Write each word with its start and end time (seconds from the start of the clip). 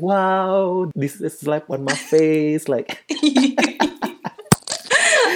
wow 0.00 0.88
this 0.96 1.20
is 1.20 1.38
slap 1.38 1.68
on 1.68 1.84
my 1.84 1.94
face 1.94 2.68
like 2.68 3.04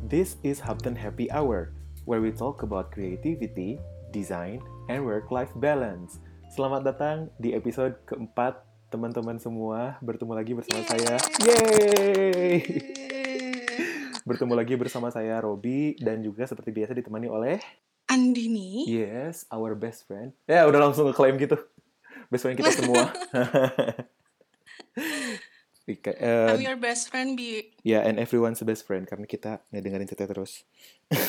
This 0.05 0.38
is 0.43 0.62
Hubton 0.62 0.96
Happy 0.96 1.27
Hour, 1.32 1.73
where 2.05 2.21
we 2.21 2.32
talk 2.32 2.64
about 2.64 2.91
creativity, 2.91 3.80
design, 4.14 4.62
and 4.88 5.04
work-life 5.04 5.52
balance. 5.57 6.21
Selamat 6.54 6.88
datang 6.88 7.18
di 7.41 7.52
episode 7.52 8.00
keempat, 8.05 8.64
teman-teman 8.89 9.38
semua. 9.41 9.97
Bertemu 10.02 10.33
lagi 10.36 10.52
bersama 10.54 10.81
saya. 10.85 11.15
Yeay! 11.41 12.61
Bertemu 14.27 14.53
lagi 14.58 14.73
bersama 14.73 15.08
saya, 15.13 15.38
Robi, 15.38 15.94
dan 16.02 16.21
juga 16.25 16.49
seperti 16.49 16.73
biasa 16.73 16.98
ditemani 16.98 17.30
oleh... 17.30 17.58
Andini. 18.05 18.85
Yes, 18.85 19.49
our 19.49 19.73
best 19.73 20.05
friend. 20.05 20.34
Ya, 20.45 20.66
udah 20.70 20.89
langsung 20.89 21.09
ngeklaim 21.09 21.38
gitu. 21.41 21.58
Best 22.30 22.45
friend 22.45 22.58
kita 22.58 22.73
semua. 22.73 23.09
Eh, 25.85 26.49
I'm 26.49 26.66
your 26.66 26.81
best 26.81 27.13
friend, 27.13 27.38
Bi. 27.38 27.62
Ya, 27.85 28.02
and 28.02 28.17
everyone's 28.17 28.57
best 28.66 28.89
friend 28.89 29.05
karena 29.05 29.30
kita 29.30 29.62
ngedengerin 29.70 30.09
cerita 30.09 30.25
terus. 30.25 30.66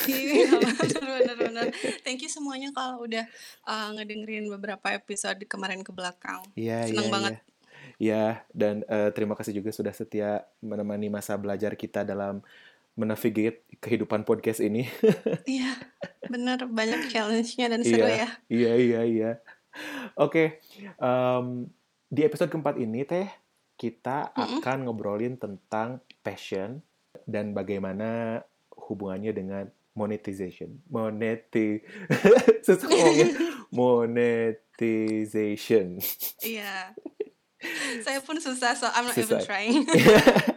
Iya, 0.09 0.49
benar-benar. 1.21 1.77
Thank 2.01 2.25
you 2.25 2.33
semuanya 2.33 2.73
kalau 2.73 3.05
udah 3.05 3.29
uh, 3.69 3.93
ngedengerin 3.93 4.49
beberapa 4.49 4.97
episode 4.97 5.45
kemarin 5.45 5.85
ke 5.85 5.93
belakang. 5.93 6.41
Iya, 6.57 6.89
Seneng 6.89 7.05
iya, 7.05 7.13
banget. 7.13 7.33
iya. 7.37 7.41
Ya, 7.97 8.25
dan 8.57 8.81
eh, 8.89 9.13
terima 9.13 9.37
kasih 9.37 9.57
juga 9.57 9.73
sudah 9.73 9.93
setia 9.93 10.45
menemani 10.65 11.13
masa 11.13 11.37
belajar 11.37 11.77
kita 11.77 12.05
dalam 12.05 12.41
menavigate 12.97 13.61
kehidupan 13.77 14.25
podcast 14.25 14.65
ini. 14.65 14.89
Iya, 15.47 15.77
benar 16.33 16.65
banyak 16.65 17.13
challenge-nya 17.13 17.71
dan 17.71 17.81
seru 17.85 18.09
Iya, 18.09 18.25
ya. 18.25 18.29
iya, 18.49 18.73
iya, 18.75 19.01
iya. 19.05 19.31
Oke, 20.17 20.65
em, 20.97 21.69
di 22.09 22.21
episode 22.25 22.49
keempat 22.49 22.81
ini 22.81 23.05
teh 23.05 23.29
kita 23.77 24.33
Mm-mm. 24.33 24.59
akan 24.59 24.77
ngobrolin 24.85 25.37
tentang 25.37 26.01
passion 26.21 26.81
dan 27.25 27.53
bagaimana 27.53 28.41
hubungannya 28.73 29.31
dengan 29.31 29.65
monetization. 29.93 30.81
Moneti, 30.89 31.81
susah 32.67 32.87
ngomongnya. 32.87 33.29
Monetization. 33.71 35.87
Iya. 36.41 36.93
Saya 38.05 38.21
pun 38.21 38.37
susah, 38.37 38.77
so 38.77 38.87
I'm 38.87 39.07
not 39.07 39.17
even 39.17 39.27
Susah. 39.27 39.43
trying. 39.43 39.85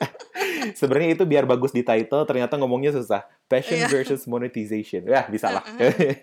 Sebenarnya 0.76 1.16
itu 1.16 1.23
biar 1.23 1.44
bagus 1.44 1.72
di 1.72 1.81
title, 1.81 2.23
ternyata 2.23 2.56
ngomongnya 2.56 2.92
susah. 2.92 3.23
Passion 3.48 3.80
Iya. 3.80 3.88
versus 3.88 4.28
monetization. 4.28 5.08
Ya, 5.08 5.26
bisa 5.26 5.50
lah. 5.50 5.64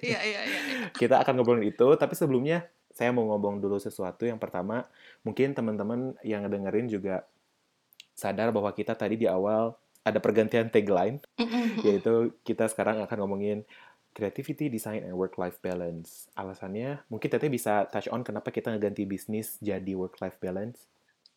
Iya, 0.00 0.20
iya, 0.20 0.40
iya. 0.44 0.58
Kita 0.92 1.18
akan 1.18 1.40
ngobrolin 1.40 1.66
itu, 1.66 1.84
tapi 1.96 2.14
sebelumnya 2.14 2.68
saya 2.96 3.10
mau 3.16 3.24
ngomong 3.30 3.60
dulu 3.64 3.76
sesuatu. 3.76 4.24
Yang 4.30 4.40
pertama, 4.44 4.76
mungkin 5.26 5.52
teman-teman 5.58 6.16
yang 6.24 6.40
ngedengerin 6.48 6.88
juga 6.88 7.14
sadar 8.22 8.48
bahwa 8.56 8.70
kita 8.78 8.92
tadi 9.02 9.16
di 9.22 9.26
awal 9.38 9.64
ada 10.08 10.18
pergantian 10.24 10.68
tagline, 10.74 11.18
yaitu 11.86 12.14
kita 12.48 12.64
sekarang 12.72 12.96
akan 13.04 13.18
ngomongin 13.24 13.58
creativity, 14.16 14.66
design, 14.76 15.02
and 15.06 15.16
work-life 15.22 15.58
balance. 15.66 16.28
Alasannya, 16.40 16.90
mungkin 17.12 17.28
Teteh 17.32 17.50
bisa 17.56 17.74
touch 17.92 18.08
on 18.14 18.22
kenapa 18.28 18.48
kita 18.56 18.68
ngeganti 18.72 19.04
bisnis 19.14 19.48
jadi 19.60 19.92
work-life 20.00 20.38
balance. 20.44 20.88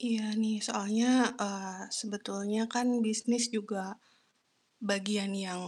Iya 0.10 0.26
nih, 0.42 0.58
soalnya 0.68 1.12
eh, 1.48 1.82
sebetulnya 2.00 2.64
kan 2.74 2.88
bisnis 3.06 3.44
juga 3.56 3.84
bagian 4.92 5.32
yang 5.46 5.62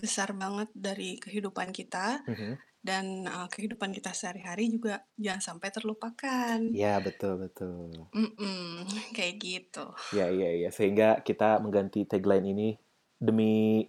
besar 0.00 0.28
banget 0.42 0.68
dari 0.86 1.10
kehidupan 1.24 1.70
kita 1.78 2.06
Mhm. 2.26 2.58
Dan 2.84 3.26
eh, 3.26 3.48
kehidupan 3.50 3.90
kita 3.94 4.14
sehari-hari 4.14 4.70
juga 4.70 5.02
jangan 5.18 5.42
sampai 5.42 5.68
terlupakan. 5.74 6.58
Ya, 6.70 6.98
betul-betul. 7.02 8.08
Mm-mm, 8.14 8.86
kayak 9.16 9.34
gitu. 9.42 9.90
Ya, 10.14 10.30
iya, 10.30 10.50
iya. 10.54 10.68
Sehingga 10.70 11.20
kita 11.24 11.58
mengganti 11.58 12.06
tagline 12.06 12.46
ini 12.46 12.68
demi 13.16 13.86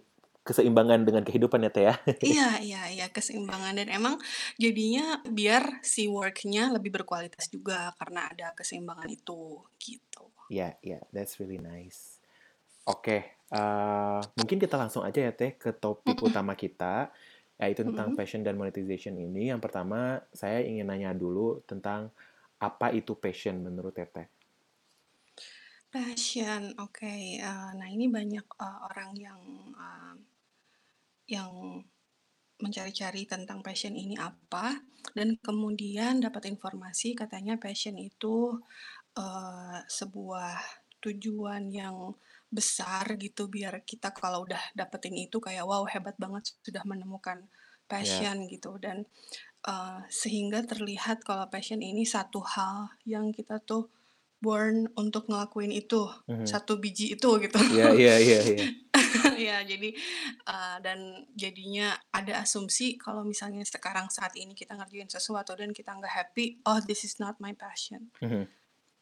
keseimbangan 0.48 1.04
dengan 1.04 1.22
kehidupan 1.28 1.68
ya, 1.68 1.70
Teh 1.70 1.84
ya. 1.84 1.94
Iya, 2.24 2.48
iya, 2.64 2.82
iya, 2.88 3.06
keseimbangan 3.12 3.76
dan 3.76 3.92
emang 3.92 4.16
jadinya 4.56 5.20
biar 5.28 5.84
si 5.84 6.08
work-nya 6.08 6.72
lebih 6.72 6.88
berkualitas 6.96 7.52
juga 7.52 7.92
karena 8.00 8.32
ada 8.32 8.56
keseimbangan 8.56 9.12
itu 9.12 9.60
gitu. 9.76 10.32
Ya, 10.48 10.80
ya, 10.80 11.04
that's 11.12 11.36
really 11.36 11.60
nice. 11.60 12.16
Oke, 12.88 13.36
eh, 13.52 14.20
mungkin 14.40 14.56
kita 14.56 14.80
langsung 14.80 15.04
aja 15.04 15.20
ya, 15.20 15.32
Teh, 15.36 15.60
ke 15.60 15.76
topik 15.76 16.16
utama 16.24 16.56
kita, 16.56 17.12
yaitu 17.62 17.82
tentang 17.88 18.08
Mm-mm. 18.08 18.16
passion 18.16 18.42
dan 18.46 18.54
monetization 18.60 19.14
ini. 19.26 19.50
Yang 19.52 19.60
pertama, 19.66 20.00
saya 20.40 20.58
ingin 20.70 20.86
nanya 20.90 21.10
dulu 21.22 21.62
tentang 21.70 22.00
apa 22.58 22.86
itu 22.94 23.12
passion 23.18 23.56
menurut 23.66 23.94
Teteh. 23.98 24.26
Passion, 25.92 26.62
oke. 26.84 27.14
eh, 27.48 27.70
nah 27.78 27.88
ini 27.96 28.06
banyak 28.16 28.46
eh, 28.64 28.78
orang 28.88 29.10
yang 29.26 29.40
eh, 29.84 30.14
yang 31.28 31.50
mencari-cari 32.58 33.22
tentang 33.32 33.62
passion 33.62 33.94
ini 33.94 34.18
apa 34.18 34.66
dan 35.16 35.28
kemudian 35.38 36.18
dapat 36.18 36.50
informasi 36.52 37.08
katanya 37.20 37.54
passion 37.64 37.96
itu 38.10 38.36
eh, 39.22 39.78
sebuah 39.98 40.58
tujuan 41.04 41.62
yang 41.70 41.96
besar 42.48 43.04
gitu 43.20 43.46
biar 43.52 43.84
kita 43.84 44.12
kalau 44.16 44.44
udah 44.48 44.60
dapetin 44.72 45.14
itu 45.16 45.36
kayak 45.38 45.64
wow 45.68 45.84
hebat 45.84 46.16
banget 46.16 46.56
sudah 46.64 46.82
menemukan 46.88 47.44
Ya, 47.88 47.96
passion 48.04 48.44
gitu 48.52 48.76
dan 48.76 49.08
eh, 49.64 49.98
sehingga 50.12 50.60
terlihat 50.60 51.24
kalau 51.24 51.48
passion 51.48 51.80
ini 51.80 52.04
satu 52.04 52.44
hal 52.44 52.92
yang 53.08 53.32
kita 53.32 53.64
tuh 53.64 53.88
born 54.44 54.92
untuk 54.94 55.26
ngelakuin 55.26 55.72
itu 55.72 56.04
mhm. 56.28 56.44
satu 56.44 56.76
biji 56.78 57.16
itu 57.16 57.28
gitu 57.40 57.58
Ya, 57.72 57.90
iya, 57.96 58.20
iya, 58.20 58.40
iya. 58.44 58.66
ya 59.48 59.56
jadi 59.64 59.94
uh, 60.46 60.76
dan 60.84 61.24
jadinya 61.32 61.96
ada 62.12 62.44
asumsi 62.44 63.00
kalau 63.00 63.24
misalnya 63.24 63.64
sekarang 63.64 64.12
saat 64.12 64.36
ini 64.36 64.52
kita 64.52 64.76
ngerjain 64.76 65.08
sesuatu 65.08 65.56
dan 65.56 65.72
kita 65.72 65.96
nggak 65.96 66.12
happy 66.12 66.60
oh 66.68 66.78
this 66.84 67.08
is 67.08 67.16
not 67.16 67.40
my 67.40 67.56
passion 67.56 68.12
Mhm. 68.20 68.44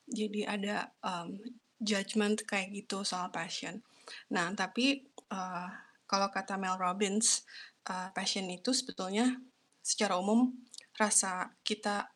jadi 0.09 0.41
ada 0.47 0.95
um, 1.03 1.37
judgment 1.81 2.44
kayak 2.44 2.72
gitu 2.72 3.03
soal 3.03 3.28
passion 3.32 3.82
nah 4.31 4.50
tapi 4.54 5.06
uh, 5.32 5.69
kalau 6.06 6.31
kata 6.31 6.54
Mel 6.56 6.78
Robbins 6.78 7.42
uh, 7.91 8.10
passion 8.14 8.47
itu 8.48 8.70
sebetulnya 8.70 9.37
secara 9.82 10.19
umum 10.19 10.54
rasa 10.97 11.53
kita 11.62 12.10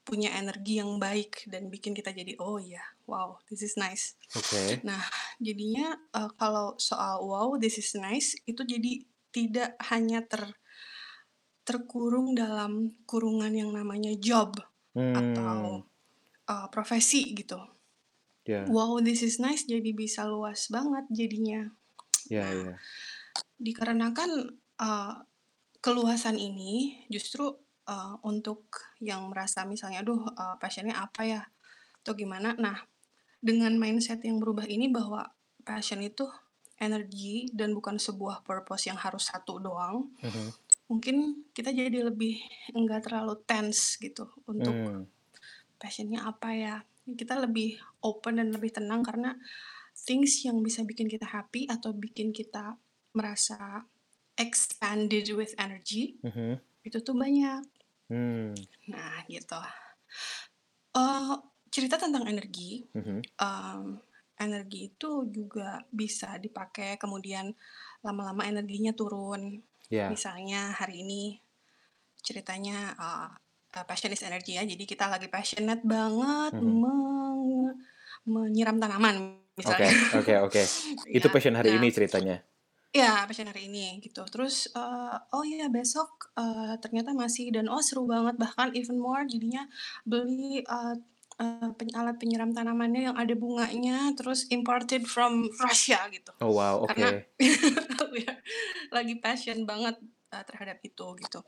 punya 0.00 0.34
energi 0.34 0.80
yang 0.82 0.98
baik 0.98 1.46
dan 1.46 1.70
bikin 1.70 1.94
kita 1.94 2.10
jadi 2.10 2.34
oh 2.42 2.58
ya 2.58 2.82
wow 3.06 3.38
this 3.46 3.62
is 3.62 3.78
nice 3.78 4.18
Oke. 4.38 4.78
Nah, 4.86 5.02
jadinya 5.42 5.98
eh, 6.14 6.30
kalau 6.38 6.78
soal 6.78 7.26
wow, 7.26 7.58
this 7.58 7.82
is 7.82 7.90
nice 7.98 8.38
itu 8.46 8.62
jadi 8.62 9.02
tidak 9.34 9.74
hanya 9.90 10.22
ter 10.22 10.54
terkurung 11.66 12.34
dalam 12.34 12.94
kurungan 13.06 13.50
yang 13.54 13.70
namanya 13.74 14.14
job 14.18 14.54
atau 14.94 15.82
Hmm, 15.82 16.50
eh, 16.50 16.66
profesi 16.70 17.34
gitu. 17.34 17.58
Ya, 18.46 18.74
Wow, 18.74 19.00
this 19.02 19.20
is 19.26 19.36
nice 19.42 19.62
jadi 19.66 19.90
bisa 20.02 20.22
luas 20.28 20.60
banget 20.70 21.04
jadinya. 21.18 21.60
ya, 22.30 22.42
Nah, 22.42 22.54
ya. 22.54 22.80
dikarenakan 23.60 24.30
eh, 24.80 25.14
keluasan 25.84 26.36
ini 26.40 27.04
justru 27.14 27.44
eh, 27.88 28.14
untuk 28.30 28.60
yang 29.02 29.28
merasa 29.32 29.64
misalnya, 29.72 30.00
aduh 30.04 30.22
eh, 30.42 30.56
passionnya 30.62 30.96
apa 31.06 31.22
ya 31.26 31.42
atau 32.04 32.12
gimana. 32.16 32.56
Nah, 32.58 32.78
dengan 33.40 33.72
mindset 33.82 34.20
yang 34.28 34.38
berubah 34.42 34.66
ini 34.68 34.86
bahwa 34.92 35.22
passion 35.68 36.00
itu 36.04 36.26
energi 36.80 37.48
dan 37.52 37.76
bukan 37.78 37.96
sebuah 38.00 38.42
purpose 38.48 38.88
yang 38.90 38.98
harus 39.00 39.28
satu 39.30 39.60
doang, 39.60 39.96
Mhm. 40.22 40.52
mungkin 40.90 41.16
kita 41.56 41.70
jadi 41.72 42.08
lebih 42.10 42.40
enggak 42.76 43.06
terlalu 43.08 43.34
tense 43.48 43.96
gitu 44.00 44.28
untuk 44.48 44.74
Hmm, 44.74 45.04
passionnya 45.80 46.26
apa 46.28 46.50
ya. 46.54 46.74
Kita 47.14 47.38
lebih 47.40 47.78
open 48.04 48.38
dan 48.40 48.48
lebih 48.50 48.74
tenang 48.74 49.04
karena 49.04 49.34
things 49.94 50.42
yang 50.46 50.60
bisa 50.64 50.82
bikin 50.86 51.06
kita 51.10 51.28
happy 51.28 51.68
atau 51.68 51.92
bikin 51.92 52.32
kita 52.32 52.76
merasa 53.12 53.84
expanded 54.38 55.28
with 55.36 55.52
energy 55.60 56.16
mhm. 56.24 56.56
itu 56.86 56.98
tuh 57.02 57.12
banyak. 57.12 57.60
Hmm, 58.10 58.56
Nah, 58.90 59.22
gitu. 59.30 59.60
Eh, 60.98 61.34
cerita 61.70 61.94
tentang 61.94 62.26
energi, 62.26 62.82
mhm. 62.90 63.22
em, 63.22 63.82
energi 64.40 64.90
itu 64.90 65.28
juga 65.30 65.78
bisa 65.92 66.34
dipakai 66.40 66.98
kemudian 66.98 67.54
lama-lama 68.02 68.42
energinya 68.48 68.90
turun. 68.90 69.62
Ya, 69.86 70.10
Misalnya 70.10 70.74
hari 70.74 71.06
ini 71.06 71.38
ceritanya 72.18 72.96
eh, 72.98 73.30
eh, 73.76 73.84
passion 73.88 74.10
is 74.14 74.22
energy 74.26 74.56
ya, 74.58 74.62
jadi 74.66 74.84
kita 74.92 75.04
lagi 75.12 75.28
passionate 75.30 75.82
banget 75.86 76.52
mhm. 76.52 76.80
meng- 76.82 77.78
menyiram 78.26 78.76
tanaman 78.82 79.16
Oke, 79.70 79.86
misalnya. 79.86 79.92
oke, 80.18 80.32
oke. 80.46 80.62
Itu 81.18 81.26
Ya, 81.26 81.32
passion 81.32 81.54
hari 81.58 81.70
nah 81.70 81.80
ini 81.80 81.88
ceritanya. 81.96 82.36
Ya, 82.90 83.22
passion 83.22 83.46
hari 83.46 83.70
ini 83.70 84.02
gitu. 84.02 84.26
Terus, 84.26 84.66
eee, 84.74 85.14
oh 85.30 85.44
iya 85.46 85.70
besok, 85.70 86.34
eee, 86.34 86.74
ternyata 86.82 87.14
masih 87.14 87.54
dan 87.54 87.70
oh 87.70 87.78
seru 87.78 88.02
banget 88.10 88.34
bahkan 88.42 88.74
even 88.74 88.98
more 88.98 89.22
jadinya 89.30 89.62
beli, 90.02 90.58
eee, 90.66 90.94
peny 91.78 91.90
alat 91.94 92.16
penyiram 92.20 92.50
tanamannya 92.52 93.00
yang 93.14 93.16
ada 93.16 93.32
bunganya 93.38 94.10
terus 94.18 94.44
imported 94.50 95.06
from 95.06 95.46
Russia 95.62 96.02
gitu. 96.10 96.34
Oh 96.40 96.52
wow, 96.52 96.80
Karena 96.88 97.08
oke. 97.08 97.24
we 98.14 98.20
are 98.26 98.40
lagi 98.96 99.14
passion 99.22 99.64
banget, 99.70 99.96
eee, 100.32 100.44
terhadap 100.48 100.78
itu 100.86 101.06
gitu. 101.22 101.40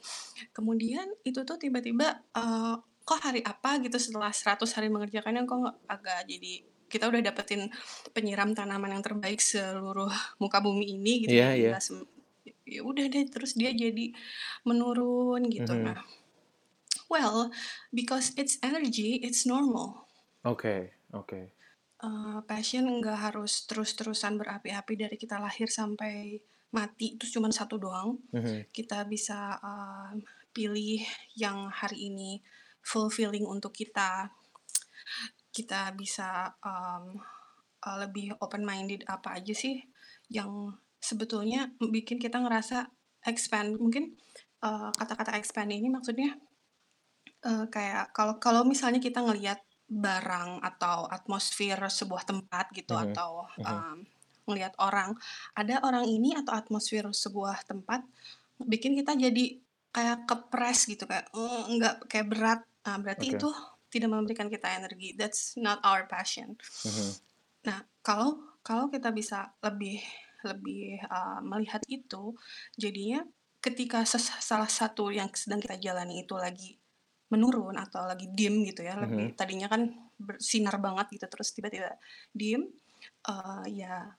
Kemudian 0.56 1.06
itu 1.26 1.40
tuh 1.48 1.56
tiba-tiba, 1.60 2.26
eee, 2.36 2.74
kok 3.06 3.20
hari 3.24 3.40
apa 3.44 3.82
gitu 3.84 3.98
setelah 3.98 4.30
100 4.34 4.70
hari 4.78 4.88
mengerjakannya 4.92 5.42
kok 5.48 5.82
agak 5.90 6.22
jadi 6.30 6.52
kita 6.92 7.08
udah 7.10 7.22
dapetin 7.24 7.66
penyiram 8.14 8.52
tanaman 8.54 8.94
yang 9.00 9.04
terbaik 9.04 9.40
seluruh 9.42 10.12
muka 10.42 10.58
bumi 10.62 10.86
ini 11.00 11.24
gitu 11.26 11.34
Iya, 11.34 11.46
jadi 11.46 11.56
iya. 11.56 11.72
sem 11.82 12.04
ya 12.66 12.82
udah 12.86 13.06
deh 13.12 13.24
terus 13.30 13.54
dia 13.58 13.70
jadi 13.74 14.12
menurun 14.68 15.42
gitu. 15.50 15.74
Mhm. 15.74 15.82
Nah, 15.82 16.02
well, 17.08 17.50
because 17.94 18.32
it's 18.36 18.58
energy, 18.62 19.16
it's 19.22 19.46
normal. 19.46 20.08
Oke, 20.50 20.74
oke. 21.10 21.40
Eee, 22.06 22.38
passion 22.50 22.84
nggak 22.98 23.18
harus 23.30 23.52
terus-terusan 23.68 24.34
berapi-api 24.40 24.94
dari 25.02 25.16
kita 25.22 25.36
lahir 25.44 25.68
sampai 25.70 26.14
mati, 26.76 27.16
terus 27.18 27.32
cuman 27.36 27.52
1 27.54 27.76
doang. 27.80 28.18
Mhm. 28.32 28.64
Kita 28.76 29.04
bisa, 29.08 29.56
eee, 29.62 30.10
pilih 30.56 31.00
yang 31.38 31.68
hari 31.72 32.08
ini 32.12 32.40
fulfilling 32.84 33.44
untuk 33.48 33.72
kita. 33.76 34.32
Kita 35.52 35.92
bisa, 35.96 36.48
mmm, 36.64 37.06
eee, 37.84 37.96
lebih 38.08 38.26
open 38.44 38.64
minded 38.64 39.04
apa 39.08 39.36
aja 39.40 39.52
sih 39.56 39.76
yang 40.32 40.76
sebetulnya 41.02 41.72
bikin 41.80 42.16
kita 42.22 42.40
ngerasa 42.40 42.88
expand. 43.28 43.76
Mungkin, 43.80 44.16
eee, 44.64 44.90
kata-kata 44.96 45.36
expand 45.40 45.70
ini 45.74 45.88
maksudnya, 45.92 46.36
eee, 47.46 47.66
kayak 47.74 48.12
kalau 48.16 48.36
kalau 48.42 48.62
misalnya 48.68 49.00
kita 49.02 49.20
ngelihat 49.24 49.60
barang 49.90 50.60
atau 50.64 51.06
atmosfer 51.10 51.78
sebuah 51.90 52.24
tempat 52.28 52.72
gitu 52.76 52.92
Mhm, 52.92 52.98
atau, 52.98 53.46
mhm. 53.56 53.84
mmm, 53.88 54.06
ngelihat 54.48 54.74
orang, 54.82 55.14
ada 55.58 55.80
orang 55.86 56.04
ini 56.08 56.34
atau 56.38 56.52
atmosfer 56.56 57.04
sebuah 57.12 57.64
tempat 57.68 58.02
bikin 58.62 58.94
kita 58.98 59.14
jadi 59.18 59.58
kayak 59.94 60.24
kepres 60.28 60.86
gitu 60.90 61.04
kayak, 61.10 61.28
nggak 61.70 61.94
kayak 62.10 62.26
berat. 62.32 62.60
Nah, 62.86 62.96
berarti 63.02 63.34
Oke. 63.34 63.38
itu 63.38 63.48
tidak 63.92 64.10
memberikan 64.12 64.48
kita 64.48 64.68
energi, 64.78 65.12
that's 65.18 65.54
not 65.60 65.78
our 65.84 66.08
passion. 66.08 66.56
Mhm. 66.84 67.22
Nah, 67.66 67.86
kalau 68.02 68.58
kalau 68.66 68.90
kita 68.90 69.10
bisa 69.14 69.54
lebih 69.62 70.02
lebih, 70.42 70.98
eee, 71.06 71.38
melihat 71.46 71.82
itu, 71.86 72.34
jadinya 72.74 73.22
ketika 73.62 74.02
salah 74.42 74.66
satu 74.66 75.14
yang 75.14 75.30
sedang 75.38 75.62
kita 75.62 75.78
jalani 75.78 76.26
itu 76.26 76.34
lagi 76.34 76.82
menurun 77.30 77.78
atau 77.78 78.02
lagi 78.10 78.26
dim 78.34 78.66
gitu 78.66 78.82
ya, 78.82 78.98
lebih 78.98 79.26
Mhm. 79.26 79.38
tadinya 79.38 79.70
kan 79.70 79.86
bersinar 80.18 80.76
banget 80.82 81.06
gitu 81.18 81.26
terus 81.30 81.54
tiba-tiba 81.54 81.94
dim, 82.34 82.66
eee, 83.30 83.62
ya 83.86 84.18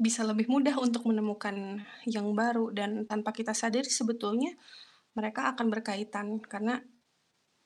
bisa 0.00 0.24
lebih 0.24 0.46
mudah 0.48 0.76
untuk 0.80 1.04
menemukan 1.10 1.84
yang 2.08 2.26
baru 2.32 2.72
dan 2.72 3.04
tanpa 3.10 3.30
kita 3.36 3.52
sadari 3.52 3.88
sebetulnya 3.88 4.56
mereka 5.18 5.52
akan 5.52 5.66
berkaitan 5.74 6.26
karena 6.52 6.80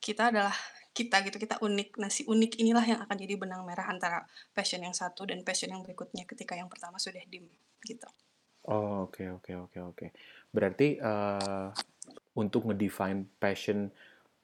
kita 0.03 0.31
adalah 0.35 0.55
kita 0.95 1.17
gitu, 1.27 1.37
kita 1.43 1.57
unik. 1.63 1.89
Nah, 2.03 2.11
si 2.13 2.23
unik 2.27 2.53
inilah 2.63 2.85
yang 2.87 3.01
akan 3.05 3.17
jadi 3.19 3.35
benang 3.41 3.63
merah 3.67 3.87
antara 3.91 4.19
passion 4.57 4.83
yang 4.83 4.95
satu 4.95 5.27
dan 5.31 5.43
passion 5.49 5.71
yang 5.75 5.83
berikutnya 5.87 6.25
ketika 6.29 6.55
yang 6.61 6.71
pertama 6.71 6.99
sudah 7.03 7.23
dim, 7.27 7.47
gitu. 7.87 8.09
Oh, 8.65 9.05
oke 9.09 9.21
oke 9.41 9.53
oke 9.69 9.79
oke. 9.93 10.07
Berarti, 10.49 10.97
eee, 10.97 11.67
untuk 12.37 12.69
nge-define 12.71 13.29
passion 13.43 13.93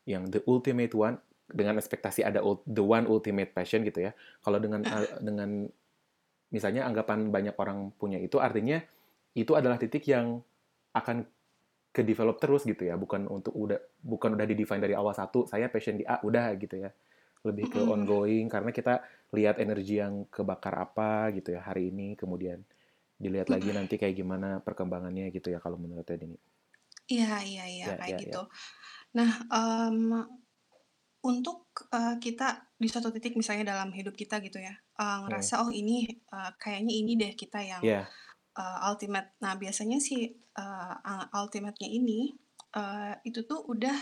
yang 0.06 0.28
the 0.28 0.40
ultimate 0.48 0.92
one, 0.96 1.18
dengan 1.50 1.78
ekspektasi 1.80 2.22
ada 2.26 2.40
the 2.68 2.84
one 2.84 3.06
ultimate 3.08 3.52
passion 3.56 3.82
gitu 3.88 4.10
ya. 4.10 4.12
Kalau 4.44 4.58
dengan, 4.60 4.84
Heeh. 4.84 4.90
eee, 4.90 5.18
dengan 5.24 5.50
misalnya 6.54 6.86
anggapan 6.88 7.30
banyak 7.34 7.54
orang 7.58 7.90
punya 8.00 8.18
itu, 8.22 8.38
artinya 8.42 8.78
itu 9.36 9.52
adalah 9.58 9.78
titik 9.80 10.04
yang 10.10 10.42
akan 10.94 11.26
ke-develop 11.96 12.38
terus 12.42 12.62
gitu 12.68 12.86
ya, 12.86 12.94
bukan 12.98 13.26
untuk 13.30 13.54
udah 13.54 13.78
bukan 14.02 14.30
udah 14.38 14.46
di-define 14.46 14.82
dari 14.84 14.94
awal 14.94 15.14
satu, 15.14 15.46
saya 15.50 15.66
passion 15.72 15.98
di 15.98 16.04
A, 16.06 16.22
udah 16.22 16.54
gitu 16.62 16.76
ya. 16.78 16.90
Lebih 17.46 17.66
ke 17.72 17.80
ongoing 17.82 18.46
karena 18.52 18.70
kita 18.74 19.02
lihat 19.34 19.56
energi 19.62 19.98
yang 20.02 20.26
kebakar 20.30 20.74
apa 20.86 21.30
gitu 21.36 21.54
ya 21.56 21.62
hari 21.66 21.90
ini, 21.94 22.14
kemudian 22.18 22.62
dilihat 23.22 23.48
lagi 23.54 23.70
nanti 23.76 23.96
kayak 24.00 24.16
gimana 24.18 24.60
perkembangannya 24.66 25.30
gitu 25.34 25.48
ya 25.54 25.58
kalau 25.62 25.78
menurut 25.80 26.06
Teh 26.06 26.18
Dini. 26.20 26.38
Iya 27.14 27.34
iya 27.50 27.64
iya, 27.76 27.88
Ya 27.88 27.96
kayak 27.98 28.14
ya 28.14 28.20
ya. 28.24 28.38
gitu. 28.38 28.40
Nah, 29.18 29.30
mmm, 29.50 30.26
untuk, 31.20 31.58
eee, 31.92 32.14
kita 32.24 32.72
di 32.80 32.88
suatu 32.88 33.12
titik 33.12 33.36
misalnya 33.36 33.76
dalam 33.76 33.92
hidup 33.92 34.16
kita 34.16 34.40
gitu 34.40 34.56
ya, 34.60 34.72
eee, 35.00 35.16
Mhm. 35.26 35.50
ngerasa, 35.50 35.64
"Oh 35.64 35.72
ini, 35.72 36.06
eee, 36.12 36.50
kayaknya 36.62 36.94
ini 37.00 37.12
deh 37.22 37.32
kita 37.38 37.60
yang, 37.64 37.82
Iya. 37.82 38.12
eee, 38.58 38.78
ultimate." 38.90 39.34
Nah, 39.44 39.54
biasanya 39.60 39.98
si, 40.02 40.16
eee, 40.34 40.94
a 41.12 41.14
ultimate-nya 41.42 41.88
ini, 41.90 42.34
eee, 42.76 43.12
itu 43.28 43.40
tuh 43.50 43.60
udah 43.68 43.96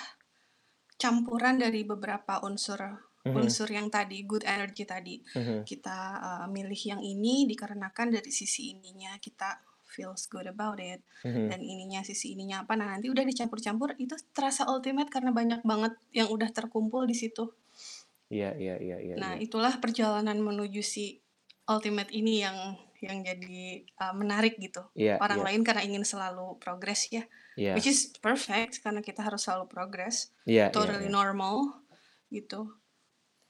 campuran 1.00 1.56
dari 1.62 1.82
beberapa 1.86 2.40
unsur 2.46 2.80
Mhm. 3.24 3.58
unsur 3.58 3.68
yang 3.70 3.88
tadi, 3.92 4.24
good 4.26 4.42
energy 4.48 4.84
tadi. 4.88 5.20
Mhm. 5.34 5.68
Kita, 5.68 5.98
eee, 6.26 6.46
milih 6.54 6.80
yang 6.96 7.02
ini 7.04 7.46
dikarenakan 7.50 8.08
dari 8.16 8.30
sisi 8.34 8.74
ininya 8.74 9.16
kita 9.22 9.62
feels 9.88 10.26
good 10.32 10.46
about 10.50 10.78
it, 10.82 11.02
Mhm. 11.24 11.50
dan 11.50 11.60
ininya, 11.64 12.02
sisi 12.06 12.34
ininya 12.36 12.64
apa, 12.66 12.74
nah 12.80 12.88
nanti 12.96 13.08
udah 13.12 13.24
dicampur-campur 13.28 13.96
itu 14.02 14.14
terasa 14.36 14.66
ultimate 14.70 15.08
karena 15.12 15.30
banyak 15.34 15.62
banget 15.66 15.94
yang 16.16 16.28
udah 16.32 16.50
terkumpul 16.54 17.04
di 17.08 17.16
situ. 17.18 17.54
Iya 18.34 18.48
iya 18.60 18.74
iya 18.84 18.96
iya 19.06 19.16
Nah, 19.16 19.34
iya. 19.34 19.38
itulah 19.40 19.80
perjalanan 19.80 20.36
menuju 20.42 20.82
si 20.84 21.22
ultimate 21.68 22.12
ini 22.12 22.44
yang 22.44 22.76
yang 23.00 23.22
jadi, 23.24 23.86
eee, 23.86 24.14
menarik 24.18 24.58
gitu. 24.60 24.84
Iya 24.94 25.22
Orang 25.22 25.40
iya. 25.40 25.44
lain 25.46 25.62
karena 25.66 25.82
ingin 25.86 26.04
selalu 26.06 26.58
progress 26.62 27.08
ya, 27.10 27.24
which 27.74 27.86
Iya. 27.86 27.88
is 27.88 28.10
perfect 28.20 28.82
karena 28.84 29.00
kita 29.02 29.22
harus 29.26 29.46
selalu 29.46 29.66
progress, 29.70 30.30
Iya 30.46 30.64
iya 30.78 30.90
totally 30.94 31.06
iya. 31.06 31.10
normal, 31.10 31.82
gitu. 32.30 32.78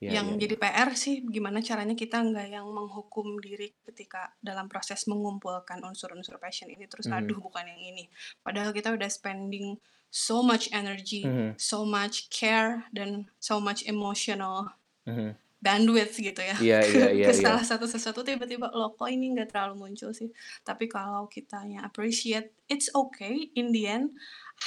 Iya 0.02 0.14
Yang 0.14 0.26
iya 0.26 0.36
jadi 0.42 0.54
iya. 0.54 0.58
PR 0.62 0.90
sih 0.96 1.14
gimana 1.28 1.60
caranya 1.64 1.94
kita 1.98 2.18
nggak 2.24 2.48
yang 2.56 2.66
menghukum 2.72 3.38
diri 3.44 3.76
ketika 3.86 4.34
dalam 4.42 4.66
proses 4.72 5.04
mengumpulkan 5.10 5.80
unsur-unsur 5.86 6.36
passion 6.42 6.68
ini 6.72 6.86
terus, 6.90 7.06
Mhm. 7.06 7.12
"Aduh 7.12 7.40
bukan 7.42 7.66
yang 7.70 7.82
ini." 7.94 8.04
Padahal 8.44 8.72
kita 8.76 8.90
udah 8.96 9.08
spending 9.12 9.76
so 10.10 10.42
much 10.42 10.68
energy, 10.72 11.24
Mhm. 11.24 11.58
so 11.58 11.84
much 11.84 12.30
care, 12.32 12.86
dan 12.94 13.28
so 13.40 13.60
much 13.60 13.84
emotional 13.86 14.74
Mhm. 15.06 15.38
bandwidth 15.62 16.16
gitu 16.20 16.38
ya, 16.42 16.56
Iya 16.56 16.78
iya 16.90 17.06
ke 17.06 17.14
iya 17.18 17.28
ke 17.28 17.32
iya. 17.40 17.54
salah 17.54 17.64
satu 17.66 17.86
sesuatu 17.90 18.22
tiba-tiba, 18.26 18.70
"Loh 18.74 18.94
kok 18.98 19.08
ini 19.10 19.32
nggak 19.34 19.52
terlalu 19.54 19.74
muncul 19.90 20.12
sih?" 20.14 20.30
Tapi 20.66 20.86
kalau 20.90 21.26
kitanya 21.30 21.82
appreciate, 21.86 22.54
it's 22.70 22.88
okay 22.94 23.50
in 23.58 23.72
the 23.74 23.86
end 23.90 24.14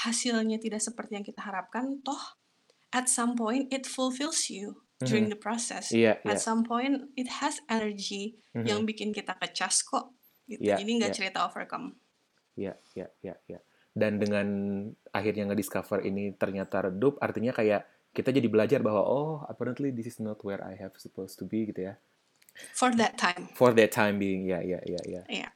hasilnya 0.05 0.57
tidak 0.61 0.81
seperti 0.83 1.17
yang 1.19 1.25
kita 1.27 1.41
harapkan, 1.43 2.01
toh 2.05 2.19
at 2.95 3.07
some 3.11 3.35
point 3.39 3.69
it 3.73 3.85
fulfills 3.89 4.47
you 4.51 4.83
during 5.07 5.27
Mhm. 5.27 5.33
the 5.33 5.37
process. 5.39 5.95
Iya 5.95 6.21
At 6.27 6.37
iya. 6.37 6.41
some 6.43 6.63
point 6.67 7.11
it 7.19 7.41
has 7.43 7.59
energy 7.71 8.39
yang 8.65 8.83
Mhm. 8.83 8.87
bikin 8.87 9.11
kita 9.15 9.35
kecas 9.39 9.83
kok, 9.87 10.13
gitu. 10.49 10.63
Iya 10.63 10.77
Jadi 10.77 10.91
nggak 11.01 11.13
iya. 11.13 11.15
cerita 11.15 11.43
overcome. 11.47 12.01
Iya 12.59 12.73
iya 12.95 13.07
iya 13.23 13.33
iya. 13.47 13.59
Dan 13.91 14.17
dengan 14.23 14.47
akhirnya 15.11 15.51
nge-discover 15.51 16.03
ini 16.07 16.31
ternyata 16.35 16.87
redup, 16.87 17.19
artinya 17.19 17.51
kayak 17.51 17.83
kita 18.15 18.31
jadi 18.31 18.47
belajar 18.47 18.79
bahwa, 18.83 19.03
"Oh, 19.03 19.43
apparently 19.47 19.91
this 19.91 20.07
is 20.07 20.19
not 20.19 20.39
where 20.47 20.59
I 20.63 20.75
have 20.79 20.95
supposed 20.99 21.39
to 21.39 21.45
be," 21.47 21.67
gitu 21.71 21.91
ya. 21.91 21.95
For 22.75 22.91
that 22.99 23.15
time. 23.19 23.51
For 23.55 23.71
that 23.75 23.91
time 23.95 24.19
being, 24.19 24.47
ya 24.47 24.59
ya 24.63 24.79
ya 24.83 25.01
ya. 25.07 25.23
Iya. 25.27 25.49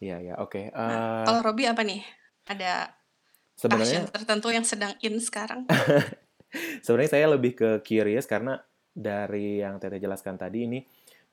Iya 0.00 0.16
iya, 0.24 0.34
oke, 0.40 0.72
Nah, 0.72 0.96
eee 0.96 1.24
kalau 1.28 1.40
Robby 1.44 1.68
apa 1.68 1.84
nih? 1.84 2.00
Ada 2.48 2.88
passion 2.88 3.60
Sebenarnya 3.60 4.00
tertentu 4.08 4.48
yang 4.48 4.64
sedang 4.64 4.96
in 5.04 5.20
sekarang? 5.20 5.68
sebenarnya 6.84 7.10
saya 7.20 7.26
lebih 7.36 7.52
ke 7.52 7.70
curious 7.84 8.24
karena 8.24 8.58
dari 8.90 9.60
yang 9.60 9.76
Teteh 9.76 10.00
jelaskan 10.00 10.40
tadi 10.40 10.64
ini 10.64 10.80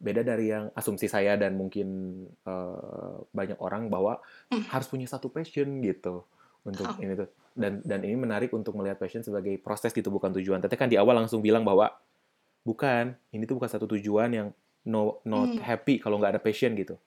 beda 0.01 0.21
dari 0.25 0.51
yang 0.53 0.69
asumsi 0.77 1.07
saya 1.09 1.35
dan 1.39 1.57
mungkin, 1.57 1.87
eee, 2.45 3.15
banyak 3.33 3.57
orang 3.61 3.89
bahwa 3.93 4.21
Mmm. 4.51 4.67
harus 4.69 4.87
punya 4.91 5.07
satu 5.09 5.29
passion 5.33 5.81
gitu 5.85 6.27
untuk 6.67 6.95
Oh. 6.97 7.03
ini 7.03 7.13
tuh. 7.17 7.29
Dan 7.57 7.81
dan 7.85 8.01
ini 8.05 8.15
menarik 8.19 8.53
untuk 8.53 8.77
melihat 8.77 9.01
passion 9.01 9.25
sebagai 9.25 9.57
proses 9.63 9.91
gitu 9.95 10.09
bukan 10.13 10.31
tujuan. 10.37 10.61
Teteh 10.61 10.77
kan 10.79 10.89
di 10.91 10.97
awal 11.01 11.17
langsung 11.25 11.41
bilang 11.41 11.65
bahwa, 11.65 11.89
"Bukan, 12.67 13.15
ini 13.35 13.43
tuh 13.49 13.57
bukan 13.59 13.71
satu 13.71 13.85
tujuan 13.97 14.29
yang 14.33 14.49
no 14.87 15.21
not 15.27 15.55
Mmm. 15.55 15.63
happy 15.63 15.99
kalau 16.01 16.17
nggak 16.21 16.37
ada 16.39 16.41
passion," 16.43 16.73
gitu. 16.79 16.97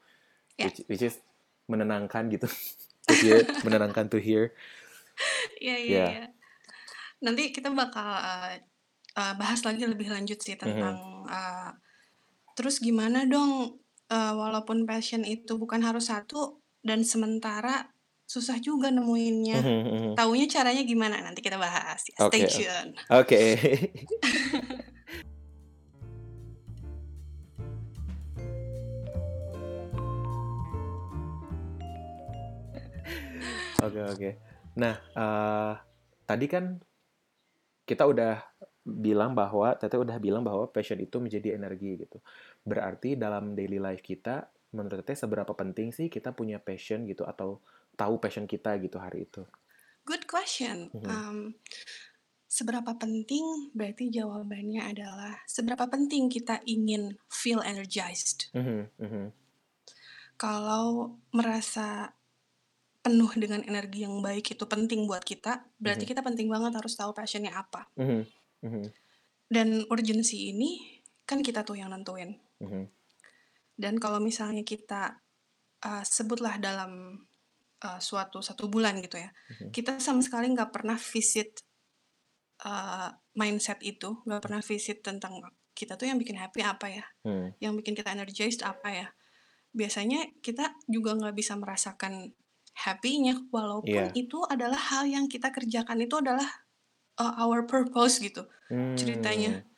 Ya. 0.59 0.66
Which 0.66 0.82
which 0.90 1.02
is 1.06 1.23
menenangkan 1.70 2.28
gitu 2.35 2.49
to 3.09 3.14
hear, 3.18 3.54
menenangkan 3.64 4.09
to 4.12 4.18
hear. 4.23 4.54
Iya 5.62 5.75
iya 5.85 5.99
Iya. 5.99 6.09
iya. 6.09 6.20
Nanti 7.25 7.42
kita 7.56 7.68
bakal, 7.80 8.09
eee, 9.18 9.32
bahas 9.40 9.61
lagi 9.68 9.85
lebih 9.92 10.09
lanjut 10.14 10.38
sih 10.47 10.56
tentang, 10.62 10.97
eee, 11.28 11.68
terus 12.60 12.76
gimana 12.76 13.24
dong, 13.24 13.80
eee, 14.12 14.32
walaupun 14.36 14.84
passion 14.84 15.24
itu 15.24 15.56
bukan 15.56 15.80
harus 15.80 16.12
satu 16.12 16.60
dan 16.84 17.00
sementara 17.08 17.88
susah 18.28 18.60
juga 18.60 18.92
nemuinnya. 18.92 19.64
Mhm 19.64 19.80
mhm. 19.88 20.12
Taunya 20.12 20.44
caranya 20.44 20.84
gimana? 20.84 21.24
Nanti 21.24 21.40
kita 21.40 21.56
bahas 21.56 22.04
ya, 22.04 22.20
stay 22.20 22.44
oke. 22.44 22.52
tune. 22.52 22.90
Oke. 23.08 23.40
Oke 33.80 33.96
oke. 33.96 34.30
Nah, 34.76 34.92
eee, 35.16 35.72
tadi 36.28 36.46
kan 36.52 36.76
kita 37.88 38.04
udah 38.04 38.44
bilang 38.84 39.32
bahwa 39.32 39.72
Teteh 39.76 39.96
udah 39.96 40.20
bilang 40.20 40.44
bahwa 40.44 40.68
passion 40.68 41.00
itu 41.00 41.16
menjadi 41.16 41.56
energi 41.56 42.00
gitu. 42.00 42.20
Berarti 42.64 43.16
dalam 43.16 43.56
daily 43.56 43.80
life 43.80 44.04
kita, 44.04 44.48
menurut 44.76 45.02
Teteh 45.02 45.16
seberapa 45.18 45.52
penting 45.56 45.90
sih 45.96 46.08
kita 46.12 46.30
punya 46.36 46.60
passion 46.60 47.08
gitu 47.08 47.24
atau 47.24 47.60
tahu 47.96 48.20
passion 48.22 48.44
kita 48.48 48.76
gitu 48.84 48.96
hari 49.00 49.24
itu? 49.28 49.42
Good 50.04 50.26
question. 50.28 50.90
Mhm. 50.92 51.06
Mmm, 51.06 51.54
seberapa 52.50 52.92
penting 52.98 53.70
berarti 53.78 54.10
jawabannya 54.10 54.82
adalah 54.92 55.34
seberapa 55.48 55.86
penting 55.88 56.28
kita 56.28 56.60
ingin 56.66 57.16
feel 57.30 57.60
energized. 57.64 58.52
Mhm 58.54 58.90
mhm. 58.98 59.32
Kalau 60.40 61.20
merasa 61.36 62.16
penuh 63.04 63.32
dengan 63.36 63.64
energi 63.64 64.04
yang 64.06 64.20
baik 64.20 64.56
itu 64.56 64.64
penting 64.68 65.08
buat 65.08 65.24
kita, 65.24 65.52
berarti 65.80 66.04
Mhm. 66.04 66.10
kita 66.10 66.20
penting 66.24 66.48
banget 66.52 66.72
harus 66.76 66.94
tahu 66.96 67.12
passion-nya 67.16 67.52
apa. 67.56 67.88
Mhm 67.96 68.26
mhm. 68.62 68.92
Dan 69.50 69.82
urgensi 69.90 70.54
ini 70.54 71.02
kan 71.26 71.42
kita 71.42 71.66
tuh 71.66 71.74
yang 71.80 71.90
nentuin. 71.90 72.38
Mhm. 72.60 72.90
Dan 73.78 73.98
kalau 74.02 74.18
misalnya 74.22 74.62
kita, 74.66 75.20
eee, 75.84 76.04
sebutlah 76.06 76.58
dalam, 76.62 77.24
eee, 77.82 78.00
suatu 78.02 78.40
1 78.44 78.68
bulan 78.72 78.98
gitu 79.04 79.20
ya, 79.20 79.30
Mhm. 79.48 79.74
kita 79.74 79.98
sama 80.02 80.22
sekali 80.24 80.50
nggak 80.54 80.72
pernah 80.74 80.98
visit, 80.98 81.62
eee, 82.64 83.08
mindset 83.38 83.80
itu, 83.84 84.22
nggak 84.26 84.42
pernah 84.44 84.62
visit 84.64 85.02
tentang 85.04 85.40
kita 85.76 85.96
tuh 86.00 86.08
yang 86.10 86.18
bikin 86.20 86.38
happy 86.40 86.62
apa 86.64 86.88
ya, 86.90 87.04
Hmm. 87.24 87.50
yang 87.62 87.74
bikin 87.78 87.94
kita 87.98 88.12
energized 88.14 88.62
apa 88.66 88.88
ya. 88.92 89.08
Biasanya 89.76 90.30
kita 90.44 90.76
juga 90.90 91.16
nggak 91.18 91.36
bisa 91.38 91.54
merasakan 91.60 92.32
happy-nya 92.76 93.48
walaupun 93.54 94.08
Iya. 94.08 94.16
itu 94.16 94.42
adalah 94.48 94.78
hal 94.92 95.04
yang 95.10 95.26
kita 95.30 95.50
kerjakan 95.54 95.98
itu 96.04 96.16
adalah, 96.22 96.48
eee, 97.20 97.34
our 97.42 97.64
purpose 97.68 98.20
gitu 98.22 98.46
ceritanya. 98.98 99.56
Mmm. 99.56 99.70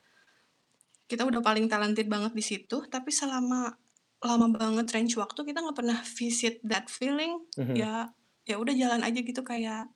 Kita 1.12 1.28
udah 1.28 1.44
paling 1.44 1.68
talented 1.68 2.08
banget 2.08 2.32
di 2.32 2.40
situ, 2.40 2.88
tapi 2.88 3.12
selama 3.12 3.76
lama 4.24 4.46
banget 4.48 4.88
range 4.96 5.20
waktu 5.20 5.44
kita 5.44 5.60
nggak 5.60 5.76
pernah 5.76 6.00
visit 6.16 6.56
that 6.64 6.88
feeling, 6.88 7.44
Mhm. 7.60 7.76
ya 7.76 8.08
ya 8.48 8.56
udah 8.56 8.72
jalan 8.72 9.04
aja 9.04 9.20
gitu 9.20 9.44
kayak 9.44 9.92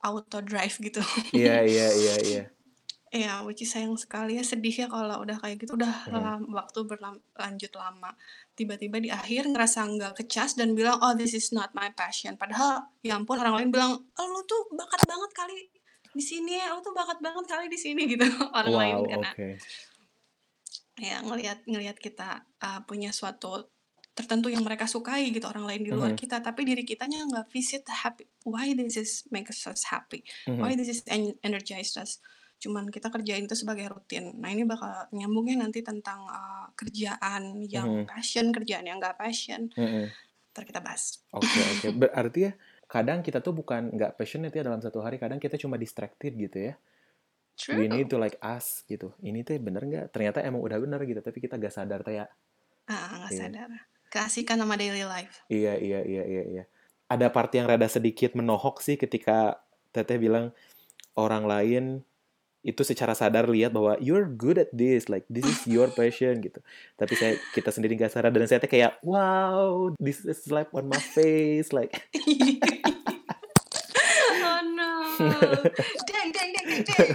auto 0.00 0.40
drive 0.40 0.72
gitu. 0.80 1.04
Iya 1.36 1.60
iya 1.76 1.88
iya 1.92 2.14
iya. 2.24 2.44
Iya, 3.12 3.44
which 3.44 3.60
is 3.62 3.70
sayang 3.70 4.00
sekali 4.00 4.40
ya, 4.40 4.44
sedih 4.44 4.72
ya 4.72 4.86
kalau 4.88 5.22
udah 5.22 5.36
kayak 5.38 5.60
gitu, 5.60 5.76
udah 5.76 6.08
Mhm. 6.08 6.24
lam 6.24 6.40
waktu 6.56 6.78
berlam 6.88 7.20
lanjut 7.36 7.72
lama. 7.76 8.16
Tiba-tiba 8.56 8.96
di 8.96 9.12
akhir 9.12 9.52
ngerasa 9.52 9.84
nggak 9.92 10.12
kecas 10.24 10.56
dan 10.56 10.72
bilang, 10.72 10.96
"Oh, 11.04 11.12
this 11.12 11.36
is 11.36 11.52
not 11.52 11.70
my 11.76 11.92
passion." 11.92 12.34
Padahal 12.40 12.96
ya 13.04 13.20
ampun 13.20 13.36
orang 13.38 13.60
lain 13.60 13.70
bilang, 13.76 13.92
"Oh, 14.16 14.26
lu 14.26 14.40
tuh 14.48 14.72
bakat 14.72 15.04
banget 15.04 15.30
kali 15.36 15.56
di 16.16 16.22
sini 16.24 16.56
ya, 16.58 16.72
lu 16.72 16.80
tuh 16.80 16.96
bakat 16.96 17.20
banget 17.20 17.44
kali 17.44 17.68
di 17.68 17.78
sini," 17.78 18.08
gitu 18.08 18.24
orang 18.56 18.72
lain 18.74 18.96
Wow, 19.04 19.10
karena 19.12 19.30
oke. 19.36 19.48
Ya 20.98 21.20
ngelihat 21.24 21.64
ngelihat 21.68 21.96
kita, 22.00 22.44
eee, 22.62 22.80
punya 22.88 23.10
suatu 23.12 23.68
tertentu 24.16 24.48
yang 24.48 24.64
mereka 24.64 24.88
sukai 24.88 25.28
gitu 25.34 25.44
orang 25.44 25.68
lain 25.68 25.82
di 25.84 25.92
luar 25.92 26.12
Mhm. 26.12 26.18
kita, 26.18 26.40
tapi 26.40 26.64
diri 26.64 26.82
kitanya 26.88 27.20
nggak 27.28 27.52
visit 27.52 27.84
happy 27.88 28.24
why 28.48 28.72
this 28.72 28.96
is 28.96 29.10
makes 29.28 29.68
us 29.68 29.84
happy, 29.92 30.24
why 30.56 30.72
Mhm. 30.72 30.76
this 30.78 30.88
is 30.88 31.00
en 31.12 31.36
energized 31.44 32.00
us. 32.00 32.18
Cuman 32.62 32.88
kita 32.88 33.12
kerjain 33.12 33.44
itu 33.44 33.52
sebagai 33.58 33.92
rutin. 33.92 34.32
Nah, 34.40 34.48
ini 34.48 34.64
bakal 34.64 35.12
nyambungnya 35.12 35.60
nanti 35.68 35.84
tentang, 35.84 36.24
eee, 36.28 36.66
kerjaan 36.80 37.60
yang 37.68 37.92
Mhm. 37.92 38.08
passion, 38.08 38.48
kerjaan 38.56 38.88
yang 38.88 38.96
nggak 39.02 39.20
passion. 39.20 39.68
Mhm. 39.76 40.16
Entar 40.52 40.64
kita 40.68 40.80
bahas. 40.84 41.20
Oke 41.34 41.66
oke. 41.66 41.90
Berarti 41.90 42.38
ya, 42.48 42.52
kadang 42.86 43.20
kita 43.26 43.42
tuh 43.42 43.52
bukan 43.60 43.90
nggak 43.94 44.14
passionate 44.18 44.54
ya 44.54 44.62
dalam 44.66 44.78
satu 44.80 45.02
hari, 45.02 45.18
kadang 45.18 45.42
kita 45.42 45.58
cuma 45.58 45.74
distracted 45.76 46.32
gitu 46.38 46.58
ya. 46.70 46.74
We 47.72 47.88
need 47.90 48.06
True. 48.06 48.14
to 48.14 48.22
like 48.22 48.36
ask 48.44 48.84
gitu, 48.86 49.12
"Ini 49.24 49.42
teh 49.42 49.58
bener 49.58 49.82
nggak?" 49.82 50.12
Ternyata 50.14 50.44
emang 50.44 50.62
udah 50.62 50.78
bener 50.78 51.00
gitu, 51.08 51.20
tapi 51.24 51.38
kita 51.42 51.56
nggak 51.58 51.74
sadar 51.74 52.00
teh 52.06 52.20
ya. 52.22 52.26
Heeh, 52.86 53.10
nggak 53.18 53.32
Iya. 53.34 53.40
sadar. 53.42 53.70
Keasikan 54.12 54.56
sama 54.62 54.78
daily 54.78 55.02
life. 55.02 55.42
Iya 55.50 55.74
iya 55.78 56.00
iya 56.06 56.22
iya 56.26 56.42
iya. 56.46 56.62
Ada 57.10 57.30
part 57.30 57.50
yang 57.54 57.66
rada 57.70 57.86
sedikit 57.90 58.34
menohok 58.38 58.82
sih 58.82 58.94
ketika 58.98 59.62
Teteh 59.94 60.18
bilang 60.20 60.52
orang 61.16 61.44
lain 61.48 61.84
itu 62.66 62.82
secara 62.82 63.14
sadar 63.14 63.46
lihat 63.48 63.72
bahwa, 63.72 63.96
"You're 64.02 64.26
good 64.28 64.58
at 64.58 64.70
this, 64.74 65.06
like 65.08 65.24
this 65.30 65.46
is 65.46 65.60
your 65.70 65.88
passion," 65.98 66.42
gitu. 66.42 66.60
Tapi 66.98 67.14
saya 67.16 67.32
kita 67.54 67.70
sendiri 67.72 67.94
nggak 67.98 68.12
sadar 68.12 68.30
dan 68.34 68.46
saya 68.50 68.60
kayak, 68.66 68.98
"Wow, 69.06 69.94
this 70.02 70.26
is 70.26 70.42
slap 70.44 70.70
on 70.76 70.90
my 70.90 71.00
face," 71.00 71.70
like 71.72 71.94
no. 71.94 72.92
Deng 75.16 76.28
deng 76.30 76.48
deng 76.52 76.66
deng 76.66 76.82
deng. 76.84 77.08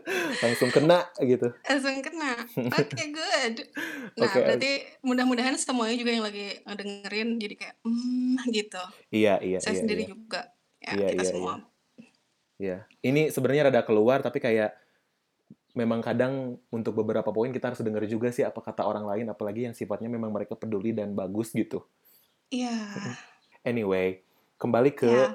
langsung 0.42 0.70
kena 0.74 1.06
gitu. 1.22 1.48
Langsung 1.62 2.02
kena. 2.02 2.32
Oke, 2.74 3.04
good. 3.14 3.54
Nah, 4.18 4.26
oke. 4.26 4.40
berarti 4.42 4.72
mudah-mudahan 5.06 5.54
semuanya 5.54 5.94
juga 5.94 6.10
yang 6.10 6.24
lagi 6.26 6.58
ngedengerin 6.66 7.28
jadi 7.38 7.54
kayak, 7.54 7.76
mmm, 7.86 8.42
gitu. 8.50 8.82
Iya 9.14 9.38
iya 9.38 9.58
Saya 9.62 9.78
iya 9.78 9.80
sendiri 9.84 10.02
iya. 10.02 10.10
juga. 10.10 10.40
Ya, 10.80 10.92
Iya 10.96 11.06
kita 11.14 11.22
iya 11.22 11.30
semua. 11.30 11.54
iya. 11.54 11.58
Iya. 12.60 12.76
Ini 13.00 13.22
sebenarnya 13.32 13.62
rada 13.70 13.82
keluar 13.86 14.20
tapi 14.20 14.42
kayak 14.42 14.74
memang 15.78 16.02
kadang 16.02 16.58
untuk 16.74 16.98
beberapa 16.98 17.30
poin 17.30 17.54
kita 17.54 17.70
harus 17.70 17.80
denger 17.80 18.04
juga 18.10 18.34
sih 18.34 18.42
apa 18.42 18.58
kata 18.58 18.82
orang 18.82 19.06
lain, 19.06 19.30
apalagi 19.30 19.70
yang 19.70 19.74
sifatnya 19.76 20.10
memang 20.10 20.34
mereka 20.34 20.58
peduli 20.58 20.90
dan 20.90 21.14
bagus 21.14 21.54
gitu. 21.54 21.86
Iya. 22.50 22.74
Mhm. 22.74 23.14
Anyway, 23.62 24.24
kembali 24.58 24.90
ke 24.96 25.06
Ya. 25.06 25.26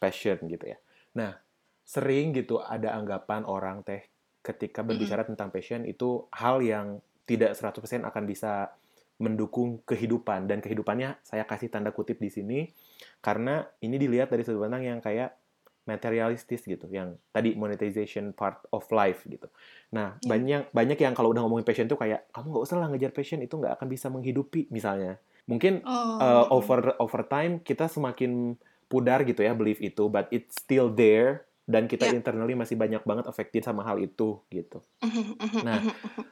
Passion 0.00 0.40
gitu 0.48 0.64
ya. 0.64 0.78
Nah, 1.14 1.36
sering 1.84 2.32
gitu 2.32 2.58
ada 2.58 2.96
anggapan 2.96 3.44
orang 3.44 3.84
teh 3.84 4.00
ketika 4.40 4.80
berbicara 4.80 5.28
tentang 5.28 5.52
passion 5.52 5.84
itu 5.84 6.24
hal 6.32 6.64
yang 6.64 7.04
tidak 7.28 7.52
100% 7.52 8.08
akan 8.08 8.24
bisa 8.24 8.72
mendukung 9.20 9.84
kehidupan 9.84 10.48
dan 10.48 10.64
kehidupannya 10.64 11.20
saya 11.20 11.44
kasih 11.44 11.68
tanda 11.68 11.92
kutip 11.92 12.16
di 12.16 12.32
sini 12.32 12.72
karena 13.20 13.68
ini 13.84 14.00
dilihat 14.00 14.32
dari 14.32 14.40
sudut 14.40 14.64
pandang 14.64 14.80
yang 14.80 14.98
kayak 15.04 15.36
materialistis 15.84 16.62
gitu, 16.62 16.86
yang 16.88 17.18
tadi 17.34 17.56
monetization 17.56 18.30
part 18.30 18.62
of 18.70 18.86
life 18.94 19.26
gitu. 19.26 19.48
Nah, 19.92 20.16
Ya. 20.22 20.28
banyak 20.28 20.62
banyak 20.70 20.98
yang 21.02 21.12
kalau 21.16 21.34
udah 21.34 21.42
ngomongin 21.42 21.66
passion 21.66 21.90
tuh 21.90 21.98
kayak 21.98 22.30
kamu 22.30 22.46
nggak 22.52 22.64
usah 22.64 22.76
lah 22.78 22.88
ngejar 22.92 23.12
passion 23.12 23.40
itu 23.42 23.58
nggak 23.58 23.74
akan 23.80 23.88
bisa 23.90 24.06
menghidupi 24.12 24.70
misalnya. 24.70 25.18
Mungkin 25.50 25.82
Oh, 25.82 26.20
uh, 26.20 26.46
over 26.54 26.94
over 27.02 27.26
time 27.26 27.58
kita 27.64 27.90
semakin 27.90 28.54
pudar 28.90 29.22
gitu 29.28 29.40
ya 29.46 29.54
belief 29.56 29.78
itu, 29.80 30.10
but 30.10 30.26
it's 30.34 30.58
still 30.60 30.90
there 30.92 31.46
dan 31.70 31.86
kita 31.86 32.04
Ya. 32.04 32.12
internally 32.12 32.58
masih 32.58 32.74
banyak 32.76 33.02
banget 33.06 33.26
affected 33.30 33.62
sama 33.64 33.86
hal 33.86 34.02
itu 34.02 34.42
gitu. 34.50 34.82
Mhm 35.02 35.36
mhm 35.40 35.64
Nah, 35.64 35.86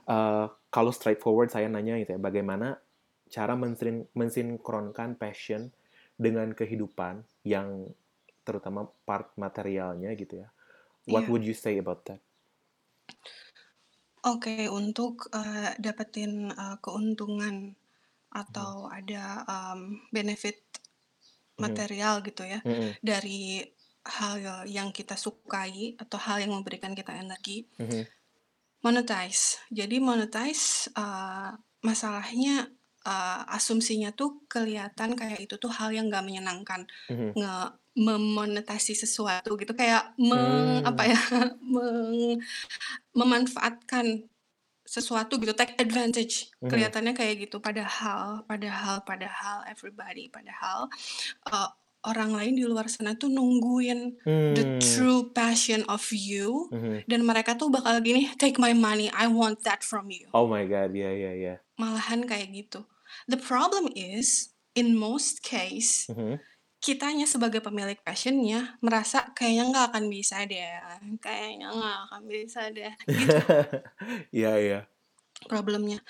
uh, 0.08 0.46
kalau 0.72 0.92
straightforward 0.94 1.50
saya 1.52 1.68
nanya 1.70 1.98
gitu 2.02 2.16
ya, 2.16 2.20
bagaimana 2.20 2.80
cara 3.28 3.54
mensin 3.58 4.08
mensinkronkan 4.16 5.16
passion 5.20 5.72
dengan 6.20 6.52
kehidupan 6.56 7.24
yang 7.46 7.92
terutama 8.46 8.88
part 9.08 9.32
materialnya 9.40 10.12
gitu 10.16 10.44
ya. 10.46 10.48
What 11.08 11.26
Iya. 11.26 11.32
would 11.32 11.44
you 11.46 11.56
say 11.56 11.76
about 11.80 12.06
that? 12.08 12.20
Oke, 14.32 14.54
untuk, 14.80 15.14
eee, 15.38 15.70
dapetin, 15.84 16.32
eee, 16.60 16.76
keuntungan 16.84 17.56
atau 18.42 18.72
ada, 18.98 19.24
mmm, 19.46 20.10
benefit. 20.16 20.56
Material 21.60 22.14
gitu 22.26 22.42
ya, 22.46 22.60
Mhm. 22.64 22.98
dari 23.04 23.62
hal 24.08 24.66
yang 24.70 24.88
kita 24.94 25.14
sukai 25.18 25.94
atau 26.02 26.18
hal 26.26 26.38
yang 26.44 26.52
memberikan 26.56 26.94
kita 26.96 27.12
energi, 27.18 27.66
Mhm. 27.78 28.08
monetize. 28.84 29.58
Jadi 29.74 29.96
monetize, 30.02 30.90
eee, 30.94 31.50
masalahnya, 31.84 32.70
eee, 33.06 33.40
asumsinya 33.58 34.10
tuh 34.14 34.46
kelihatan 34.52 35.14
kayak 35.18 35.40
itu 35.46 35.54
tuh 35.62 35.70
hal 35.72 35.90
yang 35.96 36.06
nggak 36.10 36.24
menyenangkan, 36.26 36.86
Mhm. 37.08 37.38
nge 37.38 37.54
memonetasi 37.98 38.94
sesuatu 38.94 39.58
gitu, 39.58 39.74
kayak 39.74 40.14
meng 40.22 40.46
apa 40.86 41.02
Mmm. 41.02 41.10
ya, 41.10 41.18
meng 41.74 42.38
memanfaatkan 43.16 44.06
sesuatu 44.88 45.37
gitu, 45.37 45.52
take 45.52 45.76
advantage, 45.76 46.49
Mhm. 46.64 46.68
kelihatannya 46.73 47.12
kayak 47.12 47.35
gitu. 47.49 47.61
Padahal 47.61 48.49
padahal 48.49 49.04
padahal 49.04 49.68
everybody, 49.68 50.33
padahal, 50.33 50.88
eee, 51.49 51.68
orang 52.09 52.30
lain 52.33 52.54
di 52.57 52.64
luar 52.64 52.88
sana 52.88 53.12
tuh 53.18 53.28
nungguin 53.28 54.16
the 54.49 54.64
Mmm. 54.64 54.80
true 54.80 55.28
passion 55.37 55.85
of 55.92 56.09
you 56.14 56.73
Mhm. 56.73 57.04
dan 57.11 57.21
mereka 57.26 57.52
tuh 57.59 57.68
bakal 57.68 58.00
gini, 58.00 58.33
"Take 58.40 58.57
my 58.57 58.73
money, 58.73 59.12
I 59.12 59.28
want 59.28 59.61
that 59.68 59.85
from 59.85 60.09
you." 60.09 60.30
Oh 60.33 60.49
my 60.49 60.64
god, 60.64 60.95
iya 60.97 61.11
iya 61.12 61.33
iya. 61.37 61.54
Malahan 61.76 62.25
kayak 62.25 62.49
gitu. 62.54 62.80
The 63.28 63.37
problem 63.37 63.92
is, 63.92 64.57
in 64.78 64.97
most 64.97 65.45
case, 65.45 66.09
Mhm. 66.09 66.38
Kitanya 66.85 67.26
sebagai 67.28 67.61
pemilik 67.64 67.99
passion-nya 68.06 68.78
merasa, 68.85 69.18
"Kayaknya 69.37 69.62
nggak 69.70 69.87
akan 69.94 70.04
bisa 70.14 70.37
deh, 70.50 70.62
kayaknya 71.25 71.66
nggak 71.76 71.97
akan 72.11 72.23
bisa 72.30 72.61
deh," 72.76 72.92
gitu 73.12 73.42
Iya 74.37 74.50
iya. 74.64 74.78
problemnya. 75.47 76.02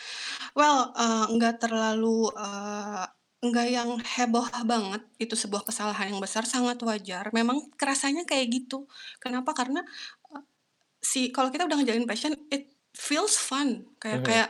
Well, 0.56 0.92
eee, 0.96 1.24
nggak 1.36 1.56
terlalu, 1.64 2.32
eee, 2.36 3.04
nggak 3.44 3.68
yang 3.70 3.90
heboh 4.02 4.46
banget, 4.66 5.02
itu 5.22 5.34
sebuah 5.38 5.62
kesalahan 5.68 6.10
yang 6.16 6.20
besar, 6.22 6.44
sangat 6.48 6.80
wajar. 6.82 7.30
Memang 7.36 7.70
kerasanya 7.78 8.24
kayak 8.28 8.48
gitu. 8.52 8.88
Kenapa? 9.22 9.52
Karena, 9.56 9.82
eee, 10.32 10.42
si 11.02 11.20
kalau 11.34 11.50
kita 11.54 11.66
udah 11.68 11.78
ngejalanin 11.82 12.08
passion, 12.10 12.34
it 12.52 12.72
feels 12.96 13.36
fun. 13.38 13.88
Kayak 14.02 14.20
Mhm. 14.20 14.28
kayak, 14.28 14.48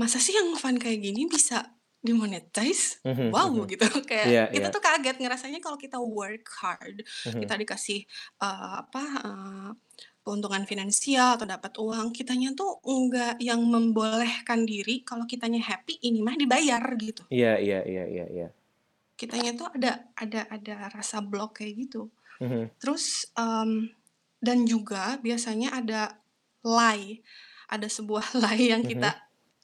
"Masa 0.00 0.18
sih 0.22 0.34
yang 0.36 0.54
fun 0.60 0.76
kayak 0.80 1.00
gini 1.04 1.26
bisa 1.30 1.71
di-monetize? 2.04 3.00
Mhm 3.04 3.34
Wow!" 3.34 3.54
mhm. 3.54 3.68
Gitu. 3.70 3.84
Kayak 4.10 4.30
Iya 4.30 4.44
kita 4.52 4.66
iya. 4.66 4.70
tuh 4.74 4.82
kaget 4.84 5.16
ngerasanya 5.22 5.58
kalau 5.64 5.78
kita 5.80 5.98
work 6.02 6.46
hard, 6.62 7.02
Mhm. 7.24 7.42
kita 7.42 7.54
dikasih, 7.60 8.04
eee, 8.42 8.70
apa, 8.82 9.02
eee, 9.26 9.70
keuntungan 10.22 10.64
finansial 10.70 11.34
atau 11.38 11.46
dapat 11.48 11.72
uang, 11.82 12.14
kitanya 12.14 12.54
tuh 12.54 12.78
enggak 12.86 13.38
yang 13.42 13.58
membolehkan 13.66 14.62
diri 14.68 15.02
kalau 15.02 15.24
kitanya 15.26 15.58
happy, 15.62 15.98
ini 16.06 16.20
mah 16.22 16.36
dibayar 16.38 16.82
gitu. 17.00 17.26
Iya 17.34 17.52
iya 17.64 17.78
iya 17.90 18.02
iya 18.14 18.24
iya. 18.34 18.46
Kitanya 19.16 19.52
tuh 19.54 19.68
ada 19.70 20.10
ada 20.18 20.48
ada 20.50 20.74
rasa 20.90 21.20
block 21.22 21.60
kayak 21.62 21.74
gitu. 21.88 22.10
Mhm. 22.40 22.70
Terus, 22.80 23.28
mmm, 23.36 23.92
dan 24.42 24.58
juga 24.68 25.18
biasanya 25.22 25.74
ada 25.80 26.02
lie, 26.64 27.22
ada 27.70 27.88
sebuah 27.90 28.34
lie 28.42 28.72
yang 28.74 28.84
kita 28.86 29.16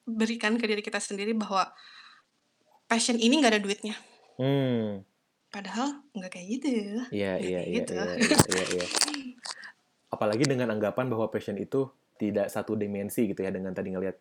berikan 0.09 0.57
ke 0.61 0.66
diri 0.71 0.83
kita 0.85 1.00
sendiri 1.02 1.33
bahwa 1.37 1.71
passion 2.90 3.16
ini 3.21 3.35
nggak 3.40 3.52
ada 3.54 3.62
duitnya. 3.64 3.95
Mmm. 4.38 5.04
Padahal 5.52 5.88
nggak 6.16 6.30
kayak 6.35 6.47
gitu, 6.52 6.68
Iya 7.14 7.28
iya 7.47 7.59
iya 7.71 7.83
gitu. 7.83 7.92
iya 7.97 8.11
iya 8.25 8.38
iya 8.52 8.62
iya. 8.75 8.85
Apalagi 10.09 10.45
dengan 10.49 10.73
anggapan 10.73 11.07
bahwa 11.12 11.28
passion 11.28 11.57
itu 11.61 11.88
tidak 12.16 12.49
satu 12.49 12.73
dimensi 12.75 13.28
gitu 13.30 13.40
ya, 13.45 13.50
dengan 13.52 13.73
tadi 13.76 13.92
ngelihat 13.95 14.16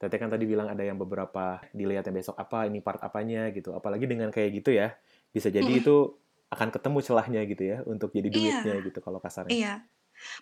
Teteh 0.00 0.16
kan 0.16 0.32
tadi 0.32 0.48
bilang 0.48 0.64
ada 0.72 0.80
yang 0.80 0.96
beberapa 0.96 1.60
dilihatnya 1.76 2.08
besok 2.16 2.32
apa, 2.40 2.64
ini 2.64 2.80
part 2.80 3.04
apanya 3.04 3.52
gitu. 3.52 3.76
Apalagi 3.76 4.08
dengan 4.08 4.32
kayak 4.32 4.50
gitu 4.64 4.72
ya, 4.72 4.96
bisa 5.28 5.52
jadi 5.52 5.68
Mhm. 5.68 5.80
itu 5.84 6.16
akan 6.48 6.72
ketemu 6.72 6.98
celahnya 7.04 7.40
gitu 7.44 7.62
ya, 7.68 7.76
untuk 7.84 8.08
jadi 8.16 8.32
duitnya 8.32 8.74
Iya. 8.74 8.80
gitu 8.80 8.96
kalau 9.04 9.20
kasarnya. 9.20 9.60
Iya. 9.60 9.72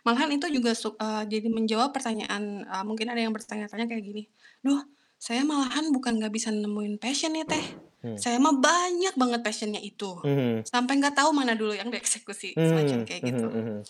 Malahan 0.07 0.31
itu 0.37 0.47
juga 0.53 0.73
eee, 0.77 1.23
jadi 1.33 1.49
menjawab 1.53 1.91
pertanyaan, 1.97 2.65
eee, 2.67 2.85
mungkin 2.89 3.09
ada 3.13 3.21
yang 3.25 3.35
bertanya-tanya 3.37 3.87
kayak 3.91 4.05
gini, 4.05 4.23
"Duh, 4.65 4.81
saya 5.19 5.43
malahan 5.47 5.91
bukan 5.95 6.19
nggak 6.23 6.33
bisa 6.35 6.49
nemuin 6.55 6.97
passion 7.03 7.35
nih, 7.35 7.47
Teh. 7.47 7.67
Hmm. 8.03 8.15
Saya 8.19 8.39
mah 8.43 8.55
banyak 8.59 9.15
banget 9.19 9.41
passion-nya 9.47 9.79
itu. 9.83 10.11
Mhm. 10.25 10.65
Sampai 10.67 10.99
nggak 10.99 11.15
tahu 11.19 11.31
mana 11.35 11.55
dulu 11.59 11.75
yang 11.75 11.91
dieksekusi." 11.91 12.59
Semacam 12.67 12.99
Mmm, 13.01 13.07
kayak 13.07 13.23
mhm 13.23 13.35
gitu. 13.35 13.49
mhm. 13.59 13.83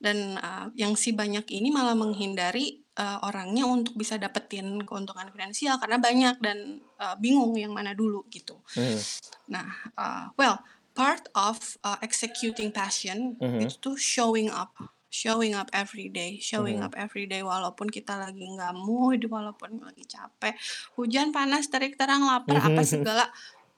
Dan, 0.00 0.36
eee, 0.38 0.66
yang 0.80 0.94
si 0.98 1.12
banyak 1.16 1.46
ini 1.52 1.70
malah 1.72 1.94
menghindari, 1.96 2.82
eee, 2.96 3.18
orangnya 3.24 3.64
untuk 3.68 3.94
bisa 3.96 4.16
dapetin 4.20 4.82
keuntungan 4.88 5.28
finansial 5.32 5.76
karena 5.82 5.98
banyak 6.02 6.36
dan, 6.44 6.58
eee, 7.00 7.16
bingung 7.22 7.54
yang 7.56 7.72
mana 7.76 7.92
dulu 7.96 8.26
gitu. 8.32 8.60
Mhm. 8.76 9.04
Nah, 9.50 9.68
eee, 9.96 10.24
well, 10.40 10.60
part 10.96 11.28
of, 11.36 11.76
eee, 11.84 11.98
executing 12.06 12.70
passion 12.74 13.40
Mhm. 13.40 13.60
itu 13.60 13.74
tuh 13.82 13.96
showing 13.98 14.48
up. 14.52 14.72
Showing 15.14 15.54
up 15.54 15.70
every 15.70 16.10
day 16.10 16.42
showing 16.42 16.82
Mhm. 16.82 16.86
up 16.90 16.94
every 16.98 17.30
day 17.30 17.38
walaupun 17.46 17.86
kita 17.86 18.18
lagi 18.18 18.50
nggak 18.50 18.74
mood, 18.74 19.22
walaupun 19.30 19.78
lagi 19.78 20.02
capek, 20.10 20.58
hujan, 20.98 21.30
panas, 21.30 21.70
terik, 21.70 21.94
terang, 21.94 22.26
lapar, 22.26 22.58
apa 22.58 22.82
Mhm. 22.82 22.82
segala, 22.82 23.24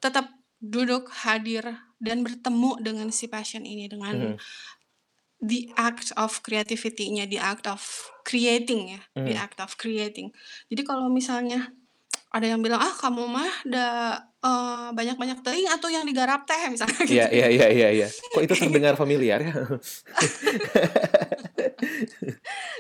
tetap 0.01 0.33
duduk, 0.65 1.13
hadir, 1.29 1.77
dan 2.01 2.25
bertemu 2.25 2.81
dengan 2.81 3.09
si 3.13 3.29
passion 3.29 3.69
ini, 3.69 3.85
dengan 3.85 4.33
Mhm. 4.33 4.41
the 5.45 5.69
act 5.77 6.09
of 6.17 6.41
creativity-nya, 6.41 7.29
the 7.29 7.37
act 7.37 7.69
of 7.69 7.85
creating 8.25 8.97
ya, 8.97 9.01
the 9.21 9.37
Mhm. 9.37 9.37
act 9.37 9.61
of 9.61 9.77
creating. 9.77 10.33
Jadi 10.73 10.83
kalau 10.89 11.13
misalnya 11.13 11.69
ada 12.33 12.47
yang 12.49 12.61
bilang, 12.65 12.81
"Ah, 12.81 12.95
kamu 12.97 13.25
mah 13.29 13.53
da 13.69 13.85
eee, 14.45 14.89
banyak-banyak 14.97 15.41
teuing 15.45 15.69
atuh 15.69 15.93
yang 15.93 16.05
digarap 16.09 16.49
teh," 16.49 16.73
misalnya 16.73 17.05
Iya 17.09 17.25
gitu 17.29 17.37
iya 17.37 17.47
ya. 17.47 17.49
iya 17.55 17.67
iya 17.77 17.89
iya. 17.97 18.07
Kok 18.33 18.43
itu 18.47 18.55
terdengar 18.59 18.95
familiar 19.01 19.39
ya? 19.47 19.53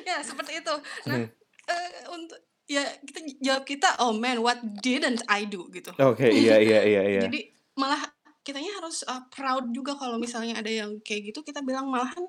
Ya, 0.06 0.22
seperti 0.22 0.62
itu. 0.62 0.74
Nah, 1.08 1.20
eee, 1.66 1.90
untuk 2.14 2.38
ya 2.66 2.82
kita 3.02 3.18
jawab 3.42 3.64
kita, 3.66 3.88
"Oh 4.02 4.14
man, 4.14 4.38
what 4.42 4.58
didn't 4.82 5.22
I 5.26 5.46
do?" 5.46 5.66
Gitu. 5.70 5.90
Oke, 5.98 6.26
iya 6.30 6.56
iya 6.62 6.78
iya 6.86 7.02
iya. 7.12 7.20
Jadi 7.26 7.38
malah 7.78 8.02
kitanya 8.46 8.78
harus, 8.78 9.02
eee, 9.02 9.22
proud 9.34 9.70
juga 9.74 9.98
kalau 9.98 10.16
misalnya 10.22 10.58
ada 10.62 10.70
yang 10.70 10.98
kayak 11.02 11.34
gitu, 11.34 11.42
kita 11.42 11.62
bilang 11.66 11.90
malahan, 11.90 12.26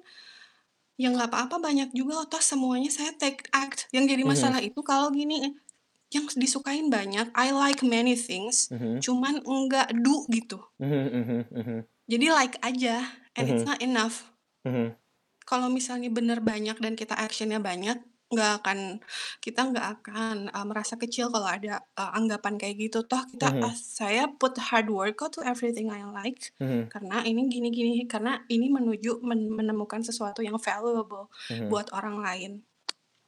"Ya 0.98 1.14
nggak 1.14 1.30
apa-apa, 1.30 1.62
banyak 1.62 1.94
juga 1.94 2.26
toh 2.26 2.42
semuanya 2.42 2.90
saya 2.90 3.14
take 3.14 3.46
act." 3.54 3.86
Yang 3.94 4.18
jadi 4.18 4.24
Mhm. 4.26 4.32
masalah 4.34 4.60
itu 4.66 4.80
kalau 4.82 5.14
gini, 5.14 5.54
yang 6.10 6.26
disukain 6.40 6.88
banyak, 6.90 7.30
I 7.36 7.52
like 7.54 7.84
many 7.86 8.16
things, 8.18 8.72
Mhm. 8.72 9.04
cuman 9.04 9.44
enggak 9.46 9.92
do 10.02 10.24
gitu. 10.32 10.58
Mhm 10.82 11.46
mhm. 11.52 11.80
Jadi 12.08 12.28
like 12.32 12.56
aja, 12.64 13.04
and 13.36 13.52
it's 13.52 13.62
Mhm. 13.62 13.70
not 13.70 13.80
enough. 13.84 14.32
Mhm. 14.64 14.96
Kalau 15.48 15.72
misalnya 15.72 16.12
bener 16.12 16.44
banyak 16.44 16.76
dan 16.84 16.94
kita 17.00 17.16
action-nya 17.16 17.64
banyak, 17.64 18.04
nggak 18.28 18.52
akan 18.60 18.80
kita 19.40 19.60
nggak 19.72 19.88
akan, 20.04 20.36
eee, 20.52 20.66
merasa 20.68 21.00
kecil 21.00 21.32
kalau 21.32 21.48
ada, 21.48 21.80
eee, 21.96 22.12
anggapan 22.20 22.60
kayak 22.60 22.76
gitu. 22.84 23.00
Toh 23.08 23.24
kita, 23.32 23.56
Mhm. 23.56 23.64
eee, 23.64 23.76
saya 23.80 24.28
put 24.28 24.60
hard 24.60 24.92
work 24.92 25.16
kok 25.24 25.40
to 25.40 25.42
everything 25.48 25.88
I 25.88 26.04
like, 26.04 26.52
Mhm. 26.60 26.92
karena 26.92 27.24
ini 27.24 27.48
gini 27.48 27.72
gini, 27.72 27.92
karena 28.12 28.44
ini 28.52 28.68
menuju 28.68 29.24
men 29.24 29.48
menemukan 29.48 30.04
sesuatu 30.04 30.44
yang 30.44 30.60
valuable 30.60 31.32
Mhm. 31.50 31.72
buat 31.72 31.88
orang 31.96 32.20
lain. 32.20 32.52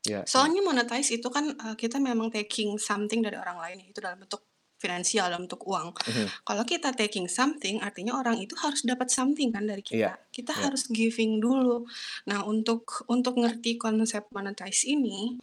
Iya 0.08 0.22
iya. 0.36 0.50
Soalnya 0.50 0.62
monetize 0.66 1.16
itu 1.18 1.28
kan, 1.34 1.56
eee, 1.56 1.76
kita 1.80 1.98
memang 2.02 2.30
taking 2.34 2.78
something 2.82 3.22
dari 3.26 3.38
orang 3.40 3.60
lain, 3.64 3.80
itu 3.94 4.00
dalam 4.04 4.20
bentuk 4.24 4.49
finansial, 4.80 5.28
dalam 5.30 5.46
bentuk 5.46 5.62
uang. 5.68 5.92
Mhm. 5.94 6.26
Kalau 6.48 6.64
kita 6.64 6.90
taking 6.96 7.28
something, 7.28 7.84
artinya 7.84 8.16
orang 8.18 8.40
itu 8.40 8.56
harus 8.58 8.82
dapat 8.88 9.12
something 9.12 9.52
kan 9.52 9.68
dari 9.68 9.84
kita. 9.84 10.16
Kita 10.32 10.56
iya. 10.56 10.62
harus 10.72 10.88
giving 10.90 11.44
dulu. 11.44 11.84
Nah, 12.32 12.48
untuk 12.48 13.04
untuk 13.12 13.36
ngerti 13.38 13.76
konsep 13.78 14.26
monetize 14.32 14.88
ini, 14.88 15.36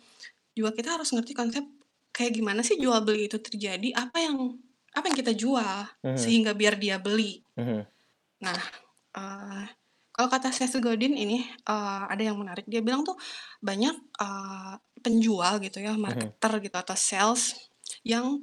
juga 0.57 0.73
kita 0.73 0.97
harus 0.97 1.13
ngerti 1.13 1.37
konsep 1.37 1.65
kayak 2.17 2.33
gimana 2.41 2.65
sih 2.65 2.81
jual 2.81 3.05
beli 3.05 3.29
itu 3.29 3.37
terjadi, 3.37 3.93
apa 3.93 4.19
yang 4.25 4.57
apa 4.97 5.05
yang 5.13 5.17
kita 5.21 5.33
jual, 5.37 5.79
Mhm. 6.01 6.17
sehingga 6.17 6.53
biar 6.57 6.81
dia 6.81 6.97
beli. 6.97 7.45
Mhm. 7.61 7.85
Nah, 8.41 8.59
eee, 9.17 9.65
kalau 10.17 10.29
kata 10.33 10.49
Seth 10.53 10.81
Godin 10.81 11.13
ini, 11.13 11.45
eee, 11.45 12.01
ada 12.09 12.23
yang 12.25 12.41
menarik, 12.41 12.65
dia 12.65 12.81
bilang 12.81 13.05
tuh 13.05 13.17
banyak, 13.61 13.93
eee, 14.17 14.73
penjual 15.05 15.61
gitu 15.61 15.79
ya, 15.85 15.93
Mhm. 15.93 16.01
marketer 16.05 16.53
gitu 16.65 16.77
atau 16.81 16.97
sales 16.97 17.53
yang, 18.05 18.41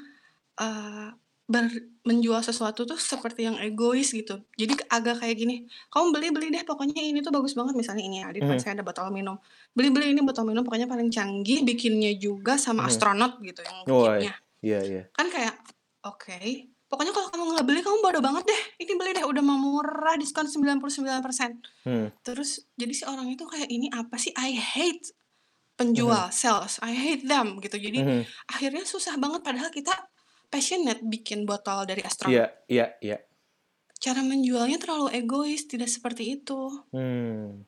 eee, 0.62 1.10
ber 1.50 1.66
menjual 2.08 2.39
sesuatu 2.44 2.88
tuh 2.88 2.96
seperti 3.00 3.46
yang 3.48 3.58
egois 3.60 4.12
gitu. 4.16 4.44
Jadi 4.56 4.80
agak 4.89 5.22
kayak 5.24 5.36
gini, 5.39 5.56
"Kamu 5.92 6.16
beli 6.16 6.32
beli 6.36 6.48
deh, 6.56 6.63
pokoknya 6.68 7.04
ini 7.04 7.20
tuh 7.26 7.32
bagus 7.36 7.54
banget." 7.58 7.76
Misalnya 7.78 8.04
ini 8.08 8.18
ya, 8.24 8.32
di 8.32 8.39
depan 8.44 8.56
Mhm. 8.56 8.63
saya 8.63 8.80
ada 8.80 8.86
botol 8.88 9.12
minum, 9.12 9.36
"Beli 9.76 9.89
beli 9.94 10.06
ini 10.16 10.22
botol 10.24 10.48
minum 10.50 10.63
pokoknya 10.66 10.88
paling 10.89 11.10
canggih, 11.12 11.63
bikinnya 11.68 12.16
juga 12.20 12.56
sama 12.60 12.84
Mhm. 12.84 12.89
astronot 12.89 13.39
gitu 13.44 13.62
yang 13.66 13.84
Woi, 13.89 14.24
bikinnya." 14.24 14.34
iya 14.66 14.80
iya. 14.89 15.04
Kan 15.18 15.30
kayak, 15.34 15.56
oke, 16.08 16.38
pokoknya 16.89 17.12
kalau 17.16 17.28
kamu 17.34 17.44
nggak 17.58 17.68
beli, 17.70 17.80
kamu 17.86 17.98
bodoh 18.06 18.24
banget 18.26 18.44
deh, 18.50 18.62
ini 18.86 18.94
beli 19.00 19.12
deh, 19.18 19.26
udah 19.28 19.44
mah 19.46 19.58
murah, 19.62 20.16
diskon 20.22 20.48
99%. 20.50 21.62
Hmm. 21.86 22.13
Terus 22.26 22.68
jadi 22.80 22.94
si 22.96 23.04
orang 23.10 23.28
itu 23.34 23.44
kayak, 23.48 23.70
"Ini 23.72 23.92
apa 23.96 24.16
sih? 24.22 24.32
I 24.38 24.56
hate 24.58 25.12
Mhm. 25.96 26.24
penjual, 26.24 26.32
sales, 26.36 26.80
I 26.84 26.94
hate 26.96 27.26
them." 27.28 27.60
Gitu. 27.63 27.78
Jadi 27.82 28.02
Mhm. 28.02 28.34
akhirnya 28.52 28.84
susah 28.88 29.16
banget 29.22 29.42
padahal 29.46 29.70
kita 29.74 29.94
passionate 30.54 31.02
bikin 31.13 31.39
botol 31.50 31.80
dari 31.89 32.02
Iya 32.24 32.44
astronot. 32.46 32.46
iya 32.72 32.86
iya. 33.04 33.18
Cara 34.04 34.22
menjualnya 34.26 34.78
terlalu 34.82 35.08
egois, 35.20 35.62
tidak 35.72 35.89
seperti 35.96 36.24
itu. 36.42 36.62
Mmm. 36.94 37.66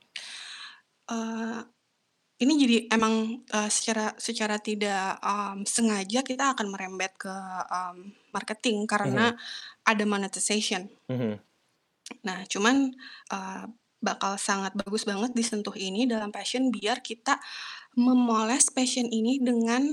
Eee, 1.09 1.59
ini 2.43 2.53
jadi 2.63 2.77
emang, 2.95 3.45
eee, 3.47 3.69
secara 3.71 4.13
secara 4.19 4.57
tidak, 4.59 5.19
mmm, 5.23 5.63
sengaja 5.69 6.21
kita 6.25 6.45
akan 6.57 6.67
merembet 6.73 7.13
ke, 7.19 7.31
mmm, 7.31 7.97
marketing 8.35 8.85
karena 8.89 9.31
Mhm. 9.31 9.39
ada 9.87 10.03
monetization. 10.07 10.89
Mhm. 11.09 11.45
Nah, 12.27 12.45
cuman, 12.49 12.93
eee, 13.33 13.63
bakal 14.01 14.37
sangat 14.37 14.77
bagus 14.77 15.03
banget 15.09 15.33
disentuh 15.33 15.73
ini 15.73 16.05
dalam 16.05 16.29
passion 16.29 16.69
biar 16.69 17.01
kita 17.01 17.41
memoles 17.99 18.69
passion 18.73 19.07
ini 19.09 19.39
dengan, 19.41 19.83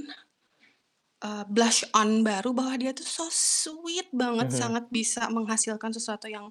eee, 1.22 1.44
blush 1.46 1.86
on 1.94 2.26
baru 2.26 2.50
bahwa 2.50 2.74
dia 2.76 2.90
tuh 2.90 3.06
so 3.06 3.26
sweet 3.30 4.10
banget, 4.10 4.50
Mhm. 4.50 4.58
sangat 4.58 4.84
bisa 4.90 5.30
menghasilkan 5.30 5.94
sesuatu 5.94 6.26
yang, 6.26 6.50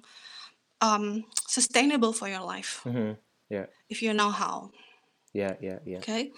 um, 0.80 1.22
sustainable 1.46 2.10
for 2.10 2.26
your 2.26 2.42
life 2.42 2.82
Mhm. 2.88 3.14
Ya, 3.52 3.68
if 3.92 4.00
you 4.00 4.16
know 4.16 4.32
how. 4.32 4.72
ya, 5.32 5.56
ya, 5.60 5.76
ya. 5.84 6.00
Oke. 6.00 6.32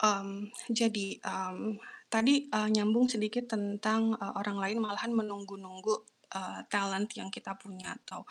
Um, 0.00 0.48
jadi 0.68 1.16
um, 1.24 1.76
tadi 2.08 2.48
uh, 2.52 2.68
nyambung 2.68 3.08
sedikit 3.08 3.48
tentang 3.48 4.16
uh, 4.16 4.32
orang 4.36 4.56
lain 4.56 4.78
malahan 4.80 5.12
menunggu-nunggu 5.12 5.94
uh, 6.32 6.60
talent 6.72 7.08
yang 7.16 7.28
kita 7.28 7.56
punya 7.56 7.96
atau 8.04 8.24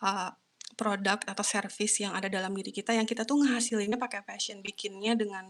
uh, 0.00 0.32
produk 0.76 1.20
atau 1.24 1.44
service 1.44 2.00
yang 2.00 2.16
ada 2.16 2.28
dalam 2.32 2.52
diri 2.56 2.72
kita 2.72 2.96
yang 2.96 3.04
kita 3.04 3.24
tuh 3.28 3.44
ngehasilinnya 3.44 4.00
pakai 4.00 4.24
passion, 4.24 4.64
bikinnya 4.64 5.12
dengan 5.16 5.48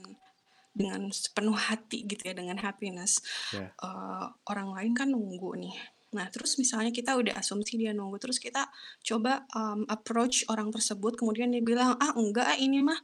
dengan 0.71 1.11
sepenuh 1.11 1.57
hati 1.57 2.07
gitu 2.07 2.31
ya, 2.31 2.35
dengan 2.35 2.59
happiness. 2.63 3.21
Ya. 3.51 3.75
Uh, 3.83 4.31
orang 4.51 4.71
lain 4.75 4.93
kan 4.95 5.09
nunggu 5.11 5.57
nih. 5.59 5.77
Nah, 6.11 6.27
terus 6.27 6.59
misalnya 6.59 6.91
kita 6.91 7.15
udah 7.15 7.39
asumsi 7.39 7.79
dia 7.79 7.95
nunggu, 7.95 8.19
terus 8.19 8.43
kita 8.43 8.67
coba 9.07 9.47
um, 9.55 9.87
approach 9.87 10.43
orang 10.51 10.75
tersebut, 10.75 11.15
kemudian 11.15 11.55
dia 11.55 11.63
bilang, 11.63 11.95
ah 12.03 12.11
enggak, 12.19 12.51
ah, 12.51 12.59
ini 12.59 12.83
mah 12.83 12.99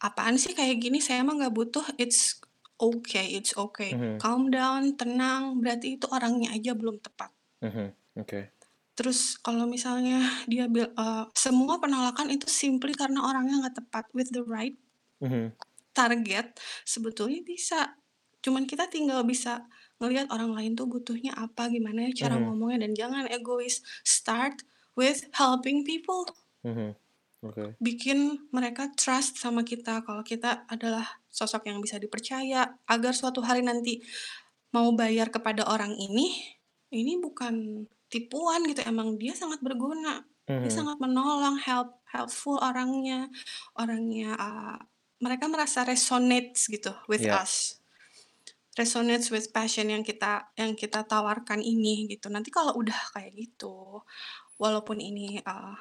apaan 0.00 0.40
sih 0.40 0.56
kayak 0.56 0.80
gini, 0.80 0.96
saya 1.02 1.20
mah 1.20 1.36
nggak 1.36 1.52
butuh, 1.52 1.84
it's 2.00 2.40
okay, 2.80 3.36
it's 3.36 3.52
okay. 3.52 3.92
Mhm. 3.92 4.16
Calm 4.16 4.48
down, 4.48 4.96
tenang, 4.96 5.60
berarti 5.60 6.00
itu 6.00 6.08
orangnya 6.08 6.56
aja 6.56 6.72
belum 6.72 6.96
tepat. 7.04 7.28
Mhm. 7.60 7.92
Oke. 8.24 8.54
Terus 8.96 9.36
kalau 9.38 9.68
misalnya 9.68 10.42
dia 10.48 10.66
bil 10.66 10.88
eee, 10.90 11.24
semua 11.36 11.78
penolakan 11.78 12.32
itu 12.32 12.48
simply 12.48 12.96
karena 12.96 13.22
orangnya 13.28 13.66
nggak 13.66 13.76
tepat, 13.84 14.04
with 14.16 14.32
the 14.32 14.42
right 14.42 14.74
Mhm. 15.18 15.50
Target 15.98 16.46
sebetulnya 16.86 17.40
bisa. 17.42 17.98
Cuman 18.44 18.64
kita 18.70 18.86
tinggal 18.94 19.26
bisa 19.26 19.66
ngelihat 19.98 20.30
orang 20.30 20.52
lain 20.58 20.72
tuh 20.78 20.86
butuhnya 20.86 21.34
apa, 21.34 21.66
gimana 21.74 22.06
ya 22.10 22.12
cara 22.28 22.36
Mhm. 22.36 22.42
ngomongnya 22.42 22.86
dan 22.86 22.92
jangan 23.00 23.24
egois. 23.30 23.82
Start 24.06 24.62
with 24.98 25.26
helping 25.34 25.82
people. 25.82 26.22
Mhm. 26.64 26.94
Oke. 27.42 27.78
Bikin 27.78 28.50
mereka 28.50 28.90
trust 28.98 29.38
sama 29.38 29.62
kita 29.62 30.02
kalau 30.02 30.26
kita 30.26 30.66
adalah 30.66 31.06
sosok 31.30 31.70
yang 31.70 31.78
bisa 31.78 31.94
dipercaya, 32.02 32.74
agar 32.90 33.14
suatu 33.14 33.38
hari 33.38 33.62
nanti 33.62 34.02
mau 34.74 34.90
bayar 34.98 35.30
kepada 35.30 35.62
orang 35.70 35.94
ini, 35.94 36.34
ini 36.90 37.18
bukan 37.22 37.86
tipuan 38.10 38.66
gitu, 38.66 38.82
emang 38.86 39.14
dia 39.22 39.34
sangat 39.38 39.62
berguna. 39.62 40.26
Dia 40.62 40.72
Mhm. 40.72 40.84
sangat 40.84 40.98
menolong, 40.98 41.58
help 41.62 42.02
helpful 42.10 42.58
orangnya, 42.58 43.30
orangnya, 43.78 44.34
eee, 44.34 44.76
mereka 45.22 45.46
merasa 45.50 45.82
resonates 45.86 46.66
gitu 46.70 46.92
with 47.10 47.24
Ya. 47.24 47.34
us. 47.34 47.78
Resonates 48.78 49.30
with 49.34 49.50
passion 49.54 49.90
yang 49.90 50.04
kita 50.06 50.52
yang 50.58 50.74
kita 50.78 51.02
tawarkan 51.08 51.60
ini 51.64 52.06
gitu. 52.10 52.30
Nanti 52.30 52.50
kalau 52.54 52.74
udah 52.78 52.96
kayak 53.16 53.34
gitu, 53.36 54.02
walaupun 54.60 54.98
ini, 55.02 55.40
eee, 55.42 55.74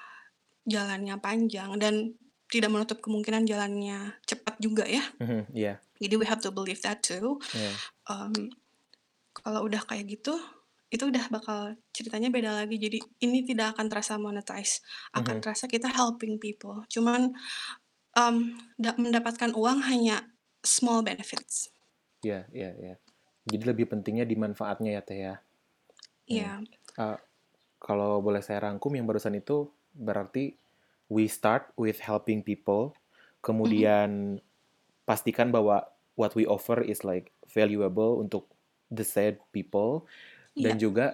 jalannya 0.70 1.18
panjang 1.22 1.78
dan 1.82 2.16
tidak 2.52 2.72
menutup 2.74 3.00
kemungkinan 3.04 3.46
jalannya 3.50 4.18
cepat 4.28 4.58
juga 4.64 4.86
ya. 4.88 5.04
Mhm. 5.20 5.48
Iya. 5.58 5.82
Jadi 6.02 6.16
we 6.20 6.26
have 6.30 6.42
to 6.44 6.52
believe 6.54 6.82
that 6.86 7.02
too. 7.06 7.40
Iya. 7.54 7.80
Mmm, 8.10 8.52
kalau 9.36 9.66
udah 9.68 9.84
kayak 9.88 10.08
gitu, 10.20 10.36
itu 10.94 11.04
udah 11.10 11.28
bakal 11.34 11.76
ceritanya 11.96 12.30
beda 12.34 12.52
lagi. 12.64 12.78
Jadi 12.82 13.00
ini 13.24 13.44
tidak 13.48 13.78
akan 13.78 13.88
terasa 13.92 14.16
monetize, 14.22 14.82
akan 15.16 15.38
Mhm. 15.38 15.42
terasa 15.44 15.66
kita 15.72 15.90
helping 15.92 16.38
people. 16.42 16.84
Cuman, 16.92 17.34
mmm, 18.18 18.58
da 18.82 18.98
mendapatkan 18.98 19.54
uang 19.54 19.86
hanya 19.86 20.26
small 20.66 21.06
benefits. 21.06 21.70
Iya, 22.26 22.50
iya, 22.50 22.72
iya. 22.82 22.96
Jadi 23.48 23.64
lebih 23.64 23.86
pentingnya 23.94 24.26
di 24.28 24.36
manfaatnya 24.36 25.00
ya, 25.00 25.02
Teh, 25.06 25.20
ya? 25.22 25.34
Hmm. 25.38 25.44
Iya. 26.28 26.50
Eee, 26.98 27.18
kalau 27.80 28.20
boleh 28.26 28.42
saya 28.42 28.60
rangkum 28.66 28.92
yang 28.98 29.06
barusan 29.06 29.38
itu 29.38 29.70
berarti 29.94 30.58
we 31.14 31.30
start 31.30 31.72
with 31.80 32.02
helping 32.04 32.42
people, 32.44 32.92
kemudian 33.46 34.42
pastikan 35.08 35.54
bahwa 35.54 35.88
what 36.20 36.34
we 36.36 36.44
offer 36.50 36.82
is 36.84 37.06
like 37.08 37.32
valuable 37.48 38.20
untuk 38.20 38.50
the 38.92 39.06
said 39.06 39.40
people, 39.56 40.04
dan 40.58 40.76
Iya. 40.76 40.84
juga 40.90 41.06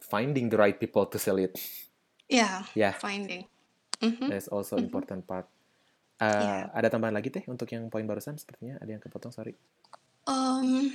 finding 0.00 0.48
the 0.48 0.56
right 0.56 0.78
people 0.78 1.04
to 1.04 1.18
sell 1.20 1.36
it. 1.36 1.52
Iya, 2.30 2.64
Ya, 2.72 2.96
finding. 2.96 3.44
Mhm, 4.00 4.28
that's 4.30 4.48
also 4.48 4.76
mhm. 4.80 4.88
important 4.88 5.22
part. 5.28 5.46
Eee, 6.22 6.26
Iya. 6.38 6.74
ada 6.78 6.86
tambahan 6.94 7.14
lagi, 7.18 7.26
Teh, 7.34 7.42
untuk 7.50 7.66
yang 7.74 7.90
poin 7.90 8.06
barusan? 8.06 8.38
Sepertinya 8.38 8.78
ada 8.78 8.90
yang 8.94 9.02
kepotong, 9.02 9.34
sorry. 9.34 9.58
Mmm, 10.28 10.88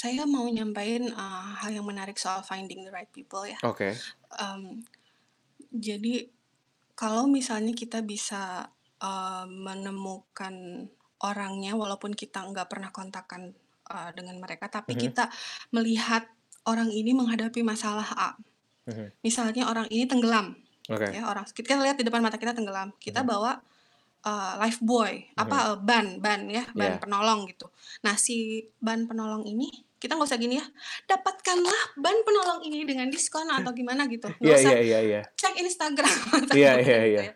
saya 0.00 0.24
mau 0.34 0.46
nyampain, 0.56 1.02
eee, 1.12 1.46
hal 1.60 1.70
yang 1.76 1.86
menarik 1.90 2.16
soal 2.24 2.40
finding 2.50 2.80
the 2.86 2.92
right 2.96 3.10
people 3.12 3.44
ya. 3.44 3.60
Oke. 3.62 4.04
Mmm, 4.40 4.84
jadi 5.86 6.14
kalau 7.02 7.24
misalnya 7.38 7.72
kita 7.82 8.00
bisa, 8.12 8.70
eee, 9.02 9.44
menemukan 9.66 10.56
orangnya 11.30 11.72
walaupun 11.82 12.12
kita 12.22 12.38
nggak 12.50 12.68
pernah 12.72 12.90
kontakkan, 12.98 13.42
eee, 13.92 14.10
dengan 14.18 14.36
mereka, 14.44 14.66
tapi 14.72 14.94
Mhm. 14.94 15.04
kita 15.04 15.24
melihat 15.76 16.24
orang 16.72 16.90
ini 16.92 17.12
menghadapi 17.16 17.60
masalah 17.66 18.08
A. 18.16 18.30
Mhm. 18.86 19.12
Misalnya 19.26 19.68
orang 19.72 19.86
ini 19.94 20.04
tenggelam, 20.10 20.56
Oke. 20.88 21.16
ya 21.16 21.26
orang 21.30 21.46
kita 21.52 21.76
lihat 21.80 21.96
di 22.00 22.04
depan 22.08 22.22
mata 22.24 22.38
kita 22.40 22.54
tenggelam, 22.56 22.92
kita 23.00 23.20
Mhm. 23.20 23.26
bawa, 23.26 23.60
eee, 24.24 24.52
lifebuoy, 24.60 25.14
Mhm. 25.34 25.40
apa, 25.42 25.56
eee, 25.72 25.76
ban 25.84 26.06
ban 26.20 26.40
ya, 26.50 26.64
ban 26.76 26.96
Iya. 26.96 27.02
penolong 27.02 27.40
gitu. 27.50 27.66
Nah, 28.04 28.14
si 28.20 28.66
ban 28.80 29.04
penolong 29.08 29.44
ini 29.48 29.68
kita 30.00 30.16
nggak 30.16 30.28
usah 30.32 30.40
gini 30.40 30.56
ya, 30.56 30.66
"Dapatkanlah 31.08 31.96
ban 32.00 32.16
penolong 32.24 32.60
ini 32.64 32.88
dengan 32.88 33.08
diskon," 33.12 33.44
atau 33.48 33.72
gimana 33.76 34.08
gitu. 34.08 34.28
Nggak 34.40 34.56
Iya, 34.56 34.56
usah 34.64 34.72
iya, 34.72 34.80
iya, 34.80 34.98
iya. 35.04 35.20
cek 35.36 35.54
Instagram 35.60 36.16
Iya, 36.56 36.72
iya, 36.80 36.98
gitu 37.04 37.12
iya. 37.12 37.22
ya. 37.28 37.32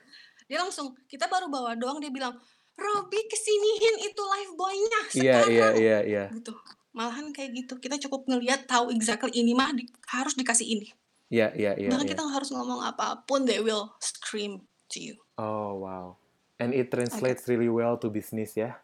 Dia 0.49 0.59
langsung 0.65 0.97
kita 1.09 1.29
baru 1.29 1.49
bawa 1.53 1.77
doang 1.77 2.01
dia 2.01 2.09
bilang, 2.13 2.37
"Robby 2.77 3.21
kesiniin 3.29 3.97
itu 4.09 4.23
lifebuoy-nya 4.25 5.01
Iya, 5.13 5.13
iya, 5.13 5.37
sekarang," 5.45 5.75
iya, 5.81 5.99
iya. 6.05 6.25
gitu. 6.37 6.53
Malahan 6.95 7.35
kayak 7.35 7.51
gitu, 7.59 7.75
kita 7.83 7.97
cukup 8.07 8.29
ngelihat 8.31 8.71
tahu 8.71 8.89
exactly 8.95 9.35
ini 9.35 9.53
mah 9.53 9.75
di 9.75 9.85
harus 10.15 10.33
dikasih 10.39 10.69
ini. 10.79 10.89
Iya, 11.33 11.51
iya, 11.57 11.73
iya, 11.75 11.89
Bahkan 11.91 12.07
iya. 12.07 12.11
kita 12.15 12.23
harus 12.29 12.49
ngomong 12.55 12.81
apa-pun, 12.87 13.45
they 13.49 13.59
will 13.59 13.91
scream 13.99 14.63
to 14.93 15.01
you. 15.03 15.17
Oh, 15.41 15.75
wow. 15.83 16.15
And 16.59 16.71
it 16.71 16.91
translates 16.91 17.51
really 17.51 17.71
well 17.71 17.99
to 17.99 18.07
business 18.09 18.55
ya? 18.55 18.79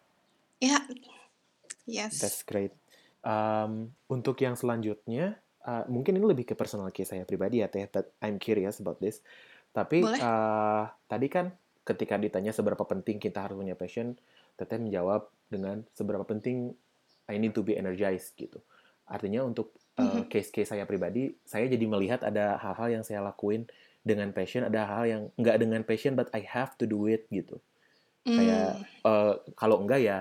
Ya. 0.59 0.83
Yes. 1.87 2.19
That's 2.19 2.43
great. 2.43 2.75
Um, 3.23 3.95
untuk 4.11 4.43
yang 4.43 4.59
selanjutnya, 4.59 5.39
uh, 5.63 5.87
mungkin 5.87 6.19
ini 6.19 6.27
lebih 6.27 6.51
ke 6.51 6.55
personal 6.59 6.91
case 6.91 7.15
saya 7.15 7.23
pribadi 7.23 7.63
ya, 7.63 7.71
Teh, 7.71 7.87
but 7.87 8.11
I'm 8.19 8.43
curious 8.43 8.83
about 8.83 8.99
this. 8.99 9.23
Tapi, 9.71 10.03
Boleh. 10.03 10.19
uh, 10.19 10.91
tadi 11.07 11.31
kan 11.31 11.55
ketika 11.87 12.19
ditanya 12.19 12.51
seberapa 12.51 12.83
penting 12.83 13.23
kita 13.23 13.47
harus 13.47 13.55
punya 13.59 13.79
passion, 13.79 14.19
Teteh 14.59 14.83
menjawab 14.83 15.31
dengan 15.47 15.87
seberapa 15.95 16.27
penting 16.27 16.75
I 17.31 17.39
need 17.39 17.55
to 17.55 17.63
be 17.63 17.79
energized 17.79 18.35
gitu. 18.35 18.59
Artinya 19.07 19.47
untuk 19.47 19.75
uh, 19.99 20.27
Mhm. 20.27 20.31
case-case 20.31 20.75
saya 20.75 20.85
pribadi, 20.87 21.35
saya 21.47 21.71
jadi 21.71 21.87
melihat 21.87 22.27
ada 22.27 22.59
hal-hal 22.59 23.01
yang 23.01 23.05
saya 23.07 23.23
lakuin 23.23 23.67
dengan 24.07 24.33
passion, 24.33 24.65
ada 24.67 24.87
hal 24.89 25.05
yang 25.09 25.23
nggak 25.37 25.57
dengan 25.61 25.83
passion, 25.87 26.17
but 26.19 26.29
I 26.33 26.43
have 26.45 26.77
to 26.81 26.87
do 26.89 27.07
it 27.11 27.29
gitu. 27.33 27.61
Kayak, 28.35 28.81
Mmm. 28.81 29.01
uh, 29.07 29.41
kalau 29.59 29.83
enggak 29.85 30.01
ya 30.05 30.19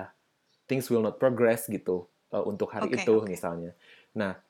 things 0.70 0.88
will 0.92 1.04
not 1.04 1.18
progress 1.22 1.66
gitu, 1.70 2.08
uh, 2.34 2.44
untuk 2.46 2.70
hari 2.74 2.86
Oke 2.86 3.02
itu 3.02 3.14
oke. 3.14 3.30
misalnya. 3.30 3.74
Nah, 4.16 4.40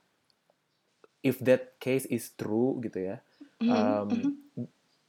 if 1.22 1.38
that 1.44 1.76
case 1.80 2.06
is 2.08 2.32
true 2.36 2.80
gitu 2.84 2.98
ya, 3.00 3.16
Mhm 3.60 3.68
um, 3.68 4.08
mhm. 4.10 4.40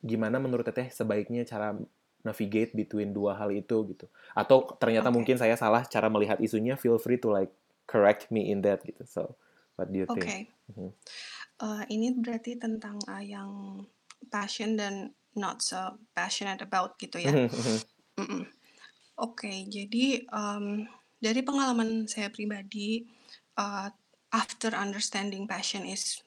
gimana 0.04 0.38
menurut 0.42 0.66
Teteh 0.68 0.90
sebaiknya 0.94 1.44
cara 1.48 1.78
navigate 2.26 2.74
between 2.78 3.14
dua 3.16 3.38
hal 3.40 3.50
itu 3.54 3.78
gitu? 3.96 4.06
Atau 4.38 4.76
ternyata 4.82 5.10
Oke. 5.10 5.14
mungkin 5.14 5.38
saya 5.40 5.56
salah 5.60 5.84
cara 5.88 6.08
melihat 6.12 6.40
isunya, 6.44 6.76
feel 6.80 6.98
free 7.02 7.20
to 7.22 7.30
like 7.32 7.52
correct 7.90 8.30
me 8.34 8.50
in 8.52 8.62
that 8.66 8.84
gitu. 8.86 9.04
So, 9.08 9.38
what 9.78 9.90
do 9.94 9.98
you 10.02 10.10
think? 10.10 10.36
Oke. 10.36 10.52
Mhm. 10.72 10.92
Eee, 11.62 11.84
ini 11.96 12.08
berarti 12.24 12.52
tentang, 12.64 12.98
eee, 13.12 13.24
yang 13.36 13.52
passion 14.30 14.78
dan 14.78 15.16
not 15.34 15.64
so 15.64 15.98
passionate 16.14 16.62
about 16.62 17.00
gitu 17.00 17.18
ya? 17.24 17.32
Mhm. 17.34 17.78
Mhm. 18.20 18.42
Oke, 19.22 19.52
jadi, 19.70 20.26
mmm, 20.28 20.88
dari 21.22 21.42
pengalaman 21.46 22.10
saya 22.10 22.30
pribadi, 22.34 23.06
eee, 23.60 23.88
after 24.34 24.72
understanding 24.74 25.46
passion 25.46 25.86
is, 25.86 26.24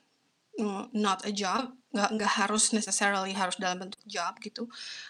mmm, 0.60 0.90
not 0.94 1.24
a 1.26 1.32
job, 1.34 1.74
nggak 1.94 2.10
nggak 2.18 2.32
harus 2.44 2.70
necessarily 2.76 3.32
harus 3.34 3.56
dalam 3.58 3.78
bentuk 3.82 4.02
job 4.06 4.36
gitu. 4.42 4.66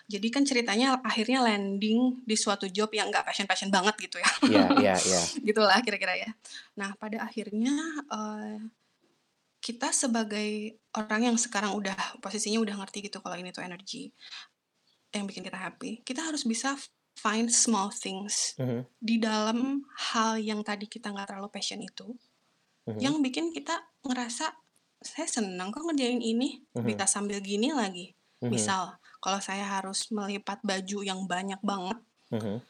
Jadi 0.09 0.29
kan 0.33 0.44
ceritanya 0.49 1.01
akhirnya 1.05 1.44
landing 1.44 2.20
di 2.25 2.37
suatu 2.38 2.68
job 2.70 2.90
yang 2.97 3.09
nggak 3.12 3.25
passion-passion 3.29 3.68
banget 3.73 3.97
gitu 4.11 4.18
ya. 4.20 4.31
Iya, 4.44 4.66
iya, 4.81 4.94
iya. 5.05 5.20
Gitulah 5.49 5.81
kira-kira 5.85 6.14
ya. 6.16 6.31
Nah, 6.81 6.92
pada 6.97 7.25
akhirnya, 7.27 7.75
eee, 8.09 8.70
kita 9.64 9.88
sebagai 9.96 10.77
orang 11.00 11.33
yang 11.33 11.37
sekarang 11.40 11.72
udah 11.81 11.96
posisinya 12.20 12.61
udah 12.64 12.77
ngerti 12.85 12.98
gitu 13.09 13.18
kalau 13.24 13.37
ini 13.40 13.50
tuh 13.57 13.64
energi 13.64 14.12
yang 15.14 15.24
bikin 15.31 15.46
kita 15.46 15.59
happy, 15.59 16.03
kita 16.03 16.20
harus 16.27 16.42
bisa 16.42 16.74
find 17.14 17.48
small 17.55 17.88
things 17.94 18.59
Mhm, 18.59 18.87
di 18.98 19.20
dalam 19.20 19.85
hal 20.12 20.40
yang 20.40 20.64
tadi 20.66 20.88
kita 20.90 21.12
nggak 21.12 21.31
terlalu 21.31 21.48
passion 21.53 21.79
itu, 21.85 22.16
mhm, 22.87 22.94
yang 23.03 23.20
bikin 23.22 23.53
kita 23.55 23.85
ngerasa, 24.07 24.57
"Saya 25.03 25.29
senang 25.31 25.70
kok 25.74 25.85
ngerjain 25.87 26.20
ini, 26.22 26.64
mhm, 26.74 26.85
bisa 26.85 27.07
sambil 27.09 27.40
gini 27.44 27.70
lagi." 27.74 28.14
mhm. 28.42 28.50
Misal, 28.53 28.98
kalau 29.22 29.40
saya 29.42 29.64
harus 29.66 30.09
melipat 30.14 30.62
baju 30.64 31.00
yang 31.07 31.20
banyak 31.31 31.61
banget, 31.64 31.98
Mhm. 32.31 32.64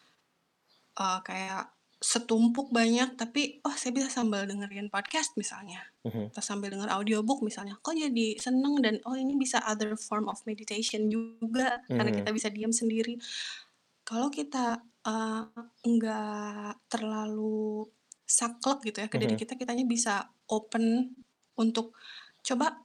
eee, 1.01 1.19
kayak 1.27 1.74
setumpuk 2.05 2.69
banyak, 2.69 3.17
tapi, 3.17 3.65
oh 3.65 3.73
saya 3.73 3.97
bisa 3.97 4.13
sambil 4.13 4.45
dengerin 4.45 4.93
podcast 4.93 5.33
misalnya, 5.41 5.81
Mhm. 6.05 6.37
atau 6.37 6.45
sambil 6.45 6.69
denger 6.77 6.93
audiobook 6.93 7.41
misalnya, 7.41 7.81
kok 7.81 7.97
jadi 7.97 8.37
seneng 8.37 8.85
dan, 8.85 9.01
oh 9.09 9.17
ini 9.17 9.33
bisa 9.41 9.65
other 9.65 9.97
form 9.97 10.29
of 10.29 10.37
meditation 10.45 11.09
juga, 11.09 11.81
karena 11.89 12.13
Mhm. 12.13 12.19
kita 12.21 12.31
bisa 12.37 12.49
diam 12.53 12.73
sendiri. 12.77 13.17
Kalau 14.05 14.29
kita, 14.29 14.85
eee, 15.09 15.45
nggak 15.87 16.89
terlalu 16.93 17.89
saklek 18.29 18.85
gitu 18.93 18.99
ya 19.05 19.09
ke 19.13 19.17
diri 19.21 19.35
Mhm. 19.35 19.41
kita, 19.41 19.57
kitanya 19.57 19.85
bisa 19.89 20.29
open 20.53 21.17
untuk 21.57 21.97
coba 22.45 22.85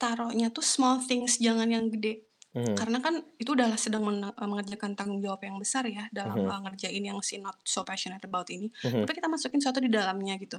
taruhnya 0.00 0.52
tuh 0.52 0.64
small 0.66 1.00
things, 1.02 1.40
jangan 1.40 1.68
yang 1.72 1.88
gede. 1.92 2.27
Mhm. 2.58 2.78
Karena 2.78 2.98
kan 3.02 3.14
itu 3.40 3.50
udah 3.56 3.74
sedang 3.80 4.02
mene 4.06 4.30
eee, 4.34 4.48
mengerjakan 4.50 4.92
tanggung 4.98 5.20
jawab 5.24 5.42
yang 5.46 5.58
besar 5.60 5.84
ya 5.88 6.06
dalam, 6.14 6.40
Mhm. 6.40 6.48
eee, 6.48 6.60
ngerjain 6.66 7.02
yang 7.04 7.20
si 7.24 7.38
not 7.42 7.58
so 7.66 7.82
passionate 7.86 8.22
about 8.26 8.48
ini, 8.54 8.70
Mhm. 8.84 9.08
tapi 9.08 9.18
kita 9.18 9.26
masukin 9.30 9.60
sesuatu 9.62 9.80
di 9.82 9.90
dalamnya 9.92 10.36
gitu. 10.40 10.58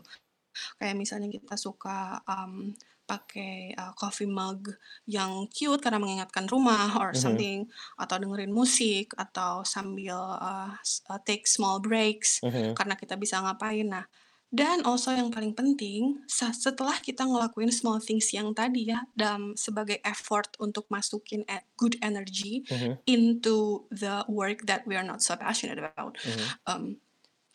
Kayak 0.82 0.96
misalnya 1.00 1.30
kita 1.34 1.56
suka, 1.60 2.22
mmm, 2.28 2.76
pakai, 3.10 3.76
eee, 3.78 3.94
coffee 4.00 4.30
mug 4.30 4.72
yang 5.10 5.48
cute 5.52 5.82
karena 5.84 6.00
mengingatkan 6.02 6.48
rumah 6.52 6.96
or 7.02 7.12
Mhm. 7.14 7.50
something, 7.52 7.68
atau 8.00 8.18
dengerin 8.22 8.52
musik, 8.54 9.14
atau 9.20 9.64
sambil, 9.68 10.18
eee, 10.42 10.70
s 10.86 11.02
eee, 11.10 11.20
take 11.28 11.46
small 11.50 11.80
breaks 11.84 12.44
Mhm. 12.44 12.80
karena 12.80 12.96
kita 13.00 13.16
bisa 13.20 13.42
ngapain. 13.44 13.88
Nah, 13.90 14.06
dan 14.54 14.82
also 14.86 15.14
yang 15.14 15.30
paling 15.34 15.54
penting, 15.58 16.22
sa 16.30 16.50
setelah 16.56 16.98
kita 17.02 17.26
ngelakuin 17.28 17.70
small 17.74 18.02
things 18.02 18.30
yang 18.34 18.54
tadi 18.58 18.90
ya, 18.90 19.06
dalam 19.14 19.54
sebagai 19.60 20.02
effort 20.06 20.54
untuk 20.62 20.90
masukin 20.90 21.46
e 21.50 21.62
good 21.78 21.96
energy 22.02 22.66
Mhm. 22.70 23.00
into 23.10 23.86
the 23.94 24.26
work 24.30 24.66
that 24.70 24.86
we 24.90 24.98
are 24.98 25.06
not 25.06 25.22
so 25.22 25.38
passionate 25.38 25.78
about, 25.82 26.18
Mhm. 26.24 26.60
mmm, 26.70 26.98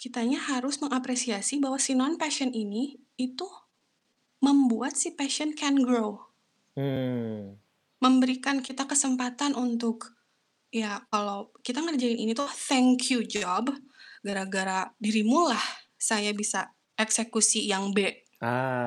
kitanya 0.00 0.38
harus 0.40 0.78
mengapresiasi 0.82 1.60
bahwa 1.62 1.78
si 1.80 1.94
non-passion 1.96 2.52
ini, 2.54 2.98
itu 3.20 3.46
membuat 4.42 4.96
si 4.98 5.14
passion 5.14 5.54
can 5.56 5.80
grow. 5.84 6.30
Mmm. 6.76 7.54
Memberikan 8.02 8.58
kita 8.58 8.90
kesempatan 8.90 9.54
untuk, 9.54 10.18
ya 10.74 11.06
kalau 11.14 11.54
kita 11.62 11.80
ngerjain 11.84 12.18
ini 12.18 12.34
tuh 12.34 12.50
thank 12.50 13.10
you 13.14 13.22
job, 13.22 13.70
gara-gara 14.26 14.90
dirimu 14.98 15.50
lah 15.54 15.62
saya 15.98 16.34
bisa 16.34 16.73
eksekusi 16.96 17.64
yang 17.64 17.90
B, 17.90 18.06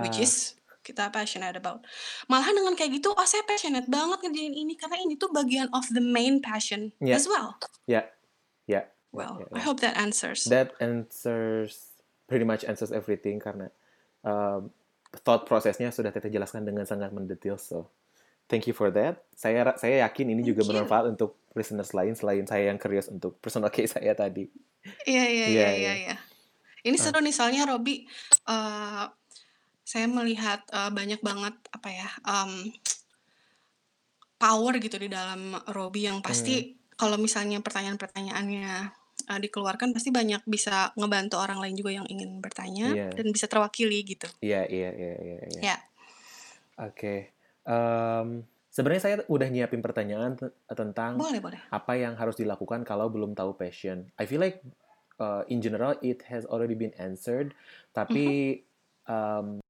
which 0.01 0.19
Ah. 0.19 0.23
is 0.23 0.55
kita 0.81 1.11
passionate 1.11 1.59
about. 1.59 1.83
Malahan 2.25 2.55
dengan 2.55 2.71
kayak 2.71 2.95
gitu, 2.95 3.11
oh 3.11 3.27
saya 3.27 3.43
passionate 3.43 3.85
banget 3.85 4.23
ngerjain 4.23 4.55
ini, 4.55 4.73
karena 4.73 4.95
ini 4.97 5.19
tuh 5.19 5.27
bagian 5.29 5.67
of 5.75 5.83
the 5.91 5.99
main 5.99 6.39
passion 6.39 6.95
Ya. 6.97 7.19
as 7.19 7.27
well. 7.27 7.59
Ya. 7.83 8.07
Ya. 8.63 8.87
Ya 8.87 8.91
Well, 9.11 9.43
ya 9.43 9.47
I 9.51 9.59
ya. 9.59 9.63
hope 9.65 9.79
that 9.81 9.95
answers. 9.95 10.47
That 10.47 10.75
answers 10.79 11.95
pretty 12.25 12.43
much 12.43 12.63
answers 12.63 12.91
everything 12.91 13.39
karena, 13.39 13.67
mmm, 14.21 14.71
thought 15.23 15.43
prosesnya 15.43 15.89
sudah 15.89 16.11
Teteh 16.11 16.27
jelaskan 16.29 16.63
dengan 16.63 16.83
sangat 16.83 17.11
mendetail, 17.11 17.55
so 17.55 17.87
thank 18.45 18.63
you 18.63 18.75
for 18.75 18.87
that. 18.91 19.27
Saya 19.33 19.63
saya 19.75 20.03
yakin 20.03 20.31
ini 20.31 20.43
juga 20.45 20.63
you. 20.63 20.67
bermanfaat 20.67 21.15
untuk 21.15 21.35
listeners 21.51 21.91
lain 21.91 22.13
selain 22.13 22.43
saya 22.43 22.69
yang 22.69 22.77
curious 22.77 23.07
untuk 23.07 23.35
personal 23.39 23.71
case 23.75 23.91
saya 23.91 24.11
tadi. 24.11 24.47
Iya 25.03 25.23
iya 25.25 25.27
Iya 25.27 25.47
iya 25.47 25.47
iya 25.51 25.71
iya. 25.75 25.93
iya. 26.11 26.15
Ini 26.85 26.97
Ah. 26.97 27.01
seru 27.01 27.19
nih 27.23 27.33
soalnya 27.33 27.63
Robby, 27.65 28.05
eee, 28.45 29.03
saya 29.87 30.07
melihat, 30.09 30.61
eee, 30.71 30.91
banyak 30.93 31.21
banget 31.23 31.55
apa 31.73 31.89
ya, 31.91 32.09
mmm, 32.25 32.73
power 34.41 34.73
gitu 34.81 34.97
di 35.01 35.09
dalam 35.09 35.57
Robby 35.73 36.05
yang 36.09 36.19
pasti 36.21 36.77
kalau 36.97 37.17
misalnya 37.21 37.57
pertanyaan-pertanyaannya, 37.65 38.69
eee, 39.29 39.39
dikeluarkan 39.45 39.89
pasti 39.95 40.09
banyak 40.13 40.41
bisa 40.45 40.93
ngebantu 40.99 41.35
orang 41.41 41.59
lain 41.63 41.75
juga 41.79 41.91
yang 42.03 42.07
ingin 42.09 42.41
bertanya 42.45 42.87
Iya. 42.87 43.17
dan 43.17 43.27
bisa 43.33 43.45
terwakili 43.49 44.01
gitu. 44.05 44.29
Iya 44.45 44.57
iya 44.73 44.87
iya 45.01 45.11
iya 45.25 45.37
iya. 45.53 45.63
Ya. 45.63 45.81
Oke, 46.77 47.33
sebenarnya 48.69 49.01
saya 49.03 49.15
udah 49.25 49.47
nyiapin 49.49 49.81
pertanyaan 49.81 50.37
te 50.37 50.45
tentang 50.77 51.13
Boleh 51.15 51.39
boleh. 51.41 51.61
apa 51.73 51.93
yang 51.97 52.13
harus 52.15 52.37
dilakukan 52.37 52.85
kalau 52.85 53.09
belum 53.09 53.33
tahu 53.33 53.57
passion. 53.57 54.07
I 54.21 54.29
feel 54.29 54.39
like, 54.39 54.61
eee, 55.19 55.43
in 55.53 55.59
general 55.63 55.95
it 56.01 56.23
has 56.31 56.45
already 56.49 56.75
been 56.77 56.93
answered, 56.99 57.53
tapi, 57.95 58.09
Mhm. 58.09 58.37
mmm 59.09 59.61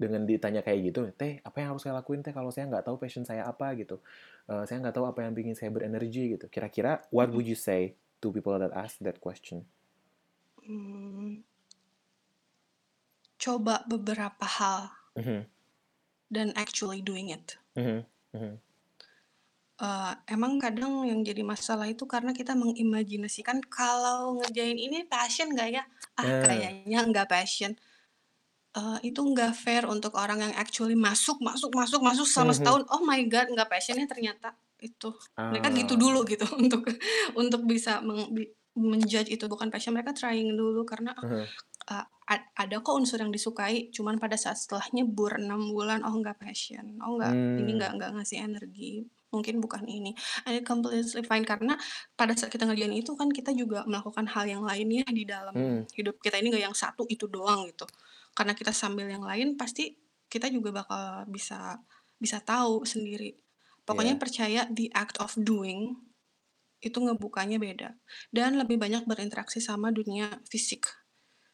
dengan 0.00 0.24
ditanya 0.24 0.64
kayak 0.64 0.80
gitu, 0.92 1.00
"Teh, 1.12 1.44
apa 1.44 1.56
yang 1.60 1.76
harus 1.76 1.84
saya 1.84 1.94
lakuin 2.00 2.24
Teh 2.24 2.32
kalau 2.32 2.48
saya 2.48 2.64
nggak 2.70 2.84
tahu 2.88 2.96
passion 2.96 3.24
saya 3.28 3.44
apa?" 3.44 3.76
Gitu. 3.76 4.00
Eee, 4.48 4.64
"Saya 4.68 4.80
nggak 4.80 4.94
tahu 4.96 5.06
apa 5.08 5.20
yang 5.28 5.34
bikin 5.36 5.52
saya 5.58 5.68
berenergi," 5.74 6.32
gitu. 6.38 6.46
Kira-kira 6.48 7.04
what 7.12 7.28
Mhm. 7.28 7.36
would 7.36 7.44
you 7.46 7.56
say 7.58 7.96
to 8.24 8.32
people 8.32 8.56
that 8.56 8.72
ask 8.72 8.96
that 9.04 9.20
question? 9.20 9.68
Mmm. 10.60 11.42
Coba 13.40 13.80
beberapa 13.88 14.44
hal 14.44 14.92
Mhm. 15.16 15.52
dan 16.30 16.52
actually 16.56 17.00
doing 17.02 17.30
it. 17.32 17.58
Mhm 17.76 18.06
mhm. 18.32 18.62
Eee, 19.82 20.12
emang 20.30 20.62
kadang 20.62 21.02
yang 21.10 21.26
jadi 21.26 21.42
masalah 21.42 21.90
itu 21.90 22.06
karena 22.06 22.30
kita 22.30 22.54
mengimajinasikan 22.54 23.58
kalau 23.66 24.38
ngerjain 24.38 24.78
ini 24.78 25.02
passion 25.10 25.50
nggak 25.50 25.68
ya? 25.74 25.82
Ah, 26.14 26.30
Nah. 26.38 26.38
kayaknya 26.38 27.02
nggak 27.10 27.26
passion. 27.26 27.74
Eee, 28.76 28.98
itu 29.12 29.20
nggak 29.22 29.52
fair 29.58 29.84
untuk 29.90 30.14
orang 30.18 30.40
yang 30.44 30.54
actually 30.58 30.94
masuk 30.98 31.38
masuk 31.44 31.72
masuk 31.74 32.00
masuk 32.04 32.26
selama 32.28 32.54
Mhm. 32.54 32.56
setahun, 32.56 32.82
oh 32.94 33.02
my 33.06 33.20
god 33.28 33.48
nggak 33.52 33.68
passion-nya 33.72 34.06
ternyata 34.10 34.56
itu. 34.82 35.10
Mereka 35.50 35.68
gitu 35.76 35.94
Ah. 35.96 36.02
dulu 36.02 36.24
gitu 36.28 36.46
untuk 36.62 36.82
untuk 37.38 37.62
bisa 37.68 38.00
meng 38.06 38.30
bi 38.36 38.48
men-judge 38.78 39.30
itu 39.34 39.44
bukan 39.52 39.68
passion, 39.74 39.92
mereka 39.96 40.12
trying 40.16 40.54
dulu 40.56 40.82
karena, 40.88 41.12
eee, 41.90 42.06
ad 42.30 42.42
ada 42.58 42.76
kok 42.84 42.94
unsur 42.98 43.20
yang 43.22 43.32
disukai, 43.34 43.90
cuman 43.94 44.18
pada 44.22 44.36
saat 44.40 44.58
setelah 44.60 44.86
nyebur 44.96 45.38
6 45.42 45.70
bulan, 45.74 46.02
oh 46.06 46.14
nggak 46.20 46.38
passion, 46.42 46.98
oh 47.04 47.18
nggak 47.20 47.36
ini 47.60 47.70
nggak 47.78 47.90
Mmm. 47.90 48.02
nggak 48.02 48.10
ngasih 48.18 48.38
energi, 48.44 49.06
mungkin 49.32 49.58
bukan 49.64 49.82
ini. 49.88 50.12
And 50.46 50.60
it 50.60 50.64
completely 50.68 51.24
fine 51.24 51.42
karena 51.48 51.74
pada 52.14 52.36
saat 52.36 52.52
kita 52.52 52.68
ngerjain 52.68 52.92
itu 52.94 53.16
kan 53.16 53.32
kita 53.32 53.50
juga 53.56 53.82
melakukan 53.88 54.28
hal 54.30 54.44
yang 54.46 54.62
lainnya 54.62 55.02
di 55.08 55.24
dalam 55.24 55.56
Mhm. 55.56 55.88
hidup 55.96 56.20
kita 56.20 56.36
ini 56.38 56.52
nggak 56.52 56.64
yang 56.70 56.76
satu 56.76 57.08
itu 57.08 57.26
doang 57.26 57.66
gitu. 57.72 57.88
Karena 58.36 58.52
kita 58.56 58.70
sambil 58.76 59.08
yang 59.08 59.24
lain 59.24 59.56
pasti 59.56 59.96
kita 60.28 60.48
juga 60.52 60.70
bakal 60.84 61.24
bisa 61.28 61.80
bisa 62.20 62.38
tahu 62.44 62.84
sendiri. 62.86 63.34
Pokoknya 63.88 64.14
Iya. 64.16 64.22
percaya 64.22 64.60
the 64.70 64.86
act 64.94 65.18
of 65.18 65.34
doing 65.36 65.96
itu 66.82 66.98
ngebukanya 66.98 67.58
beda 67.62 67.94
dan 68.34 68.58
lebih 68.58 68.76
banyak 68.78 69.06
berinteraksi 69.06 69.62
sama 69.62 69.90
dunia 69.94 70.42
fisik. 70.50 70.86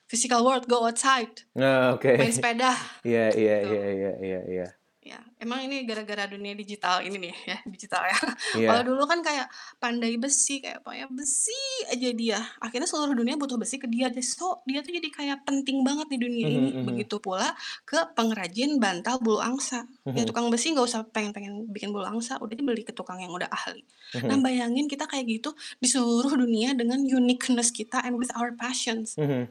Physical 0.09 0.41
world, 0.45 0.65
go 0.69 0.85
outside. 0.89 1.45
Oh, 1.57 1.97
oke. 2.01 2.09
Main 2.17 2.33
sepeda. 2.33 2.73
Iya 3.05 3.33
iya 3.37 3.55
Gitu. 3.63 3.69
iya 3.69 3.83
iya 3.95 4.11
iya 4.25 4.41
iya. 4.53 4.78
Ya, 5.09 5.17
emang 5.41 5.65
ini 5.65 5.89
gara-gara 5.89 6.29
dunia 6.29 6.53
digital 6.53 7.01
ini 7.01 7.17
nih 7.17 7.33
ya, 7.49 7.59
digital 7.73 8.05
ya. 8.05 8.19
Iya. 8.61 8.69
Kalau 8.69 8.83
dulu 8.93 9.09
kan 9.09 9.25
kayak 9.25 9.49
pandai 9.81 10.21
besi, 10.21 10.61
kayak 10.61 10.85
pokoknya 10.85 11.09
besi 11.09 11.57
aja 11.89 12.09
dia. 12.13 12.41
Akhirnya 12.61 12.85
seluruh 12.85 13.17
dunia 13.17 13.41
butuh 13.41 13.57
besi 13.57 13.81
ke 13.81 13.89
dia. 13.89 14.13
So, 14.21 14.61
dia 14.69 14.85
tuh 14.85 14.93
jadi 14.93 15.09
kayak 15.09 15.49
penting 15.49 15.81
banget 15.81 16.13
di 16.13 16.21
dunia 16.21 16.45
Mhm 16.45 16.53
ini. 16.53 16.71
mhm. 16.77 16.85
Begitu 16.85 17.17
pula 17.19 17.57
ke 17.83 17.97
pengrajin 18.13 18.77
bantal 18.77 19.17
bulu 19.19 19.41
angsa. 19.41 19.89
Ya 20.05 20.23
Mhm. 20.23 20.29
tukang 20.29 20.53
besi 20.53 20.77
nggak 20.77 20.85
usah 20.85 21.01
pengen-pengen 21.09 21.73
bikin 21.73 21.89
bulu 21.89 22.05
angsa, 22.05 22.37
udah 22.37 22.53
beli 22.55 22.85
ke 22.85 22.93
tukang 22.93 23.17
yang 23.17 23.33
udah 23.33 23.49
ahli. 23.49 23.81
Nah, 24.13 24.37
Mhm. 24.37 24.45
bayangin 24.45 24.87
kita 24.87 25.09
kayak 25.09 25.25
gitu 25.25 25.51
di 25.81 25.89
seluruh 25.89 26.37
dunia 26.37 26.77
dengan 26.77 27.01
uniqueness 27.01 27.73
kita 27.73 28.05
and 28.05 28.21
with 28.21 28.29
our 28.37 28.53
passions. 28.53 29.17
Mhm. 29.17 29.49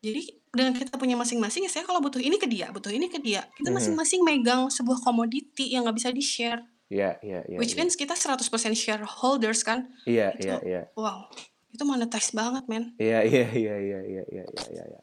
Jadi 0.00 0.22
dengan 0.50 0.72
kita 0.72 0.96
punya 0.96 1.14
masing-masing, 1.14 1.68
ya 1.68 1.70
saya 1.70 1.84
kalau 1.84 2.00
butuh 2.00 2.18
ini 2.18 2.40
ke 2.40 2.48
dia, 2.48 2.72
butuh 2.72 2.88
ini 2.88 3.12
ke 3.12 3.20
dia. 3.20 3.44
Kita 3.52 3.68
mm-hmm. 3.68 3.76
masing-masing 3.76 4.20
megang 4.24 4.72
sebuah 4.72 5.04
komoditi 5.04 5.70
yang 5.70 5.84
nggak 5.84 5.96
bisa 6.00 6.10
di-share. 6.10 6.64
Iya, 6.90 7.20
iya, 7.22 7.40
iya. 7.46 7.58
Which 7.60 7.78
yeah. 7.78 7.86
means 7.86 7.94
kita 7.94 8.18
100% 8.18 8.42
shareholders 8.74 9.62
kan? 9.62 9.92
Iya, 10.08 10.34
iya, 10.42 10.56
iya. 10.66 10.82
Wow, 10.98 11.30
itu 11.70 11.86
monetize 11.86 12.34
banget, 12.34 12.66
men. 12.66 12.96
Iya, 12.98 13.22
iya, 13.30 13.46
iya, 13.54 13.76
iya, 13.78 14.00
iya, 14.02 14.22
iya, 14.26 14.44
iya, 14.50 14.64
iya, 14.74 14.84
iya. 14.90 15.00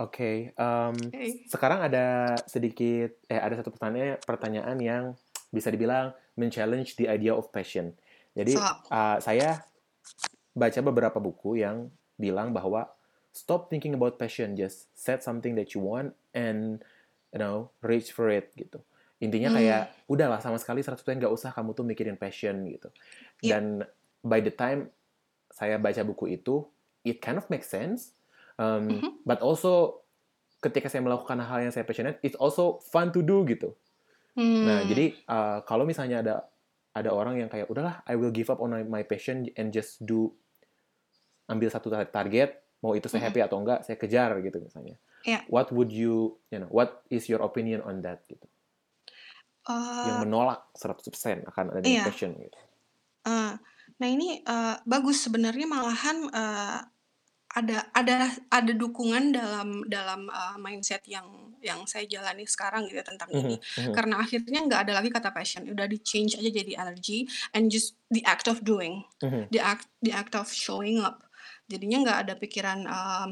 Oke, 0.00 0.16
okay, 0.16 0.36
um, 0.56 0.96
okay. 0.96 1.44
sekarang 1.46 1.84
ada 1.84 2.32
sedikit, 2.48 3.20
eh 3.28 3.36
ada 3.36 3.60
satu 3.60 3.68
pertanyaan, 3.68 4.16
pertanyaan 4.24 4.76
yang 4.80 5.04
bisa 5.52 5.68
dibilang 5.68 6.16
men-challenge 6.40 6.96
the 6.96 7.04
idea 7.04 7.36
of 7.36 7.52
passion. 7.52 7.92
Jadi 8.32 8.56
so. 8.56 8.64
uh, 8.64 8.72
eh, 8.88 9.16
saya 9.20 9.60
baca 10.56 10.80
beberapa 10.80 11.20
buku 11.20 11.60
yang 11.60 11.92
bilang 12.16 12.56
bahwa 12.56 12.88
stop 13.30 13.70
thinking 13.70 13.94
about 13.94 14.18
passion, 14.18 14.58
just 14.58 14.90
set 14.94 15.22
something 15.22 15.54
that 15.54 15.74
you 15.74 15.80
want 15.82 16.14
and 16.34 16.82
you 17.30 17.38
know, 17.38 17.70
reach 17.82 18.10
for 18.10 18.26
it 18.30 18.50
gitu. 18.58 18.82
Intinya 19.20 19.52
kayak 19.52 19.82
Mmm. 19.92 20.12
udahlah 20.16 20.40
sama 20.42 20.56
sekali 20.58 20.82
100% 20.82 20.98
nggak 21.20 21.30
usah 21.30 21.52
kamu 21.54 21.76
tuh 21.76 21.84
mikirin 21.86 22.16
passion 22.18 22.66
gitu. 22.66 22.88
Iya. 23.44 23.60
Dan 23.60 23.64
by 24.24 24.40
the 24.42 24.50
time 24.50 24.90
saya 25.52 25.76
baca 25.76 26.00
buku 26.02 26.40
itu, 26.40 26.64
it 27.04 27.20
kind 27.20 27.36
of 27.38 27.46
makes 27.52 27.68
sense. 27.70 28.16
Um, 28.56 29.00
Mhm. 29.00 29.22
but 29.28 29.40
also 29.44 30.02
ketika 30.60 30.88
saya 30.92 31.00
melakukan 31.04 31.40
hal 31.40 31.64
yang 31.64 31.72
saya 31.72 31.86
passionate, 31.86 32.20
it's 32.24 32.36
also 32.36 32.82
fun 32.90 33.12
to 33.14 33.20
do 33.22 33.46
gitu. 33.46 33.76
Nah, 34.40 34.84
Mmm. 34.84 34.88
jadi 34.88 35.04
uh, 35.28 35.58
kalau 35.68 35.84
misalnya 35.84 36.24
ada 36.24 36.34
ada 36.90 37.10
orang 37.14 37.38
yang 37.38 37.48
kayak 37.52 37.70
udahlah 37.70 38.02
I 38.08 38.18
will 38.18 38.34
give 38.34 38.50
up 38.50 38.58
on 38.58 38.74
my, 38.90 39.06
passion 39.06 39.46
and 39.54 39.70
just 39.70 40.02
do 40.02 40.34
ambil 41.46 41.70
satu 41.70 41.90
tar- 41.90 42.10
target 42.10 42.58
mau 42.80 42.92
itu 42.92 43.06
saya 43.06 43.28
happy 43.28 43.40
atau 43.40 43.60
enggak 43.60 43.84
saya 43.84 43.96
kejar 43.96 44.40
gitu 44.40 44.58
misalnya. 44.58 44.96
Iya. 45.22 45.44
What 45.48 45.68
would 45.70 45.92
you 45.92 46.40
you 46.48 46.58
know 46.58 46.70
what 46.72 47.04
is 47.08 47.28
your 47.28 47.40
opinion 47.40 47.84
on 47.84 48.00
that 48.02 48.24
gitu? 48.26 48.44
Yang 49.68 50.16
Eh, 50.16 50.22
menolak 50.24 50.60
100% 50.74 51.44
akan 51.46 51.64
adanya 51.70 51.88
Iya. 52.00 52.04
passion 52.08 52.32
gitu. 52.34 52.58
eh, 53.20 53.52
nah 54.00 54.08
ini 54.08 54.40
eh, 54.40 54.76
bagus 54.88 55.20
sebenarnya 55.20 55.68
malahan 55.68 56.24
eh, 56.32 56.78
ada 57.50 57.78
ada 57.92 58.16
ada 58.48 58.72
dukungan 58.72 59.36
dalam 59.36 59.84
dalam 59.84 60.24
eh, 60.32 60.56
mindset 60.56 61.04
yang 61.04 61.52
yang 61.60 61.84
saya 61.84 62.08
jalani 62.08 62.48
sekarang 62.48 62.88
gitu 62.88 62.96
ya 62.96 63.04
tentang 63.04 63.28
ini 63.28 63.60
Mhm, 63.60 63.92
mhm. 63.92 63.92
karena 63.92 64.14
akhirnya 64.24 64.60
nggak 64.64 64.80
ada 64.88 64.92
lagi 64.96 65.12
kata 65.12 65.28
passion 65.28 65.68
udah 65.68 65.84
di 65.84 66.00
change 66.00 66.40
aja 66.40 66.48
jadi 66.48 66.72
energy 66.80 67.28
and 67.52 67.68
just 67.68 67.92
the 68.08 68.24
act 68.24 68.48
of 68.48 68.64
doing 68.64 69.04
Mhm. 69.20 69.52
the 69.52 69.60
act 69.60 69.84
the 70.00 70.08
act 70.10 70.32
of 70.32 70.48
showing 70.48 70.96
up 70.96 71.28
jadinya 71.70 71.98
nggak 72.04 72.18
ada 72.26 72.34
pikiran 72.34 72.78
um, 72.90 73.30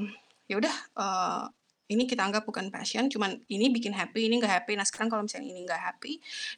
ya 0.51 0.55
udah 0.61 0.75
eh, 0.97 1.45
ini 1.89 2.05
kita 2.05 2.21
anggap 2.25 2.45
bukan 2.49 2.69
passion 2.73 3.09
cuman 3.11 3.43
ini 3.49 3.73
bikin 3.73 3.93
happy 3.97 4.29
ini 4.29 4.39
nggak 4.41 4.55
happy 4.65 4.73
nah 4.79 4.87
sekarang 4.87 5.09
kalau 5.13 5.23
misalnya 5.27 5.49
ini 5.51 5.61
nggak 5.67 5.83
happy 5.83 6.13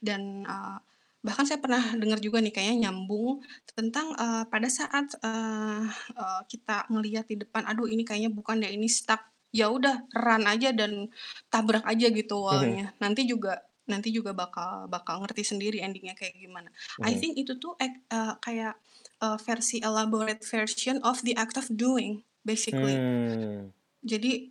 dan 0.04 0.44
eh, 0.44 0.78
bahkan 1.20 1.44
saya 1.44 1.60
pernah 1.60 1.82
dengar 2.00 2.16
juga 2.20 2.40
nih 2.40 2.52
kayaknya 2.54 2.88
nyambung 2.88 3.40
tentang 3.72 4.12
eh, 4.16 4.44
pada 4.52 4.68
saat 4.68 5.06
eh, 5.20 5.84
eh, 6.16 6.40
kita 6.50 6.76
ngelihat 6.92 7.24
di 7.30 7.36
depan 7.46 7.64
aduh 7.66 7.88
ini 7.88 8.02
kayaknya 8.06 8.30
bukan 8.32 8.60
deh 8.62 8.70
ini 8.72 8.86
stuck 8.88 9.20
ya 9.50 9.66
udah 9.66 10.06
run 10.14 10.46
aja 10.46 10.70
dan 10.70 11.10
tabrak 11.50 11.82
aja 11.82 12.06
gitu 12.14 12.38
Mhm. 12.38 12.46
wallnya 12.46 12.94
nanti 13.02 13.26
juga 13.26 13.58
nanti 13.90 14.14
juga 14.14 14.30
bakal 14.30 14.86
bakal 14.86 15.18
ngerti 15.26 15.42
sendiri 15.42 15.82
endingnya 15.82 16.14
kayak 16.14 16.38
gimana 16.38 16.70
I 17.02 17.10
Mhm. 17.10 17.18
think 17.18 17.34
itu 17.34 17.58
tuh 17.58 17.74
eh, 17.82 17.90
kayak 18.38 18.78
eh, 19.20 19.38
versi 19.44 19.80
elaborate 19.84 20.42
version 20.44 20.98
of 21.04 21.20
the 21.22 21.36
act 21.36 21.56
of 21.60 21.68
doing 21.68 22.24
basically. 22.40 22.96
Hmm. 22.96 23.72
jadi 24.00 24.48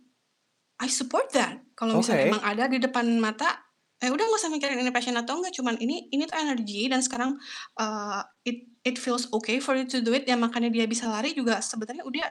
I 0.80 0.88
support 0.88 1.28
that. 1.36 1.60
Kalau 1.76 2.00
misalnya 2.00 2.32
emang 2.32 2.40
ada 2.40 2.64
di 2.64 2.80
depan 2.80 3.04
mata 3.20 3.60
eh 4.00 4.08
udah 4.08 4.24
nggak 4.24 4.40
usah 4.40 4.48
mikirin 4.48 4.80
ini 4.80 4.88
passion 4.88 5.12
atau 5.12 5.36
enggak 5.36 5.52
cuman 5.60 5.76
ini 5.76 6.08
ini 6.08 6.24
tuh 6.24 6.40
energi 6.40 6.88
dan 6.88 7.04
sekarang 7.04 7.36
uh, 7.76 8.24
it 8.48 8.64
it 8.80 8.96
feels 8.96 9.28
okay 9.28 9.60
for 9.60 9.76
you 9.76 9.84
to 9.84 10.00
do 10.00 10.16
it 10.16 10.24
ya 10.24 10.40
makanya 10.40 10.72
dia 10.72 10.88
bisa 10.88 11.04
lari 11.04 11.36
juga. 11.36 11.60
Sebenarnya 11.60 12.08
udah 12.08 12.26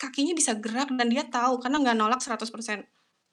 kakinya 0.00 0.32
bisa 0.32 0.56
gerak 0.56 0.88
dan 0.96 1.12
dia 1.12 1.28
tahu 1.28 1.60
karena 1.60 1.76
nggak 1.76 1.96
nolak 2.00 2.20
100% 2.24 2.40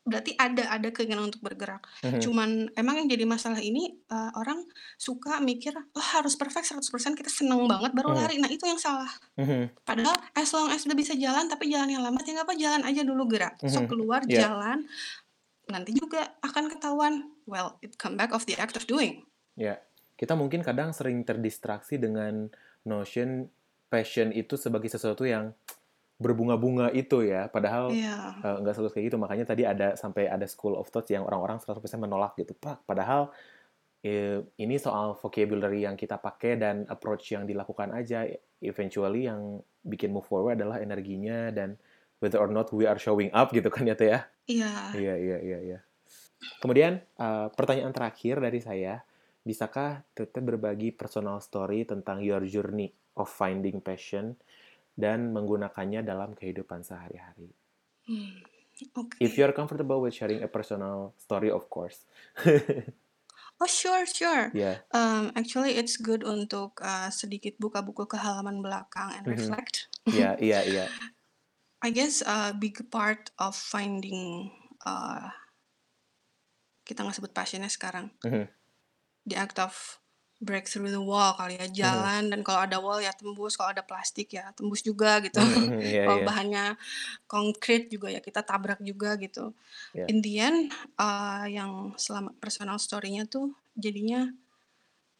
berarti 0.07 0.31
ada 0.33 0.71
ada 0.71 0.87
keinginan 0.89 1.27
untuk 1.27 1.43
bergerak 1.43 1.83
Mhm. 2.01 2.19
cuman 2.23 2.49
emang 2.73 2.95
yang 2.97 3.07
jadi 3.07 3.27
masalah 3.27 3.59
ini 3.59 3.99
uh, 4.07 4.31
orang 4.33 4.63
suka 4.95 5.37
mikir 5.37 5.75
oh 5.75 6.05
harus 6.15 6.33
perfect 6.33 6.71
100% 6.71 6.79
kita 7.13 7.27
seneng 7.27 7.67
banget 7.67 7.91
baru 7.91 8.11
Mhm. 8.11 8.17
lari 8.17 8.35
nah 8.39 8.47
itu 8.47 8.63
yang 8.63 8.79
salah 8.79 9.11
Mhm. 9.35 9.83
Padahal 9.83 10.15
as 10.33 10.49
long 10.49 10.71
as 10.71 10.81
udah 10.81 10.95
bisa 10.95 11.13
jalan 11.13 11.45
tapi 11.45 11.67
jalan 11.67 11.87
yang 11.89 12.01
lambat 12.01 12.23
ya 12.23 12.33
nggak 12.33 12.47
apa 12.47 12.55
jalan 12.55 12.81
aja 12.81 13.01
dulu 13.03 13.23
gerak. 13.27 13.53
Mhm. 13.59 13.85
keluar 13.85 14.21
Iya. 14.23 14.47
jalan 14.47 14.87
nanti 15.67 15.91
juga 15.91 16.31
akan 16.39 16.71
ketahuan. 16.71 17.13
Well, 17.43 17.75
it 17.79 17.95
come 17.95 18.15
back 18.15 18.31
of 18.31 18.43
the 18.43 18.55
act 18.55 18.75
of 18.75 18.87
doing. 18.87 19.27
Ya, 19.53 19.83
kita 20.15 20.31
mungkin 20.33 20.63
kadang 20.63 20.91
sering 20.91 21.23
terdistraksi 21.23 21.95
dengan 21.95 22.47
notion 22.83 23.51
passion 23.87 24.31
itu 24.31 24.55
sebagai 24.55 24.87
sesuatu 24.87 25.23
yang 25.23 25.51
berbunga-bunga 26.17 26.89
itu 26.97 27.21
ya, 27.21 27.45
padahal 27.49 27.93
Iya. 27.93 28.41
eh, 28.41 28.55
nggak 28.61 28.73
selalu 28.73 28.89
kayak 28.93 29.05
gitu. 29.13 29.17
Makanya 29.21 29.45
tadi 29.45 29.63
ada 29.69 29.93
sampai 29.93 30.25
ada 30.25 30.45
school 30.49 30.73
of 30.73 30.89
thought 30.89 31.05
yang 31.13 31.23
orang-orang 31.25 31.61
100% 31.61 32.01
menolak 32.01 32.33
gitu. 32.37 32.57
Pak, 32.57 32.85
padahal 32.89 33.29
eh, 34.01 34.39
ini 34.61 34.77
soal 34.77 35.17
vocabulary 35.17 35.83
yang 35.85 35.97
kita 35.97 36.17
pakai 36.21 36.57
dan 36.57 36.85
approach 36.89 37.33
yang 37.33 37.45
dilakukan 37.45 37.93
aja. 37.93 38.25
Eventually 38.61 39.29
yang 39.29 39.61
bikin 39.85 40.09
move 40.13 40.25
forward 40.25 40.57
adalah 40.57 40.81
energinya 40.81 41.53
dan 41.53 41.77
whether 42.17 42.41
or 42.41 42.49
not 42.49 42.69
we 42.73 42.89
are 42.89 42.97
showing 42.97 43.29
up 43.33 43.53
gitu 43.53 43.69
kan 43.69 43.85
ya 43.85 43.93
Teh 43.97 44.09
ya. 44.09 44.19
Iya. 44.49 44.73
Iya, 44.95 45.15
iya, 45.17 45.37
iya, 45.43 45.59
iya. 45.61 45.79
Kemudian, 46.61 47.01
uh, 47.17 47.49
pertanyaan 47.53 47.93
terakhir 47.93 48.37
dari 48.41 48.61
saya, 48.61 49.01
bisakah 49.45 50.05
Teteh 50.13 50.41
berbagi 50.41 50.93
personal 50.93 51.41
story 51.41 51.85
tentang 51.85 52.21
your 52.21 52.41
journey 52.45 52.93
of 53.17 53.27
finding 53.29 53.81
passion 53.81 54.37
dan 54.97 55.31
menggunakannya 55.35 56.01
dalam 56.03 56.33
kehidupan 56.33 56.81
sehari-hari? 56.83 57.49
Hmm, 58.07 58.41
Oke. 58.95 59.17
If 59.19 59.37
you're 59.37 59.53
comfortable 59.53 60.01
with 60.01 60.13
sharing 60.13 60.43
a 60.43 60.47
personal 60.47 61.13
story, 61.17 61.49
of 61.49 61.69
course. 61.69 62.05
Oh 63.61 63.65
sure 63.65 64.05
sure. 64.05 64.53
Ya, 64.53 64.85
Um, 64.93 65.33
actually 65.33 65.73
it's 65.81 65.97
good 65.97 66.21
untuk 66.21 66.77
uh, 66.81 67.09
sedikit 67.09 67.57
buka 67.57 67.81
buku 67.81 68.05
ke 68.05 68.17
halaman 68.17 68.61
belakang 68.61 69.09
and 69.17 69.25
Mhm. 69.25 69.33
reflect. 69.33 69.89
iya, 70.13 70.37
iya, 70.37 70.59
iya. 70.65 70.85
I 71.81 71.89
guess 71.89 72.21
a 72.21 72.53
big 72.53 72.89
part 72.91 73.31
of 73.37 73.55
finding 73.57 74.51
uh, 74.85 75.29
kita 76.87 77.03
nggak 77.03 77.17
sebut 77.19 77.33
passionnya 77.35 77.69
sekarang. 77.69 78.05
Mhm, 78.25 78.47
the 79.25 79.35
act 79.35 79.59
of 79.59 79.99
break 80.37 80.69
through 80.69 80.89
the 80.93 81.01
wall 81.01 81.33
kali 81.33 81.57
ya 81.57 81.65
mhm, 81.65 81.73
jalan 81.73 82.21
dan 82.29 82.39
kalau 82.45 82.61
ada 82.65 82.77
wall 82.77 83.01
ya 83.01 83.09
tembus 83.13 83.57
kalau 83.57 83.73
ada 83.73 83.81
plastik 83.81 84.29
ya 84.37 84.53
tembus 84.53 84.85
juga 84.85 85.17
gitu. 85.25 85.41
Mhm, 85.41 85.65
mhm, 85.65 85.79
Iya, 85.81 86.01
kalau 86.05 86.19
iya, 86.21 86.27
bahannya 86.29 86.65
konkret 87.25 87.89
juga 87.89 88.07
ya 88.13 88.21
kita 88.21 88.41
tabrak 88.45 88.79
juga 88.85 89.17
gitu. 89.17 89.53
Iya. 89.95 90.05
in 90.11 90.17
the 90.25 90.33
end 90.39 90.59
uh, 91.01 91.45
yang 91.49 91.93
selama 91.97 92.31
personal 92.39 92.77
story-nya 92.77 93.25
tuh 93.27 93.53
jadinya 93.75 94.29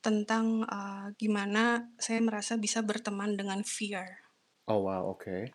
tentang 0.06 0.64
uh, 0.70 1.12
gimana 1.20 1.92
saya 2.00 2.20
merasa 2.24 2.56
bisa 2.56 2.80
berteman 2.86 3.36
dengan 3.36 3.60
fear. 3.66 4.24
Oh 4.68 4.80
wow, 4.86 5.04
oke. 5.12 5.52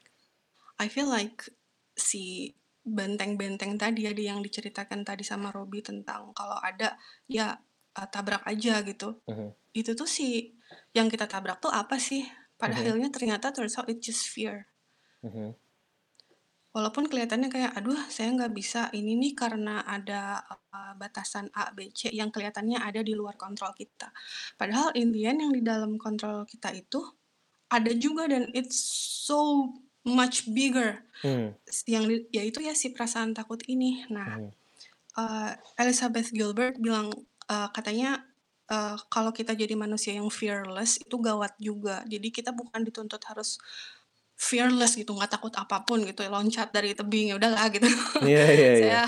I 0.80 0.86
feel 0.90 1.08
like 1.08 1.48
si 1.94 2.52
benteng-benteng 2.82 3.78
tadi 3.78 4.10
ya 4.10 4.12
di- 4.12 4.26
yang 4.26 4.42
diceritakan 4.42 5.06
tadi 5.06 5.22
sama 5.22 5.54
Robby 5.54 5.80
tentang 5.86 6.34
kalau 6.34 6.58
ada 6.58 6.98
ya 7.30 7.54
uh, 7.98 8.08
tabrak 8.08 8.42
aja 8.48 8.80
gitu 8.84 9.20
Mhm, 9.28 9.48
itu 9.72 9.92
tuh 9.96 10.08
si 10.08 10.52
yang 10.96 11.08
kita 11.08 11.24
tabrak 11.28 11.58
tuh 11.60 11.72
apa 11.72 11.96
sih? 11.96 12.24
Pada 12.60 12.76
mhm, 12.76 12.80
akhirnya 12.80 13.10
ternyata 13.12 13.46
turns 13.52 13.76
out 13.80 13.88
it's 13.88 14.04
just 14.04 14.28
fear. 14.28 14.68
mhm, 15.22 15.54
Walaupun 16.72 17.04
kelihatannya 17.04 17.52
kayak, 17.52 17.76
aduh 17.76 18.00
saya 18.08 18.32
nggak 18.32 18.52
bisa 18.56 18.88
ini 18.96 19.12
nih 19.20 19.36
karena 19.36 19.84
ada 19.84 20.40
uh, 20.72 20.96
batasan 20.96 21.52
A, 21.52 21.68
B, 21.76 21.92
C 21.92 22.08
yang 22.08 22.32
kelihatannya 22.32 22.80
ada 22.80 23.04
di 23.04 23.12
luar 23.12 23.36
kontrol 23.36 23.76
kita. 23.76 24.08
Padahal 24.56 24.88
in 24.96 25.12
the 25.12 25.28
end 25.28 25.44
yang 25.44 25.52
di 25.52 25.60
dalam 25.60 26.00
kontrol 26.00 26.48
kita 26.48 26.72
itu 26.72 27.04
ada 27.68 27.92
juga 27.92 28.24
dan 28.24 28.48
it's 28.56 28.80
so 29.28 29.68
much 30.08 30.48
bigger. 30.48 31.04
hmm, 31.20 31.52
Yang 31.84 32.04
yaitu 32.32 32.64
ya 32.64 32.72
si 32.72 32.88
perasaan 32.96 33.36
takut 33.36 33.60
ini. 33.68 34.08
Nah, 34.08 34.40
mhm, 34.40 34.50
uh, 35.20 35.52
Elizabeth 35.76 36.32
Gilbert 36.32 36.80
bilang 36.80 37.12
uh, 37.50 37.68
katanya 37.74 38.22
uh, 38.70 38.96
kalau 39.10 39.30
kita 39.34 39.54
jadi 39.56 39.74
manusia 39.78 40.14
yang 40.14 40.28
fearless 40.30 40.98
itu 41.02 41.16
gawat 41.18 41.54
juga. 41.58 42.02
Jadi 42.06 42.28
kita 42.30 42.50
bukan 42.54 42.82
dituntut 42.86 43.22
harus 43.26 43.58
fearless 44.34 44.98
gitu, 44.98 45.14
nggak 45.14 45.38
takut 45.38 45.54
apa 45.54 45.86
pun 45.86 46.02
gitu, 46.02 46.26
loncat 46.26 46.74
dari 46.74 46.92
tebing 46.98 47.30
ya 47.32 47.36
udahlah 47.38 47.66
gitu. 47.70 47.86
Iya, 48.26 48.44
iya, 48.50 48.70
iya. 48.78 48.80
Saya 48.82 49.02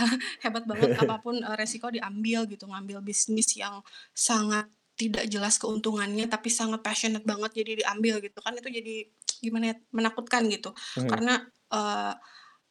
hebat 0.46 0.64
banget 0.66 0.94
apa 1.02 1.18
pun 1.18 1.42
uh, 1.42 1.56
resiko 1.58 1.90
diambil 1.90 2.46
gitu, 2.46 2.64
ngambil 2.70 3.02
bisnis 3.02 3.50
yang 3.58 3.82
sangat 4.14 4.70
tidak 4.94 5.26
jelas 5.26 5.58
keuntungannya 5.58 6.30
tapi 6.30 6.46
sangat 6.54 6.78
passionate 6.78 7.26
banget 7.26 7.50
jadi 7.50 7.82
diambil 7.82 8.22
gitu 8.22 8.38
kan 8.38 8.54
itu 8.54 8.70
jadi 8.70 9.10
gimana 9.42 9.74
ya 9.74 9.76
menakutkan 9.90 10.46
gitu 10.46 10.70
Mhm, 10.94 11.10
karena 11.10 11.34
uh, 11.74 12.14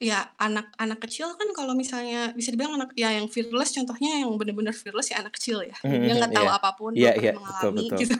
ya 0.03 0.35
anak-anak 0.35 0.99
kecil 1.07 1.31
kan 1.39 1.47
kalau 1.55 1.71
misalnya 1.71 2.35
bisa 2.35 2.51
dibilang 2.51 2.75
anak 2.75 2.91
ya 2.99 3.15
yang 3.15 3.31
fearless 3.31 3.71
contohnya 3.71 4.19
yang 4.19 4.35
bener-bener 4.35 4.75
fearless 4.75 5.15
ya 5.15 5.23
anak 5.23 5.31
kecil 5.39 5.63
ya 5.63 5.71
mhm, 5.79 6.03
dia 6.03 6.13
nggak 6.19 6.35
tahu 6.35 6.43
Iya, 6.43 6.57
apa 6.59 6.69
pun 6.75 6.91
iya, 6.91 7.11
belum 7.15 7.23
iya, 7.23 7.31
pernah 7.31 7.47
betul, 7.47 7.69
mengalami 7.71 7.79
betul. 7.87 7.99
gitu 8.03 8.17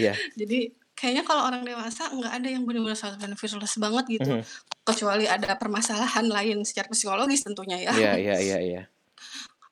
Iya. 0.00 0.12
jadi 0.32 0.58
kayaknya 0.96 1.22
kalau 1.28 1.42
orang 1.44 1.60
dewasa 1.68 2.08
nggak 2.08 2.32
ada 2.40 2.48
yang 2.48 2.62
bener-bener 2.64 2.96
100% 2.96 3.36
fearless 3.36 3.76
banget 3.76 4.04
gitu 4.16 4.30
Mhm, 4.32 4.42
kecuali 4.80 5.28
ada 5.28 5.52
permasalahan 5.60 6.24
lain 6.24 6.64
secara 6.64 6.88
psikologis 6.88 7.44
tentunya 7.44 7.76
ya 7.84 7.92
Iya, 7.92 8.12
iya, 8.16 8.36
iya, 8.40 8.58
iya. 8.64 8.82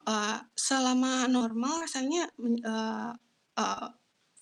Eh, 0.04 0.36
selama 0.52 1.24
normal 1.32 1.88
rasanya 1.88 2.28
eh, 2.36 3.10
eh, 3.56 3.86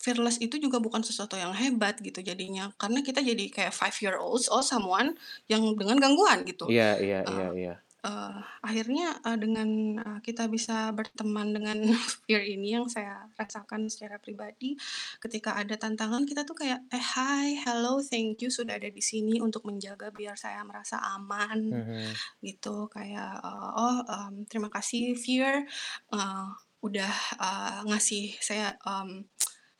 fearless 0.02 0.42
itu 0.42 0.58
juga 0.58 0.82
bukan 0.82 1.00
sesuatu 1.00 1.38
yang 1.38 1.54
hebat 1.54 1.94
gitu 2.02 2.18
jadinya. 2.20 2.74
Karena 2.74 3.00
kita 3.00 3.22
jadi 3.22 3.46
kayak 3.48 3.70
five 3.70 3.94
year 4.02 4.18
olds 4.18 4.50
or 4.50 4.58
someone 4.60 5.14
yang 5.46 5.62
dengan 5.78 5.94
gangguan 5.96 6.42
gitu. 6.42 6.66
Iya, 6.66 6.98
iya, 6.98 7.20
iya, 7.22 7.46
Eh, 7.46 7.52
iya. 7.54 7.74
eh, 8.02 8.36
akhirnya 8.66 9.14
eh, 9.22 9.38
dengan 9.38 9.68
eh, 10.02 10.18
kita 10.18 10.50
bisa 10.50 10.90
berteman 10.90 11.54
dengan 11.54 11.78
fear 12.26 12.42
ini 12.42 12.74
yang 12.74 12.90
saya 12.90 13.30
rasakan 13.38 13.86
secara 13.86 14.18
pribadi 14.18 14.74
ketika 15.22 15.54
ada 15.54 15.78
tantangan 15.78 16.26
kita 16.26 16.42
tuh 16.42 16.58
kayak 16.58 16.82
eh 16.90 16.98
hi 16.98 17.54
hello 17.62 18.02
thank 18.02 18.42
you 18.42 18.50
sudah 18.50 18.74
ada 18.74 18.90
di 18.90 18.98
sini 18.98 19.38
untuk 19.38 19.62
menjaga 19.62 20.10
biar 20.10 20.34
saya 20.34 20.66
merasa 20.66 20.98
aman. 21.14 21.62
Mhm, 21.62 22.10
gitu 22.42 22.90
kayak 22.90 23.38
eh, 23.38 23.70
oh 23.78 24.02
em, 24.02 24.50
terima 24.50 24.66
kasih 24.66 25.14
fear. 25.14 25.62
Eh, 26.10 26.46
udah 26.82 27.14
eh, 27.38 27.78
ngasih 27.86 28.34
saya 28.42 28.74
em, 28.82 29.30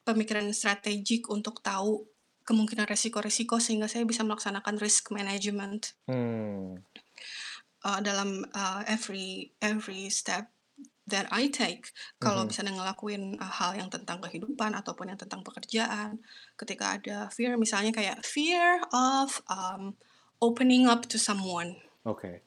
pemikiran 0.03 0.51
strategik 0.51 1.31
untuk 1.31 1.63
tahu 1.63 2.07
kemungkinan 2.43 2.91
resiko-resiko 2.91 3.63
sehingga 3.63 3.87
saya 3.87 4.03
bisa 4.03 4.27
melaksanakan 4.27 4.79
risk 4.83 5.15
management. 5.15 5.95
Hmm. 6.11 6.83
Uh, 7.83 7.99
dalam 7.99 8.47
uh, 8.55 8.83
every 8.87 9.51
every 9.59 10.07
step 10.07 10.51
that 11.03 11.27
I 11.35 11.51
take 11.51 11.91
kalau 12.23 12.47
Mhm. 12.47 12.55
misalnya 12.55 12.73
ngelakuin 12.79 13.23
uh, 13.43 13.53
hal 13.59 13.75
yang 13.75 13.91
tentang 13.91 14.23
kehidupan 14.23 14.71
ataupun 14.79 15.11
yang 15.11 15.19
tentang 15.19 15.43
pekerjaan 15.43 16.23
ketika 16.55 16.95
ada 16.95 17.27
fear 17.35 17.59
misalnya 17.59 17.91
kayak 17.91 18.23
fear 18.23 18.79
of 18.95 19.43
um, 19.51 19.99
opening 20.39 20.87
up 20.87 21.11
to 21.11 21.19
someone 21.19 21.75
Oke. 22.07 22.47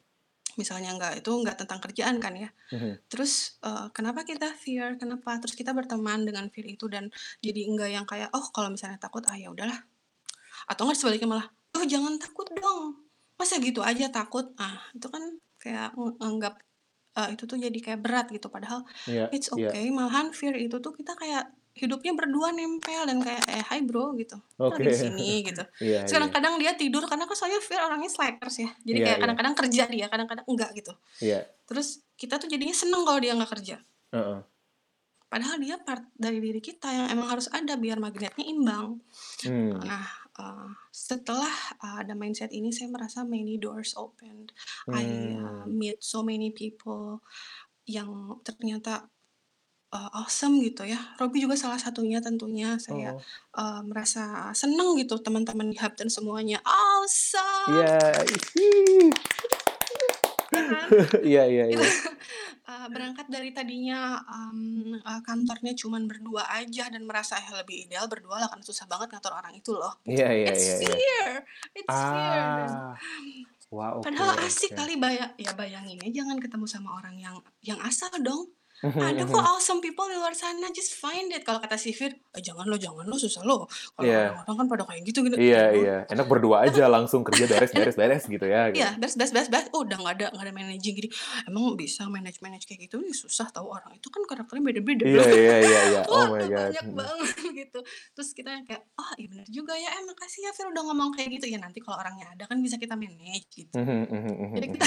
Misalnya 0.56 0.95
nggak 0.95 1.24
itu 1.24 1.32
nggak 1.32 1.56
tentang 1.64 1.80
kerjaan 1.84 2.18
kan 2.20 2.34
ya. 2.36 2.49
Mhm. 2.72 3.08
terus 3.12 3.60
uh, 3.62 3.91
kenapa 3.91 4.24
kita 4.24 4.51
fear? 4.56 4.95
Kenapa? 4.97 5.38
Terus 5.39 5.56
kita 5.56 5.72
berteman 5.76 6.24
dengan 6.24 6.47
fear 6.51 6.66
itu 6.68 6.88
dan 6.89 7.12
jadi 7.39 7.62
enggak 7.68 7.89
yang 7.91 8.06
kayak 8.08 8.30
oh 8.32 8.45
kalau 8.51 8.72
misalnya 8.72 8.97
takut 8.97 9.24
ah 9.28 9.36
ya 9.38 9.51
udahlah. 9.51 9.78
Atau 10.68 10.88
nggak 10.89 10.97
sebaliknya 10.97 11.30
malah 11.30 11.47
oh 11.76 11.86
jangan 11.86 12.16
takut 12.18 12.47
dong. 12.51 12.99
Masa 13.36 13.60
gitu 13.60 13.84
aja 13.84 14.08
takut? 14.10 14.51
Ah 14.56 14.80
itu 14.95 15.08
kan 15.12 15.24
kayak 15.60 15.91
ng- 15.93 16.18
nganggap 16.20 16.56
uh, 17.16 17.30
itu 17.32 17.43
tuh 17.47 17.58
jadi 17.60 17.80
kayak 17.80 17.99
berat 18.03 18.28
gitu. 18.32 18.47
Padahal 18.47 18.84
Iya, 19.08 19.28
it's 19.36 19.51
iya. 19.53 19.70
okay 19.72 19.91
malahan 19.91 20.32
fear 20.32 20.56
itu 20.56 20.80
tuh 20.80 20.95
kita 20.95 21.16
kayak 21.16 21.51
hidupnya 21.76 22.15
berdua 22.15 22.49
nempel 22.49 23.03
dan 23.03 23.19
kayak 23.19 23.43
eh 23.51 23.59
hai 23.61 23.84
bro 23.84 24.15
gitu 24.15 24.39
lagi 24.55 24.80
di 24.82 24.95
sini 24.95 25.30
gitu 25.43 25.59
Iya, 25.84 26.07
Terus 26.07 26.09
iya. 26.09 26.15
kadang-kadang 26.17 26.53
dia 26.55 26.71
tidur 26.73 27.03
karena 27.03 27.28
kan 27.28 27.36
soalnya 27.36 27.59
fear 27.59 27.84
orangnya 27.84 28.07
slackers 28.07 28.55
ya 28.57 28.71
jadi 28.82 28.95
Iya, 28.95 29.03
kayak 29.03 29.11
iya. 29.11 29.21
kadang-kadang 29.21 29.55
kerja 29.55 29.84
dia 29.86 30.05
kadang-kadang 30.07 30.45
enggak 30.47 30.71
gitu 30.71 30.93
Iya. 31.19 31.43
terus 31.67 31.88
kita 32.15 32.39
tuh 32.39 32.47
jadinya 32.47 32.71
seneng 32.71 33.03
kalau 33.03 33.19
dia 33.19 33.36
nggak 33.36 33.51
kerja 33.59 33.76
Heeh. 34.09 34.39
padahal 35.26 35.55
dia 35.59 35.76
part 35.78 36.07
dari 36.15 36.39
diri 36.39 36.63
kita 36.63 36.88
yang 36.88 37.07
emang 37.11 37.28
harus 37.28 37.51
ada 37.51 37.76
biar 37.76 37.99
magnetnya 37.99 38.45
imbang 38.45 39.03
Hmm. 39.43 39.76
nah 39.78 40.07
uh, 40.39 40.71
setelah 40.89 41.51
uh, 41.78 42.01
ada 42.01 42.15
mindset 42.15 42.49
ini 42.49 42.71
saya 42.71 42.88
merasa 42.88 43.21
many 43.21 43.59
doors 43.59 43.93
opened 43.93 44.55
I 44.88 45.03
uh, 45.36 45.67
Hmm. 45.67 45.76
meet 45.76 45.99
so 45.99 46.23
many 46.23 46.49
people 46.49 47.19
yang 47.86 48.39
ternyata 48.41 49.11
uh, 49.96 50.10
awesome 50.14 50.60
gitu 50.60 50.84
ya 50.84 51.00
Robby 51.16 51.39
juga 51.39 51.56
salah 51.56 51.80
satunya 51.80 52.20
tentunya 52.20 52.76
saya 52.76 53.16
Oh. 53.16 53.20
uh, 53.56 53.80
merasa 53.82 54.52
seneng 54.52 55.00
gitu 55.00 55.16
teman-teman 55.18 55.72
di 55.72 55.78
hub 55.80 55.96
dan 55.96 56.12
semuanya 56.12 56.60
awesome 56.68 57.72
Iya. 57.72 57.96
Ih. 58.60 59.10
ya 60.52 60.62
kan 60.62 60.88
Iya, 61.26 61.43
iya, 61.48 61.64
itu 61.68 61.82
iya. 61.82 61.91
uh, 62.70 62.88
berangkat 62.93 63.28
dari 63.28 63.50
tadinya 63.52 64.20
um, 64.26 64.93
uh, 65.02 65.20
kantornya 65.22 65.74
cuman 65.74 66.06
berdua 66.06 66.46
aja 66.48 66.88
dan 66.88 67.04
merasa 67.04 67.36
eh, 67.36 67.50
lebih 67.56 67.89
ideal 67.89 68.06
berdua 68.06 68.39
lah 68.46 68.48
karena 68.48 68.64
susah 68.64 68.86
banget 68.86 69.10
ngatur 69.12 69.34
orang 69.34 69.52
itu 69.54 69.74
loh 69.74 70.00
gitu. 70.04 70.16
Iya, 70.16 70.28
iya, 70.32 70.48
it's 70.54 70.64
iya, 70.64 70.76
iya. 70.76 70.86
fear 70.86 71.30
it's 71.74 71.89
fear 71.91 72.43
dan 72.62 72.70
Ah. 72.72 72.93
Wah, 73.74 73.98
oke, 73.98 74.06
padahal 74.08 74.38
asik 74.46 74.72
oke. 74.72 74.78
kali 74.78 74.96
bayang 74.96 75.34
ya 75.36 75.52
bayanginnya 75.52 76.08
jangan 76.14 76.38
ketemu 76.38 76.66
sama 76.70 76.96
orang 76.96 77.18
yang 77.18 77.36
yang 77.60 77.80
asal 77.82 78.08
dong 78.22 78.48
ada 78.88 79.23
kok 79.27 79.41
awesome 79.41 79.79
people 79.79 80.05
di 80.05 80.13
luar 80.13 80.31
sana 80.31 80.69
just 80.69 80.93
find 80.93 81.29
it 81.29 81.41
kalau 81.41 81.57
kata 81.57 81.75
si 81.75 81.89
Fir 81.89 82.11
eh, 82.11 82.39
jangan 82.39 82.63
lo 82.63 82.75
jangan 82.75 83.03
lo 83.03 83.15
susah 83.15 83.41
lo 83.41 83.65
kalau 83.91 84.03
Iya. 84.03 84.31
orang-orang 84.31 84.55
kan 84.55 84.67
pada 84.69 84.83
kayak 84.86 85.01
gitu 85.03 85.19
gitu 85.21 85.36
Iya, 85.36 85.61
ya 85.63 85.65
iya. 85.73 85.97
Enak 86.07 86.25
berdua 86.25 86.63
aja 86.63 86.86
langsung 86.86 87.21
kerja 87.21 87.45
beres, 87.51 87.71
beres, 87.71 87.95
beres 87.95 88.23
gitu 88.23 88.43
ya. 88.43 88.69
Gitu. 88.69 88.79
Iya, 88.79 88.89
beres 88.95 89.15
beres 89.15 89.31
beres 89.31 89.49
beres. 89.49 89.67
Oh, 89.71 89.81
udah 89.81 89.95
nggak 89.95 90.13
ada 90.15 90.25
nggak 90.31 90.45
ada 90.45 90.53
managing 90.53 90.93
gini. 90.95 91.09
Emang 91.43 91.73
bisa 91.73 92.05
manage 92.05 92.39
manage 92.39 92.65
kayak 92.65 92.86
gitu? 92.86 93.01
Ih, 93.01 93.13
susah 93.13 93.49
tahu 93.49 93.67
orang 93.67 93.93
itu 93.93 94.07
kan 94.07 94.21
karakternya 94.23 94.63
beda-beda. 94.63 95.03
Iya, 95.03 95.23
iya, 95.36 95.55
iya, 95.59 95.79
iya. 95.89 96.01
Wah, 96.05 96.15
Oh 96.15 96.25
my 96.31 96.43
god. 96.43 96.69
banyak 96.69 96.86
Mhm. 96.86 96.95
banget 96.95 97.29
gitu. 97.55 97.79
Terus 98.13 98.29
kita 98.31 98.49
kayak, 98.63 98.83
oh 98.93 99.11
iya 99.15 99.27
benar 99.27 99.47
juga 99.47 99.73
ya. 99.73 99.89
Eh 99.91 100.03
makasih 100.03 100.41
ya 100.41 100.51
Fir 100.51 100.67
udah 100.67 100.83
ngomong 100.83 101.09
kayak 101.11 101.29
gitu. 101.33 101.45
Ya 101.47 101.57
nanti 101.57 101.79
kalau 101.79 101.97
orangnya 101.97 102.27
ada 102.29 102.43
kan 102.43 102.57
bisa 102.59 102.75
kita 102.75 102.93
manage 102.93 103.47
gitu. 103.51 103.75
Mhm, 103.75 104.01
mhm, 104.05 104.33
mhm, 104.36 104.53
Jadi 104.55 104.67
kita 104.71 104.86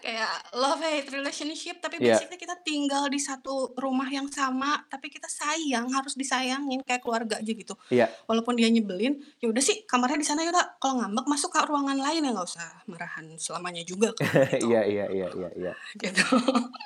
kayak 0.00 0.30
love 0.52 0.80
hate 0.80 1.10
relationship 1.10 1.78
tapi 1.78 1.98
Iya. 1.98 2.16
basically 2.16 2.38
kita 2.38 2.53
tinggal 2.64 3.12
di 3.12 3.20
satu 3.20 3.76
rumah 3.76 4.08
yang 4.08 4.26
sama 4.26 4.82
tapi 4.88 5.12
kita 5.12 5.28
sayang 5.28 5.92
harus 5.92 6.16
disayangin 6.16 6.80
kayak 6.82 7.04
keluarga 7.04 7.38
aja 7.38 7.52
gitu. 7.52 7.76
Iya. 7.92 8.08
Walaupun 8.24 8.56
dia 8.56 8.72
nyebelin, 8.72 9.20
ya 9.38 9.46
udah 9.52 9.60
sih 9.60 9.84
kamarnya 9.84 10.18
di 10.18 10.26
sana 10.26 10.40
ya 10.42 10.50
udah. 10.50 10.80
Kalau 10.80 11.04
ngambek 11.04 11.26
masuk 11.28 11.52
ke 11.52 11.60
ruangan 11.68 12.00
lain 12.00 12.24
ya 12.24 12.30
nggak 12.32 12.48
usah 12.48 12.68
marahan 12.88 13.26
selamanya 13.36 13.84
juga 13.84 14.16
kan 14.16 14.24
gitu. 14.56 14.72
Iya, 14.72 14.82
iya, 14.88 15.04
iya, 15.12 15.28
iya, 15.36 15.48
iya. 15.54 15.72
gitu. 16.02 16.24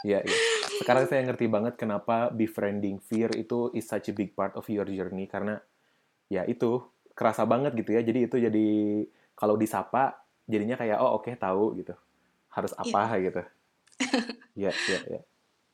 Iya, 0.02 0.18
iya. 0.26 0.38
Sekarang 0.82 1.06
saya 1.06 1.22
ngerti 1.24 1.46
banget 1.46 1.74
kenapa 1.78 2.28
befriending 2.34 2.98
fear 2.98 3.30
itu 3.38 3.70
is 3.72 3.86
such 3.86 4.10
a 4.10 4.14
big 4.14 4.34
part 4.34 4.58
of 4.58 4.66
your 4.66 4.84
journey 4.90 5.30
karena 5.30 5.62
ya 6.26 6.42
itu 6.44 6.82
kerasa 7.14 7.46
banget 7.46 7.78
gitu 7.78 7.94
ya. 7.94 8.02
Jadi 8.02 8.26
itu 8.26 8.36
jadi 8.36 8.68
kalau 9.38 9.54
disapa 9.54 10.18
jadinya 10.44 10.74
kayak 10.74 10.98
oh 10.98 11.22
oke 11.22 11.30
tahu 11.38 11.78
gitu. 11.78 11.94
Harus 12.50 12.74
Iya. 12.74 12.90
apa 12.90 13.02
gitu. 13.22 13.42
Iya, 14.58 14.70
iya, 14.74 14.98
iya. 15.06 15.20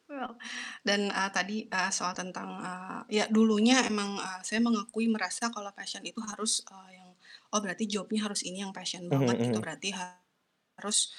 Well, 0.05 0.36
dan 0.84 1.09
uh, 1.09 1.32
tadi 1.32 1.64
uh, 1.72 1.88
soal 1.88 2.12
tentang 2.12 2.61
uh, 2.61 3.00
ya 3.09 3.24
dulunya 3.32 3.88
emang 3.88 4.20
uh, 4.20 4.40
saya 4.44 4.61
mengakui 4.61 5.09
merasa 5.09 5.48
kalau 5.48 5.72
passion 5.72 6.05
itu 6.05 6.20
harus 6.20 6.61
uh, 6.68 6.90
yang 6.92 7.09
oh 7.57 7.61
berarti 7.64 7.88
jobnya 7.88 8.20
harus 8.28 8.44
ini 8.44 8.61
yang 8.61 8.72
passion 8.76 9.09
Mhm, 9.09 9.11
banget 9.11 9.48
gitu 9.48 9.59
mhm. 9.59 9.64
berarti 9.64 9.88
ha- 9.96 10.20
harus 10.76 11.16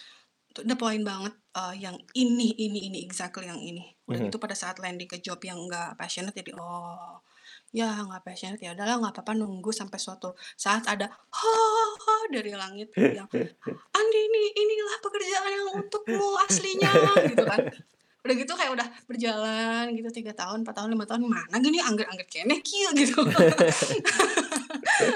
to 0.54 0.62
the 0.62 0.78
point 0.78 1.02
banget 1.02 1.34
uh, 1.58 1.74
yang 1.74 1.98
ini 2.14 2.54
ini 2.62 2.94
ini 2.94 3.02
exactly 3.02 3.50
yang 3.50 3.58
ini 3.60 3.90
udah 4.06 4.22
Mhm. 4.22 4.28
gitu 4.30 4.38
pada 4.38 4.54
saat 4.54 4.78
landing 4.78 5.10
ke 5.10 5.18
job 5.18 5.42
yang 5.42 5.58
enggak 5.66 5.98
passionate 5.98 6.38
jadi 6.38 6.54
oh 6.56 7.20
ya 7.74 7.90
nggak 8.06 8.22
passionate 8.22 8.62
ya 8.62 8.78
udahlah 8.78 9.02
nggak 9.02 9.14
apa-apa 9.18 9.34
nunggu 9.34 9.74
sampai 9.74 9.98
suatu 10.00 10.38
saat 10.56 10.86
ada 10.86 11.10
ha 11.10 11.52
dari 12.30 12.54
langit 12.54 12.94
yang 13.12 13.26
Andini 13.98 14.44
inilah 14.54 14.98
pekerjaan 15.02 15.52
yang 15.52 15.68
untukmu 15.74 16.38
aslinya 16.46 16.94
gitu 17.28 17.44
kan 17.50 17.66
udah 18.26 18.36
gitu 18.36 18.54
kayak 18.58 18.74
udah 18.74 18.88
berjalan 19.06 19.94
gitu 19.94 20.10
tiga 20.10 20.34
tahun 20.34 20.66
empat 20.66 20.82
tahun 20.82 20.90
lima 20.98 21.06
tahun 21.06 21.30
mana 21.30 21.56
gini 21.62 21.78
angger 21.78 22.10
angger 22.10 22.26
kene 22.26 22.58
kieu 22.66 22.90
gitu. 22.98 23.22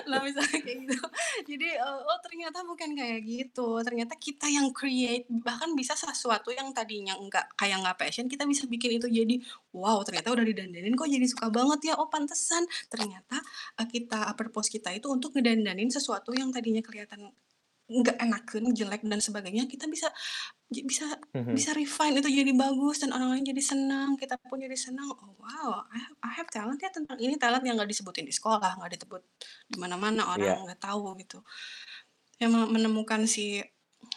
Nah 0.10 0.20
misalnya 0.20 0.60
kayak 0.60 0.78
gitu. 0.86 1.07
Jadi 1.47 1.68
eh, 1.72 1.99
oh 2.03 2.20
ternyata 2.20 2.62
bukan 2.68 2.89
kayak 2.93 3.20
gitu. 3.24 3.80
Ternyata 3.80 4.14
kita 4.20 4.51
yang 4.51 4.76
create 4.76 5.26
bahkan 5.30 5.72
bisa 5.78 5.95
sesuatu 5.95 6.51
yang 6.51 6.76
tadinya 6.76 7.16
enggak 7.16 7.47
kayak 7.55 7.80
nggak 7.80 7.97
passion 7.97 8.28
kita 8.28 8.43
bisa 8.43 8.68
bikin 8.68 8.99
itu 8.99 9.07
jadi 9.07 9.36
wow 9.72 10.03
ternyata 10.03 10.36
udah 10.36 10.43
didandanin 10.43 10.93
kok 10.99 11.07
jadi 11.07 11.26
suka 11.30 11.47
banget 11.47 11.93
ya? 11.93 11.93
Oh 11.95 12.12
pantesan. 12.12 12.68
Ternyata 12.91 13.39
eh, 13.80 13.88
kita 13.88 14.36
purpose 14.36 14.68
kita 14.68 14.91
itu 14.91 15.07
untuk 15.07 15.32
ngedandanin 15.38 15.88
sesuatu 15.88 16.36
yang 16.36 16.51
tadinya 16.51 16.84
kelihatan 16.84 17.32
nggak 17.90 18.22
enakan 18.22 18.70
jelek 18.70 19.02
dan 19.02 19.18
sebagainya 19.18 19.66
kita 19.66 19.90
bisa 19.90 20.14
bisa 20.70 21.10
Mhm. 21.34 21.58
bisa 21.58 21.74
refine 21.74 22.22
itu 22.22 22.30
jadi 22.30 22.54
bagus 22.54 23.02
dan 23.02 23.10
orang 23.10 23.34
lain 23.34 23.46
jadi 23.50 23.62
senang 23.66 24.14
kita 24.14 24.38
pun 24.38 24.62
jadi 24.62 24.78
senang 24.78 25.10
oh 25.10 25.34
wow 25.42 25.82
I 25.90 25.98
have, 25.98 26.16
I 26.22 26.32
have 26.38 26.50
talent 26.54 26.78
ya 26.78 26.94
tentang 26.94 27.18
ini 27.18 27.34
talent 27.36 27.66
yang 27.66 27.74
nggak 27.82 27.90
disebutin 27.90 28.30
di 28.30 28.34
sekolah 28.34 28.78
nggak 28.78 28.94
disebut 28.94 29.22
di 29.66 29.78
mana-mana 29.82 30.22
Iya. 30.38 30.54
orang 30.54 30.70
nggak 30.70 30.82
tahu 30.86 31.18
gitu 31.18 31.42
yang 32.38 32.54
me- 32.54 32.70
menemukan 32.70 33.26
si 33.26 33.60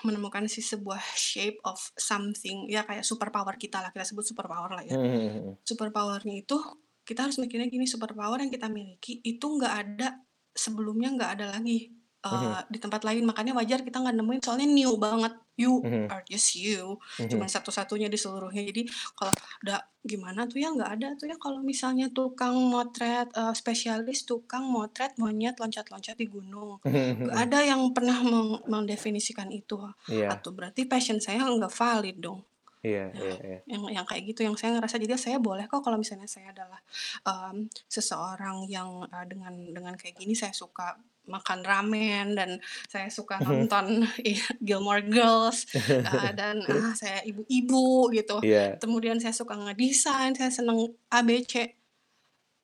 menemukan 0.07 0.47
si 0.47 0.63
sebuah 0.63 1.01
shape 1.17 1.59
of 1.67 1.81
something 1.99 2.71
ya 2.71 2.87
kayak 2.87 3.03
superpower 3.03 3.57
kita 3.59 3.83
lah 3.83 3.91
kita 3.91 4.05
sebut 4.07 4.23
superpower 4.23 4.71
lah 4.71 4.85
ya 4.85 4.95
Mhm, 4.95 5.09
mhm, 5.09 5.31
mhm. 5.33 5.53
superpowernya 5.65 6.45
itu 6.45 6.57
kita 7.03 7.27
harus 7.27 7.41
mikirnya 7.41 7.67
gini 7.67 7.89
superpower 7.89 8.39
yang 8.39 8.53
kita 8.53 8.71
miliki 8.71 9.19
itu 9.25 9.43
nggak 9.43 9.75
ada 9.75 10.23
sebelumnya 10.55 11.11
nggak 11.17 11.31
ada 11.41 11.47
lagi 11.59 11.91
uh, 12.23 12.31
Mhm. 12.31 12.71
di 12.71 12.79
tempat 12.79 13.03
lain. 13.03 13.23
Makanya 13.23 13.53
wajar 13.53 13.83
kita 13.83 13.99
nggak 13.99 14.15
nemuin. 14.15 14.41
Soalnya 14.41 14.69
new 14.69 14.95
banget. 14.97 15.35
You 15.53 15.85
Mhm. 15.85 16.09
are 16.09 16.25
just 16.25 16.57
you. 16.57 16.97
Mhm. 17.21 17.29
cuman 17.29 17.47
satu-satunya 17.47 18.09
di 18.09 18.17
seluruhnya. 18.17 18.65
Jadi 18.65 18.89
kalau 19.13 19.31
udah 19.63 19.79
gimana 20.01 20.47
tuh 20.47 20.59
ya 20.59 20.73
nggak 20.73 20.91
ada 20.97 21.09
tuh 21.15 21.29
ya. 21.29 21.37
Kalau 21.37 21.61
misalnya 21.61 22.09
tukang 22.09 22.57
motret 22.57 23.29
uh, 23.35 23.53
spesialis 23.53 24.25
tukang 24.25 24.65
motret 24.65 25.13
monyet 25.17 25.59
loncat-loncat 25.59 26.17
di 26.17 26.27
gunung. 26.27 26.81
Mhm, 26.83 27.29
nggak 27.29 27.37
mhm. 27.37 27.45
ada 27.45 27.59
yang 27.63 27.83
pernah 27.93 28.19
meng- 28.23 28.63
mendefinisikan 28.65 29.51
itu. 29.51 29.77
Iya, 30.09 30.33
atau 30.33 30.51
berarti 30.51 30.89
passion 30.89 31.21
saya 31.21 31.45
nggak 31.45 31.71
valid 31.71 32.19
dong. 32.19 32.41
Iya, 32.83 33.15
Nah, 33.15 33.23
iya, 33.23 33.35
iya. 33.47 33.59
yang 33.71 34.03
yang 34.03 34.07
kayak 34.09 34.35
gitu 34.35 34.43
yang 34.43 34.59
saya 34.59 34.75
ngerasa. 34.75 34.99
Jadi 34.99 35.15
saya 35.15 35.39
boleh 35.39 35.71
kok 35.71 35.87
kalau 35.87 35.95
misalnya 35.95 36.27
saya 36.27 36.51
adalah 36.51 36.83
um, 37.23 37.71
seseorang 37.87 38.67
yang 38.67 39.07
uh, 39.07 39.23
dengan 39.23 39.55
dengan 39.71 39.95
kayak 39.95 40.19
gini 40.19 40.35
saya 40.35 40.51
suka 40.51 40.99
makan 41.27 41.63
ramen 41.63 42.35
dan 42.35 42.59
saya 42.91 43.07
suka 43.07 43.39
nonton 43.39 44.03
iya, 44.27 44.43
Gilmore 44.59 45.07
Girls 45.07 45.71
uh, 45.79 46.31
dan 46.39 46.63
ah, 46.67 46.95
saya 46.99 47.23
ibu-ibu 47.23 48.11
gitu. 48.11 48.43
Iya. 48.43 48.79
Kemudian 48.83 49.23
saya 49.23 49.35
suka 49.35 49.55
ngedesain, 49.55 50.35
saya 50.35 50.51
seneng 50.51 50.95
ABC. 51.09 51.79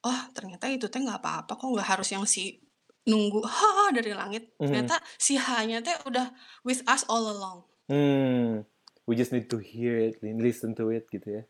Oh 0.02 0.20
ternyata 0.34 0.70
itu 0.70 0.86
teh 0.90 1.02
nggak 1.02 1.22
apa-apa 1.22 1.58
kok 1.58 1.70
nggak 1.70 1.88
harus 1.98 2.08
yang 2.14 2.26
si 2.26 2.58
nunggu 3.06 3.42
ha 3.48 3.94
dari 3.94 4.10
langit. 4.14 4.50
Mhm. 4.58 4.66
Ternyata 4.66 4.96
si 5.18 5.38
hanya 5.38 5.78
teh 5.82 5.94
udah 6.06 6.34
with 6.66 6.82
us 6.86 7.06
all 7.06 7.30
along. 7.30 7.58
Hmm. 7.86 8.66
We 9.08 9.16
just 9.16 9.32
need 9.32 9.48
to 9.48 9.56
hear 9.56 9.96
it, 9.96 10.20
listen 10.20 10.76
to 10.76 10.92
it 10.92 11.08
gitu 11.08 11.40
ya. 11.40 11.44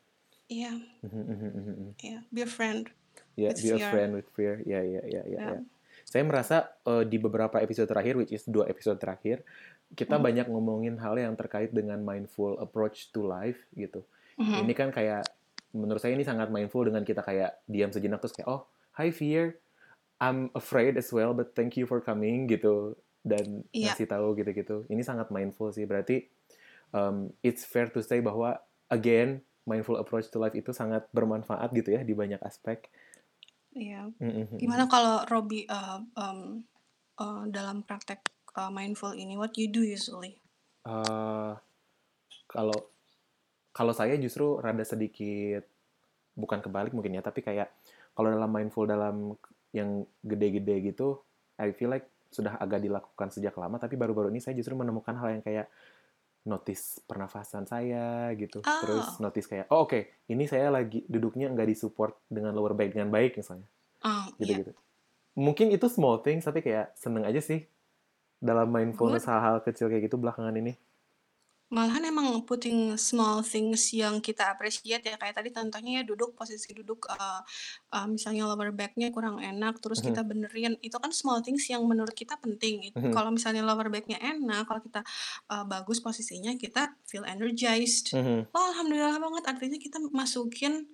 Iya, 0.49 0.73
mhm. 1.05 1.99
iya, 2.01 2.25
be 2.31 2.41
a 2.41 2.49
friend. 2.49 2.89
With 3.35 3.59
be 3.59 3.75
a 3.75 3.91
friend 3.91 4.15
with 4.15 4.31
fear. 4.33 4.63
Ya, 4.63 4.81
ya, 4.81 5.03
ya, 5.05 5.23
ya. 5.27 5.35
Ya. 5.35 5.59
ya. 5.59 5.78
Saya 6.09 6.25
merasa 6.25 6.73
eh, 6.89 7.05
di 7.05 7.21
beberapa 7.21 7.61
episode 7.61 7.85
terakhir, 7.85 8.17
which 8.17 8.33
is 8.33 8.49
dua 8.49 8.65
episode 8.65 8.97
terakhir, 8.97 9.45
kita 9.93 10.17
Hmm. 10.17 10.25
banyak 10.25 10.49
ngomongin 10.49 10.97
hal 10.97 11.21
yang 11.21 11.37
terkait 11.37 11.69
dengan 11.69 12.01
mindful 12.01 12.57
approach 12.59 13.13
to 13.13 13.29
life 13.29 13.61
gitu. 13.77 14.01
Mhm. 14.41 14.65
Ini 14.65 14.73
kan 14.73 14.89
kayak 14.89 15.29
menurut 15.77 16.01
saya 16.01 16.17
ini 16.17 16.25
sangat 16.25 16.49
mindful 16.49 16.89
dengan 16.89 17.05
kita 17.05 17.21
kayak 17.21 17.61
diam 17.69 17.93
sejenak 17.93 18.25
terus 18.25 18.33
kayak 18.33 18.49
oh, 18.49 18.65
hi 18.97 19.13
fear, 19.13 19.61
I'm 20.17 20.49
afraid 20.57 20.97
as 20.97 21.13
well, 21.13 21.37
but 21.37 21.53
thank 21.53 21.77
you 21.77 21.85
for 21.85 22.01
coming 22.01 22.49
gitu 22.49 22.97
dan 23.21 23.69
Iya. 23.71 23.93
ngasih 23.93 24.09
tahu 24.09 24.33
gitu-gitu. 24.35 24.89
Ini 24.89 25.05
sangat 25.05 25.29
mindful 25.29 25.69
sih. 25.71 25.85
Berarti 25.85 26.25
um, 26.91 27.29
it's 27.45 27.69
fair 27.69 27.93
to 27.93 28.01
say 28.01 28.25
bahwa 28.25 28.57
again 28.89 29.45
mindful 29.69 30.01
approach 30.01 30.33
to 30.33 30.41
life 30.41 30.57
itu 30.57 30.73
sangat 30.73 31.05
bermanfaat 31.13 31.69
gitu 31.77 31.93
ya 31.93 32.01
di 32.01 32.17
banyak 32.17 32.41
aspek. 32.41 32.89
Iya. 33.79 34.11
Mm-mm. 34.19 34.59
Gimana 34.59 34.91
kalau 34.91 35.23
Robby 35.31 35.63
uh, 35.71 36.03
um, 36.19 36.67
uh, 37.23 37.47
dalam 37.47 37.87
praktek 37.87 38.27
uh, 38.59 38.69
mindful 38.75 39.15
ini, 39.15 39.39
what 39.39 39.55
you 39.55 39.71
do 39.71 39.87
usually? 39.87 40.43
Eh, 40.89 41.53
kalau 42.49 42.79
kalau 43.77 43.93
saya 43.95 44.17
justru 44.19 44.59
rada 44.59 44.83
sedikit 44.83 45.63
bukan 46.35 46.59
kebalik 46.65 46.91
mungkin 46.97 47.19
ya, 47.19 47.23
tapi 47.23 47.45
kayak 47.45 47.71
kalau 48.17 48.33
dalam 48.33 48.51
mindful 48.51 48.89
dalam 48.89 49.37
yang 49.71 50.03
gede-gede 50.25 50.95
gitu, 50.95 51.23
I 51.61 51.71
feel 51.77 51.93
like 51.93 52.09
sudah 52.33 52.57
agak 52.59 52.83
dilakukan 52.83 53.29
sejak 53.31 53.55
lama, 53.55 53.77
tapi 53.77 53.95
baru-baru 53.95 54.33
ini 54.33 54.41
saya 54.43 54.57
justru 54.57 54.75
menemukan 54.75 55.15
hal 55.17 55.39
yang 55.39 55.45
kayak 55.45 55.71
notice 56.45 57.03
pernafasan 57.05 57.65
saya 57.65 58.31
gitu, 58.35 58.63
Oh. 58.63 58.81
terus 58.85 59.19
notice 59.19 59.47
kayak 59.47 59.67
oh 59.69 59.85
oke 59.85 60.27
ini 60.27 60.45
saya 60.45 60.71
lagi 60.71 61.03
duduknya 61.07 61.51
nggak 61.51 61.69
disupport 61.69 62.15
dengan 62.29 62.55
lower 62.55 62.73
back 62.73 62.95
dengan 62.95 63.11
baik 63.11 63.37
misalnya, 63.37 63.67
Oh, 64.07 64.25
iya. 64.37 64.39
gitu-gitu. 64.39 64.73
Mungkin 65.39 65.71
itu 65.71 65.87
small 65.87 66.19
things 66.21 66.43
tapi 66.43 66.61
kayak 66.61 66.95
seneng 66.95 67.23
aja 67.23 67.39
sih 67.39 67.63
dalam 68.39 68.71
mindfulness 68.71 69.27
hal-hal 69.27 69.63
kecil 69.63 69.87
kayak 69.87 70.07
gitu 70.07 70.19
belakangan 70.19 70.55
ini. 70.55 70.75
Malahan 71.69 72.01
emang 72.01 72.49
putting 72.49 72.97
small 72.97 73.45
things 73.45 73.93
yang 73.93 74.25
kita 74.25 74.49
appreciate 74.49 75.05
ya 75.05 75.21
kayak 75.21 75.37
tadi 75.37 75.53
contohnya 75.53 76.01
ya 76.01 76.03
duduk 76.03 76.33
posisi 76.33 76.73
duduk 76.73 77.05
uh, 77.13 77.45
uh, 77.93 78.07
misalnya 78.09 78.49
lower 78.49 78.73
backnya 78.73 79.13
kurang 79.13 79.37
enak 79.37 79.77
terus 79.77 80.01
Mhm. 80.01 80.07
kita 80.09 80.23
benerin 80.25 80.73
itu 80.81 80.97
kan 80.97 81.13
small 81.13 81.45
things 81.45 81.69
yang 81.69 81.85
menurut 81.85 82.17
kita 82.17 82.41
penting. 82.41 82.89
It- 82.89 82.97
Mhm. 82.97 83.13
Kalau 83.13 83.29
misalnya 83.29 83.61
lower 83.61 83.93
backnya 83.93 84.17
enak, 84.17 84.65
kalau 84.65 84.81
kita 84.81 85.05
uh, 85.53 85.65
bagus 85.65 86.01
posisinya 86.01 86.57
kita 86.57 86.97
feel 87.05 87.29
energized. 87.29 88.17
Mhm. 88.17 88.49
Wah 88.49 88.65
alhamdulillah 88.73 89.21
banget 89.21 89.45
artinya 89.45 89.77
kita 89.77 90.01
masukin 90.09 90.89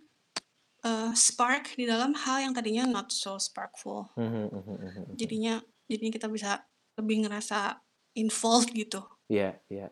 uh, 0.83 1.14
spark 1.14 1.79
di 1.79 1.87
dalam 1.87 2.18
hal 2.18 2.43
yang 2.43 2.53
tadinya 2.53 2.83
not 2.85 3.14
so 3.14 3.39
sparkful. 3.39 4.11
Mhm, 4.18 4.51
mhm, 4.51 4.59
mhm, 4.59 4.75
mhm. 4.91 5.14
Jadinya 5.14 5.55
jadinya 5.87 6.12
kita 6.12 6.27
bisa 6.27 6.66
lebih 6.99 7.22
ngerasa 7.22 7.79
involved 8.18 8.75
gitu. 8.75 9.07
Iya, 9.31 9.62
iya. 9.70 9.89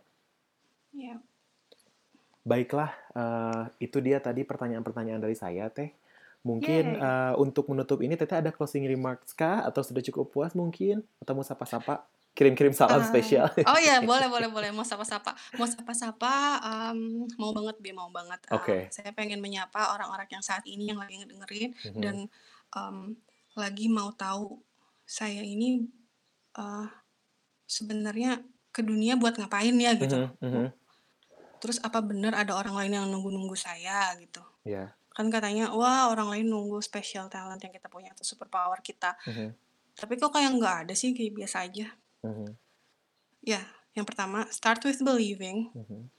Ya. 0.93 1.16
Baiklah, 2.43 2.90
eh, 3.14 3.62
itu 3.80 4.03
dia 4.03 4.18
tadi 4.18 4.43
pertanyaan-pertanyaan 4.43 5.22
dari 5.22 5.34
saya, 5.34 5.70
Teh. 5.70 5.95
Mungkin 6.43 6.84
Yay. 6.93 7.01
eh, 7.01 7.34
untuk 7.38 7.70
menutup 7.70 8.03
ini, 8.03 8.18
Teteh 8.18 8.43
ada 8.43 8.51
closing 8.51 8.82
remarks 8.84 9.30
kah? 9.30 9.62
Atau 9.62 9.86
sudah 9.86 10.03
cukup 10.03 10.26
puas 10.28 10.53
mungkin? 10.53 11.07
Atau 11.22 11.38
mau 11.38 11.47
sapa-sapa? 11.47 12.03
Kirim-kirim 12.32 12.72
salam 12.72 12.99
Ah, 12.99 13.05
spesial. 13.05 13.45
oh 13.68 13.76
ya 13.78 14.01
boleh 14.09 14.24
boleh 14.26 14.49
boleh 14.49 14.70
mau 14.72 14.88
sapa-sapa 14.88 15.36
mau 15.53 15.68
sapa-sapa 15.68 16.32
um, 16.64 17.28
mau 17.36 17.53
banget 17.53 17.76
bi 17.76 17.93
mau 17.93 18.09
banget 18.09 18.40
Um, 18.49 18.57
Oke. 18.57 18.88
saya 18.88 19.12
pengen 19.12 19.36
menyapa 19.36 19.93
orang-orang 19.93 20.24
yang 20.32 20.40
saat 20.40 20.64
ini 20.64 20.88
yang 20.88 20.97
lagi 20.97 21.20
dengerin 21.28 21.76
Mhm. 21.93 22.01
dan 22.01 22.16
um, 22.72 23.20
lagi 23.53 23.93
mau 23.93 24.16
tahu 24.16 24.64
saya 25.05 25.45
ini 25.45 25.84
uh, 26.57 26.88
sebenarnya 27.68 28.40
ke 28.72 28.80
dunia 28.80 29.20
buat 29.20 29.36
ngapain 29.36 29.76
ya 29.76 29.93
gitu 30.01 30.16
Mhm, 30.16 30.28
mhm. 30.40 30.66
Terus 31.63 31.79
apa 31.79 32.03
benar 32.03 32.35
ada 32.35 32.59
orang 32.59 32.75
lain 32.75 32.93
yang 32.93 33.07
nunggu-nunggu 33.07 33.55
saya 33.55 34.11
gitu 34.19 34.43
Ya. 34.67 34.91
kan 35.13 35.31
katanya 35.31 35.71
wah 35.71 36.11
orang 36.11 36.27
lain 36.29 36.51
nunggu 36.51 36.83
special 36.83 37.31
talent 37.31 37.63
yang 37.63 37.71
kita 37.71 37.87
punya 37.87 38.11
atau 38.11 38.27
superpower 38.27 38.83
kita 38.83 39.15
Mhm, 39.23 39.55
tapi 39.95 40.19
kok 40.19 40.35
kayak 40.35 40.51
nggak 40.59 40.77
ada 40.89 40.95
sih 40.99 41.15
kayak 41.15 41.39
biasa 41.39 41.57
aja 41.63 41.87
mhm, 42.21 42.59
ya 43.41 43.63
yang 43.93 44.03
pertama 44.03 44.49
start 44.51 44.83
with 44.83 44.99
believing 45.01 45.71
mhm, 45.73 46.11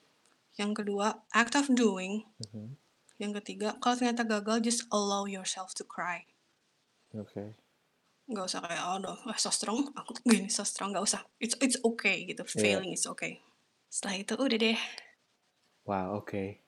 Yang 0.54 0.86
kedua, 0.86 1.26
act 1.34 1.58
of 1.58 1.66
doing. 1.66 2.30
mhm. 2.38 2.78
Yang 3.18 3.41
ketiga, 3.41 3.74
kalau 3.82 3.98
ternyata 3.98 4.22
gagal, 4.22 4.62
just 4.62 4.86
allow 4.94 5.26
yourself 5.26 5.74
to 5.74 5.82
cry. 5.82 6.30
Oke. 7.10 7.58
Nggak 8.30 8.46
usah 8.46 8.62
kayak, 8.62 8.86
oh, 8.86 9.02
no, 9.02 9.18
so 9.34 9.50
strong, 9.50 9.89
aku 9.98 10.14
gini, 10.22 10.54
so 10.54 10.62
strong, 10.62 10.94
nggak 10.94 11.02
usah. 11.02 11.26
It's 11.41 11.58
it's 11.58 11.82
okay 11.82 12.30
gitu, 12.30 12.46
Iya. 12.46 12.78
failing 12.78 12.94
is 12.94 13.10
okay. 13.10 13.41
Setelah 13.89 14.22
itu 14.22 14.34
udah 14.38 14.60
deh. 14.62 14.78
Wow, 15.84 16.23
oke. 16.23 16.63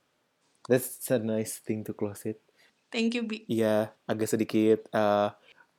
That's 0.65 1.07
a 1.13 1.21
nice 1.21 1.61
thing 1.61 1.85
to 1.87 1.93
close 1.93 2.25
it. 2.25 2.41
Thank 2.89 3.15
you, 3.15 3.23
Bi. 3.27 3.45
Iya, 3.45 3.93
agak 4.07 4.29
sedikit 4.31 4.87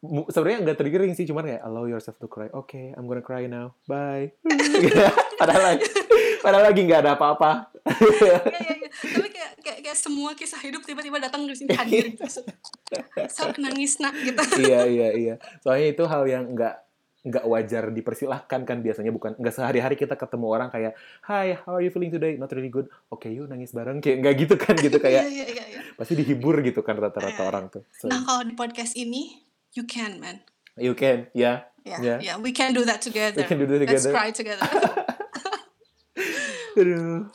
mu- 0.06 0.28
sebenarnya 0.28 0.58
nggak 0.62 0.78
triggering 0.78 1.12
sih, 1.16 1.26
cuman 1.26 1.44
kayak 1.48 1.62
allow 1.64 1.84
yourself 1.88 2.16
to 2.20 2.28
cry. 2.28 2.48
Oke, 2.52 2.92
I'm 2.94 3.08
gonna 3.08 3.24
cry 3.24 3.48
now. 3.50 3.74
Bye. 3.88 4.36
padahal 5.40 5.74
lagi, 5.74 5.86
padahal 6.40 6.64
lagi 6.70 6.80
nggak 6.86 7.00
ada 7.06 7.12
apa-apa. 7.18 7.72
Iya, 7.86 8.38
iya, 8.46 8.74
iya. 8.82 8.88
Tapi 8.90 9.28
kayak, 9.30 9.52
kayak, 9.62 9.78
kayak 9.86 9.98
semua 9.98 10.30
kisah 10.34 10.60
hidup 10.62 10.82
tiba-tiba 10.82 11.18
datang 11.18 11.44
di 11.46 11.54
sini 11.56 11.74
hadir. 11.78 12.14
Sok 13.30 13.58
nangis 13.58 13.98
nak 13.98 14.14
gitu. 14.16 14.42
iya, 14.62 14.86
iya, 14.86 15.08
iya. 15.14 15.34
Soalnya 15.62 15.86
itu 15.94 16.04
hal 16.06 16.22
yang 16.26 16.44
nggak 16.54 16.74
nggak 17.26 17.42
wajar 17.44 17.90
dipersilahkan 17.90 18.62
kan 18.62 18.78
biasanya 18.78 19.10
bukan 19.10 19.34
nggak 19.34 19.50
sehari-hari 19.50 19.98
kita 19.98 20.14
ketemu 20.14 20.46
orang 20.46 20.70
kayak 20.70 20.94
Hi, 21.26 21.58
how 21.66 21.74
are 21.74 21.82
you 21.82 21.90
feeling 21.90 22.08
today? 22.08 22.38
Not 22.38 22.54
really 22.54 22.70
good. 22.70 22.86
Oke, 23.10 23.26
yuk 23.26 23.50
nangis 23.50 23.74
bareng 23.74 23.98
kayak 23.98 24.22
nggak 24.22 24.34
gitu 24.46 24.54
kan 24.54 24.78
gitu 24.78 24.96
Iya, 25.02 25.04
kayak 25.04 25.22
iya, 25.26 25.46
iya, 25.50 25.64
iya. 25.66 25.80
pasti 25.98 26.14
dihibur 26.14 26.62
gitu 26.62 26.80
kan 26.80 26.94
rata-rata 26.94 27.42
Iya. 27.42 27.50
orang 27.50 27.64
tuh. 27.66 27.82
So, 27.90 28.06
Nah, 28.06 28.22
kalau 28.22 28.46
di 28.46 28.54
podcast 28.54 28.94
ini, 28.94 29.42
you 29.74 29.82
can, 29.84 30.22
man. 30.22 30.38
you 30.78 30.94
can, 30.94 31.26
ya. 31.34 31.66
Ya, 31.82 31.98
Yeah. 32.02 32.18
yeah, 32.18 32.36
we 32.38 32.50
can 32.50 32.74
do 32.74 32.82
that 32.82 32.98
together. 32.98 33.38
We 33.38 33.46
can 33.46 33.58
do 33.58 33.66
that 33.66 33.82
Let's 33.82 34.06
together. 34.06 34.10
cry 34.10 34.30
together. 34.30 34.66
Aduh. 36.76 37.30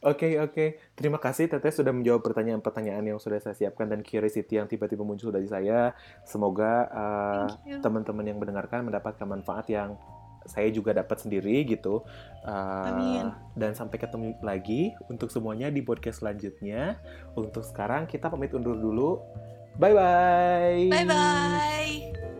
Oke, 0.00 0.40
oke. 0.40 0.80
Terima 0.96 1.20
kasih 1.20 1.52
Teteh 1.52 1.68
sudah 1.68 1.92
menjawab 1.92 2.24
pertanyaan-pertanyaan 2.24 3.04
yang 3.04 3.18
sudah 3.20 3.36
saya 3.36 3.52
siapkan 3.52 3.84
dan 3.84 4.00
curiosity 4.00 4.56
yang 4.56 4.64
tiba-tiba 4.64 5.04
muncul 5.04 5.28
dari 5.28 5.44
saya. 5.44 5.92
Semoga 6.24 6.88
uh, 6.88 7.46
teman-teman 7.84 8.24
yang 8.24 8.40
mendengarkan 8.40 8.88
mendapatkan 8.88 9.28
manfaat 9.28 9.68
yang 9.68 10.00
saya 10.48 10.72
juga 10.72 10.96
dapat 10.96 11.20
sendiri 11.20 11.68
gitu. 11.68 12.00
Uh, 12.48 12.88
Amin. 12.88 13.26
Dan 13.52 13.76
sampai 13.76 14.00
ketemu 14.00 14.40
lagi 14.40 14.96
untuk 15.12 15.28
semuanya 15.28 15.68
di 15.68 15.84
podcast 15.84 16.24
selanjutnya. 16.24 16.96
Untuk 17.36 17.68
sekarang 17.68 18.08
kita 18.08 18.32
pamit 18.32 18.56
undur 18.56 18.80
dulu. 18.80 19.20
Bye-bye. 19.76 20.88
Bye-bye. 20.88 22.39